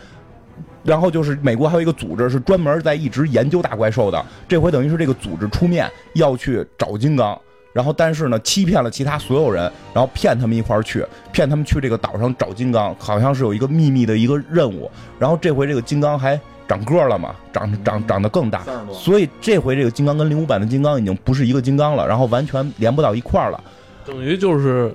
[0.83, 7.37] 然后就是美国还有一个组织是专门在一直研究大怪兽的，这回等于是这个组织出面要去找金刚，
[7.73, 14.89] 然后但是呢欺骗了其他所有人，然后骗他们一块儿去，骗他们去这个岛上找金刚，好像是有一个秘密的一个任务，
[15.19, 16.39] 然后这回这个金刚还。
[16.67, 23.63] 长个了嘛，长长长得更大，所以这回这个金刚跟零五版的金刚已经不是一个金刚了，然后完全连不到一块儿了，
[24.05, 24.93] 等于就是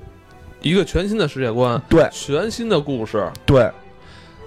[0.63, 3.71] 一个全新的世界观，对，全新的故事，对。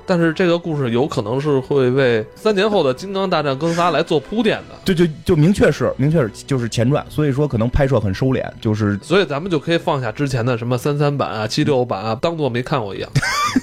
[0.06, 13.10] 但是这个故事有可能是会为三年后的《金刚大战哥斯拉》来做铺垫的，对，就就明确是明确是就是前传，所以说可能拍摄很收敛，就是所以咱们就可以放下之前的什么三三版啊、七六版啊，当做没看过一样，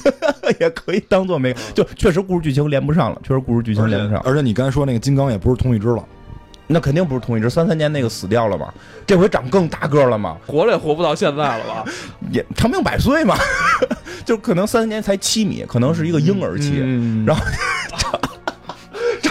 [0.61, 6.05] 也可以当做没，就确实故事剧情连不上了，确实故事剧情连不上，而且你刚才说那个金刚也不是同一只了。
[6.71, 8.73] 那肯定不是同一只，三三年那个死掉了嘛，
[9.07, 11.85] 这回长更大个了嘛，活了也活不到现在了吧？
[12.31, 13.37] 也长命百岁嘛，
[14.25, 16.79] 就可能三三年才七米，可能是一个婴儿期，
[17.27, 17.43] 然后。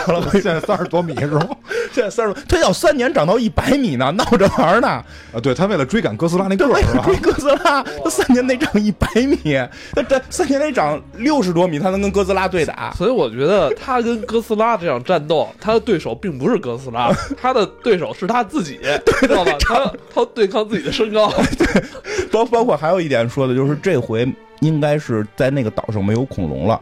[0.08, 1.48] 了， 现在三十多米是吗？
[1.92, 4.88] 现在三十，他要三年长到一百米呢，闹着玩呢。
[5.34, 7.04] 啊，对他为了追赶哥斯拉那个儿是吧？
[7.06, 9.58] 追哥斯拉，他三年得长一百米，
[9.96, 12.92] 他这三年得长六十多米，他能跟哥斯拉对打。
[12.96, 18.80] 所以我觉得他跟哥斯拉这场战斗，他的对手并不是哥斯拉，他的对手是他自己，
[19.20, 19.52] 知道吧？
[19.60, 21.32] 他他对抗自己的身高。
[21.58, 21.84] 对，
[22.32, 24.28] 包包括还有一点说的就是，这回
[24.62, 26.80] 应该是在那个岛上没有恐龙了。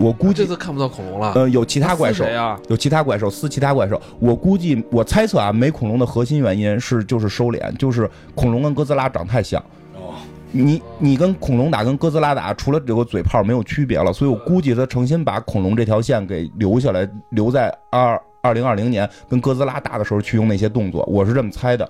[0.00, 1.32] 我估计这次看不到恐龙了。
[1.34, 4.00] 呃，有其他怪兽啊，有其他怪兽撕其他怪兽。
[4.18, 9.62] 我估计，我猜测啊，没恐龙的核心原因是就是收敛，就是恐龙跟哥斯拉长太像。
[9.94, 10.14] 哦，
[10.52, 14.10] 你你跟恐龙打跟哥斯拉打，除了有个嘴炮没有区别了。
[14.10, 21.04] 所以我估计他诚心把恐龙这条线给留下来，留在二二零二零年跟哥斯拉打的时候去用那些动作。
[21.04, 21.86] 我是这么猜的，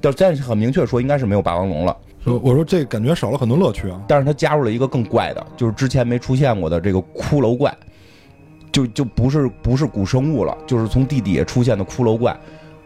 [0.00, 1.94] 但但是很明确说应该是没有霸王龙了。
[2.24, 4.00] 我我说这感觉少了很多乐趣啊！
[4.06, 7.76] 但是他加入了一个更怪的，就是之前没出现过的这个骷髅怪，
[8.70, 12.38] 就就不是不是古生物了，就是从地底下出现的骷髅怪，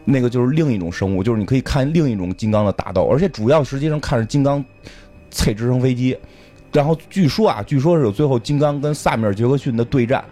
[0.05, 4.63] 那个就是另一种生物，就是你可以看另一种金刚的打斗，而且主要实际上看着金刚
[5.29, 6.17] 配直升飞机，
[6.73, 10.25] 然后据说啊，据说是有最后金刚跟萨米尔杰克逊的对战，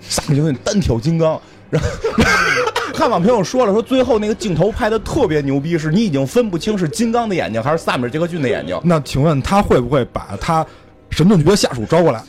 [0.00, 1.40] 萨米尔杰克逊单挑金刚，
[1.70, 1.88] 然后。
[2.94, 8.80] 看网评友说了，说最后那个镜头拍的特别牛逼，是你已经分不清是金刚的眼睛还是萨米尔杰克逊的眼睛。
[8.84, 10.64] 那请问他会不会把他
[11.10, 12.22] 神盾局的下属招过来？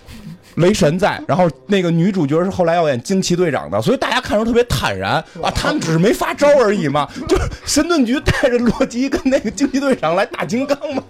[0.56, 7.08] 雷神在，然后那个女主角是后来要演惊奇队长的，所以大家看着特别坦然啊，他们只是没发招而已嘛。
[7.28, 11.04] 就是神盾局带着洛基跟那个惊奇队长来打金刚嘛。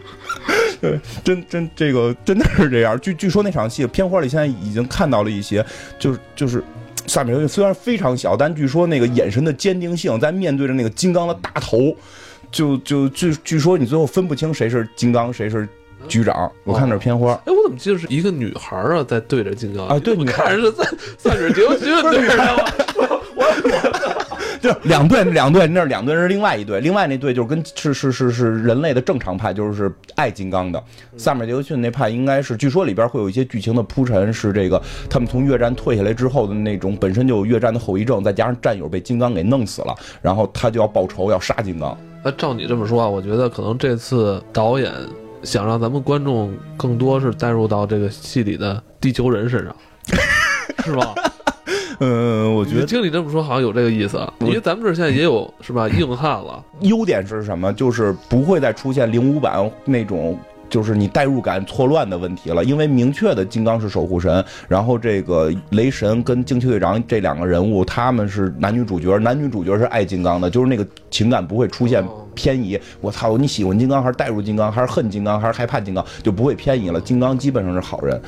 [0.80, 2.98] 对，真真这个真的是这样。
[3.00, 5.64] 据据说那场戏片花里现在已经看到了一些，
[5.98, 6.64] 就是就是。
[7.10, 11.92] 萨米尔虽然非常小，但据说那个眼神的坚定性，在面对着那个金刚的大头，
[12.52, 15.68] 就就据据说你最后分不清谁是金刚谁是
[16.06, 16.48] 局长。
[16.62, 19.98] 我看那片花，哎，我怎么记得是一个女孩啊，在对着金刚啊？
[19.98, 22.36] 对，你看是在在是刘勋对着
[22.94, 24.39] 我，我。
[24.60, 30.82] 就 两队，两队，那两队是另外一队，另外那队就是跟是是是是人类的正常派，就是爱金刚的。
[31.16, 41.96] 萨米尔杰克逊那派应该是，据说里边会有一些剧情的铺陈，是这个他们从越战退下来之后的那种本身就有越战的后遗症，再加上战友被金刚给弄死了，然后他就要报仇，要杀金刚。
[42.22, 44.92] 那照你这么说啊，我觉得可能这次导演
[45.42, 49.74] 想让咱们观众更多是带入到这个戏里的地球人身上，
[50.84, 51.14] 是吧？
[52.00, 54.18] 嗯，我觉得听你这么说，好像有这个意思。
[54.40, 56.64] 因为咱们这现在也有是吧，硬汉了。
[56.80, 57.70] 优点是什么？
[57.74, 60.38] 就是不会再出现零五版那种，
[60.70, 62.64] 就是你代入感错乱的问题了。
[62.64, 72.02] 因为明确的金刚是守护神，然后这个雷神跟惊奇队长这两个人物，他们是男女主角，男女主角是爱金刚的，就是那个情感不会出现
[72.34, 72.80] 偏移。
[73.02, 76.98] 我操，你喜欢金刚还是代入金刚，还是恨金刚，还是害怕金刚，就不会偏移了。
[76.98, 78.18] 金刚基本上是好人。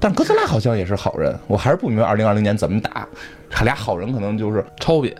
[0.00, 3.06] 但哥斯拉好像也是好人，我还是不明白二零二零年怎么打，
[3.50, 5.14] 他俩好人可能就是超扁，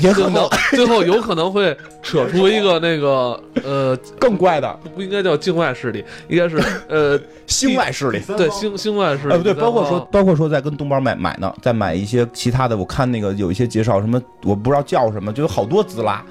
[0.00, 6.58] 也可能最后有可能会扯出一个那个呃 更怪的，不应该叫境外势力，应该是
[6.88, 16.24] 呃 星外势力，对星星外势力，不对，包括说包括说在跟东宝买买呢，在买一些其他的，我看那个有一些介绍什么，我不知道叫什么，就有好多滋拉，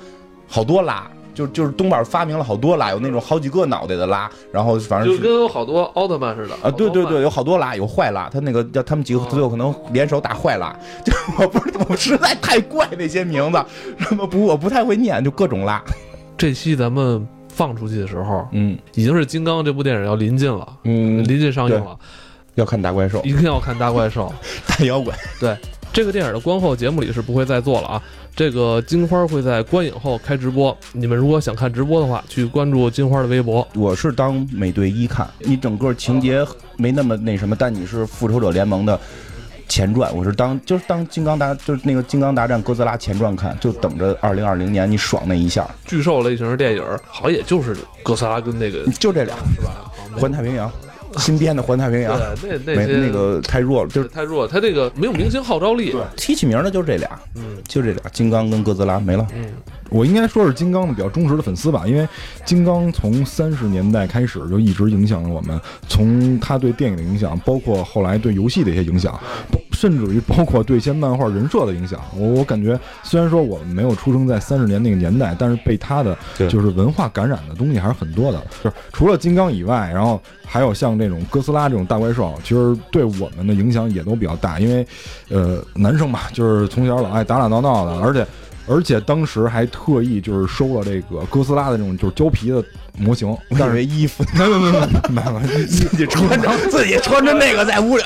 [0.47, 1.09] 好多拉。
[1.37, 13.63] 就就是东宝发明了好多拉，有那种好几个脑袋的拉，然后反正就跟有好多奥特曼似的啊，对对对，有好多拉，有坏拉，他那个叫他们几个最后可能联手打坏拉，就我不是我实在太怪那些名字，
[13.99, 15.79] 什么不我不太会念，就各种拉。
[16.35, 21.95] 这期咱们放出去的时候，嗯，已经是金刚这部电影要临近了，嗯，临近上映了，
[22.55, 24.33] 要看大怪兽，一定要看大怪兽，
[24.67, 25.55] 大摇滚，对。
[25.93, 28.03] 这个电影的观后节目里是不会再做了啊！
[28.37, 33.67] 这个金花会在观影后开直播，你们如果想看直播的话，去关注金花的微博。
[33.73, 36.45] 我是当美队一看，你整个情节
[36.75, 38.99] 没那么那什么，但你是复仇者联盟的
[39.67, 45.67] 前传，我是当就是当金刚大就是那个金刚大战哥斯拉前传看，就等着二零二零年你爽那一下。
[45.83, 49.91] 巨兽类型的电影好像也就是哥斯拉跟那个 就这俩是吧？
[50.15, 50.71] 环太平洋。
[51.17, 55.91] 新编的《环太平洋》，对，那那些那个太弱了，就是太弱，他这个没有明星号召力。
[55.91, 59.25] 对，提起名的就这俩，嗯，就这俩，金刚跟哥斯拉没了。
[59.35, 59.45] 嗯，
[59.89, 62.07] 我应该说是金刚的比较忠实的粉丝吧，因为
[62.45, 69.17] 金刚从三十年代开始就一直影响了我们，从他对电影的影响，包括后来对游戏的一些影响。
[69.73, 76.17] 甚至于包括对一些漫画人设的影响，我我感觉虽然说我们没有出生在三十年那个年代，但是被他的
[76.49, 78.43] 就是文化感染的东西还是很多的。
[78.63, 84.59] 就是除了金刚以外，然后还有像这种哥斯拉这种大怪兽，其实对我们的影响也都比较大。
[84.59, 84.87] 因为，
[85.29, 88.25] 呃，男生嘛，就是从小老爱打打闹闹的，而且
[88.67, 92.63] 而且当时还特意就是收了这个哥斯拉的这种就是胶皮的
[92.97, 98.03] 模型，但是衣服，没没没没没，自己 穿着自己穿着那个在屋里。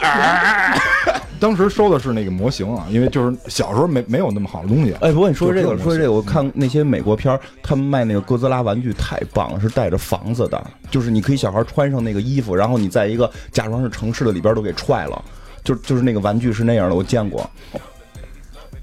[1.40, 4.94] 当时收的是那个模型啊，因为就是小时候没没有那么好的东西。
[5.02, 15.20] 哎，不过你说这个，说这个，我看那些美国片儿，他们卖那个哥斯拉玩具太棒了，是带着房子的，就是你可以小孩穿上那个衣服，然后你在一个假装是城市的里边都给踹了，
[15.64, 17.50] 就就是那个玩具是那样的，我见过。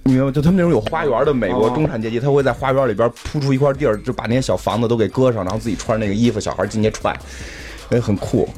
[0.08, 0.32] 你明白？
[0.32, 7.14] 就他们那种有花园的美国中产阶级，他会在花园里边铺出一块地儿，就把那些小房子都给搁上，然后自己穿那个衣服，小孩进去踹，
[7.90, 8.48] 哎，很酷。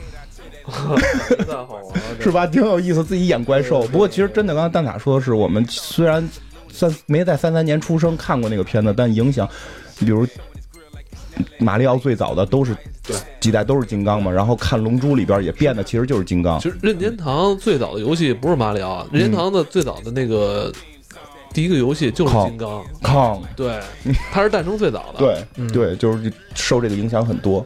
[2.20, 2.46] 是吧？
[2.46, 3.82] 挺有意思，自己演怪兽。
[3.88, 6.28] 不过其实真的，刚才蛋塔说的是，我们虽然
[6.70, 9.48] 三没在三三年出生看过那个片子，但影响，
[9.98, 10.24] 比如
[11.58, 12.76] 马里奥最早的都是
[13.40, 14.30] 几代都是金刚嘛。
[14.30, 16.60] 然后看龙珠里边也变的其实就是金刚。
[16.60, 20.72] 其实任天堂最早的游戏不是马里奥，任天堂的最早的那个
[21.52, 22.82] 第一个游戏就是金刚。
[23.02, 23.80] 康对，
[24.32, 25.18] 它是诞生最早的。
[25.18, 27.64] 对对，就是受这个影响很多。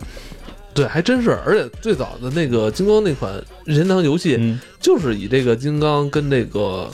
[0.72, 3.32] 对，还真是，而且最早的那个金刚那款
[3.64, 6.90] 任天堂游戏，就是以这个金刚跟那个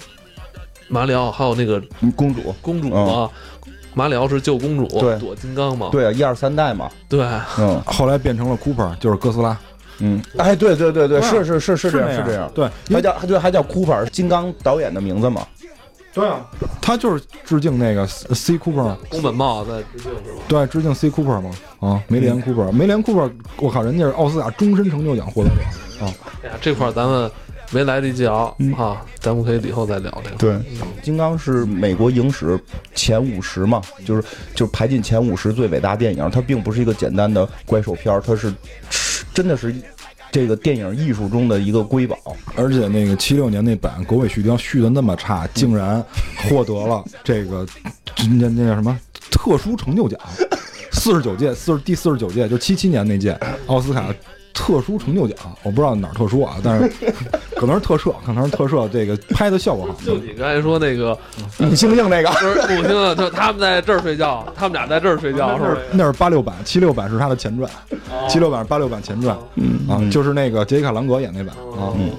[0.88, 1.82] 马里奥还有那个
[2.14, 2.54] 公主。
[2.60, 3.30] 公主嘛，
[3.94, 7.24] 马里奥是救公主，对，躲金刚嘛，对啊，一二三代嘛，对，
[7.58, 9.56] 嗯，后来变成了 Cooper，就是哥斯拉，
[10.00, 15.46] 嗯，哎，对对对对，是是是是这样是这样，对，还叫对还叫 Cooper，金刚导演的名字嘛。
[16.12, 16.44] 对啊，
[16.80, 20.42] 他就是致敬那个 C Cooper，宫本茂在致敬是吧？
[20.48, 26.12] 对，致敬 C Cooper 嘛，啊，梅连 Cooper，梅连 Cooper，我靠，人家是奥斯卡终身成就奖获得者啊！
[26.42, 27.30] 哎呀，这块咱们
[27.70, 30.36] 没来得及聊啊，咱们可以以后再聊这个。
[30.36, 30.60] 对，
[31.00, 32.58] 金刚是美国影史
[32.92, 34.22] 前五十嘛，就是
[34.52, 38.52] 就是排进前五十最伟大电影，它并不是一个简单的怪兽片，它是
[39.32, 39.72] 真的是。
[40.31, 42.16] 这个电影艺术中的一个瑰宝，
[42.57, 46.05] 而且那个七六年那版狗尾续貂续的那么差，竟然
[46.48, 47.66] 获得了这个
[48.39, 48.98] 那那叫什么？
[49.31, 50.19] 特殊成就奖，
[50.93, 54.12] 四十九届，四十第四十九届，就七七年那届奥斯卡
[54.60, 56.92] 特殊成就奖，我不知道哪儿特殊啊，但是
[57.56, 59.94] 可能是特摄，可能是特摄，这个拍的效果好。
[60.04, 61.16] 就你刚才说那个
[61.56, 65.78] 母猩猩那个，不是母猩猩，就他们在这儿睡觉，他们俩在这儿睡觉，是吧？
[65.92, 67.70] 那是八六版，七六版是他的前传，
[68.28, 71.96] 七六版是八六版前传，嗯啊，就是那个杰西卡朗格演那版啊。
[71.96, 72.10] 嗯，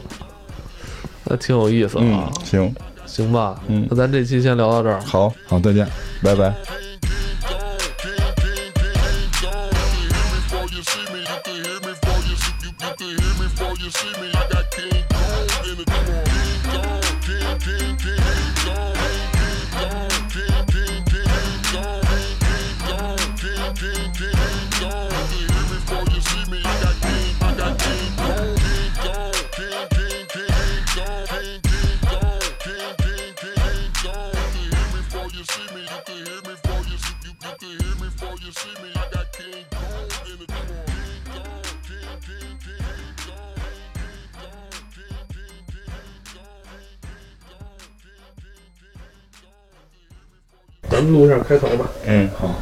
[1.25, 2.31] 那挺有意思啊。
[2.43, 2.73] 行，
[3.05, 4.99] 行吧，嗯那咱这期先聊到这儿。
[5.01, 5.87] 好，好，再见。
[6.23, 6.51] 拜拜。
[13.81, 14.31] You see me.
[14.33, 14.70] I got
[51.01, 51.89] 咱们录一下开头吧。
[52.05, 52.53] 嗯，好。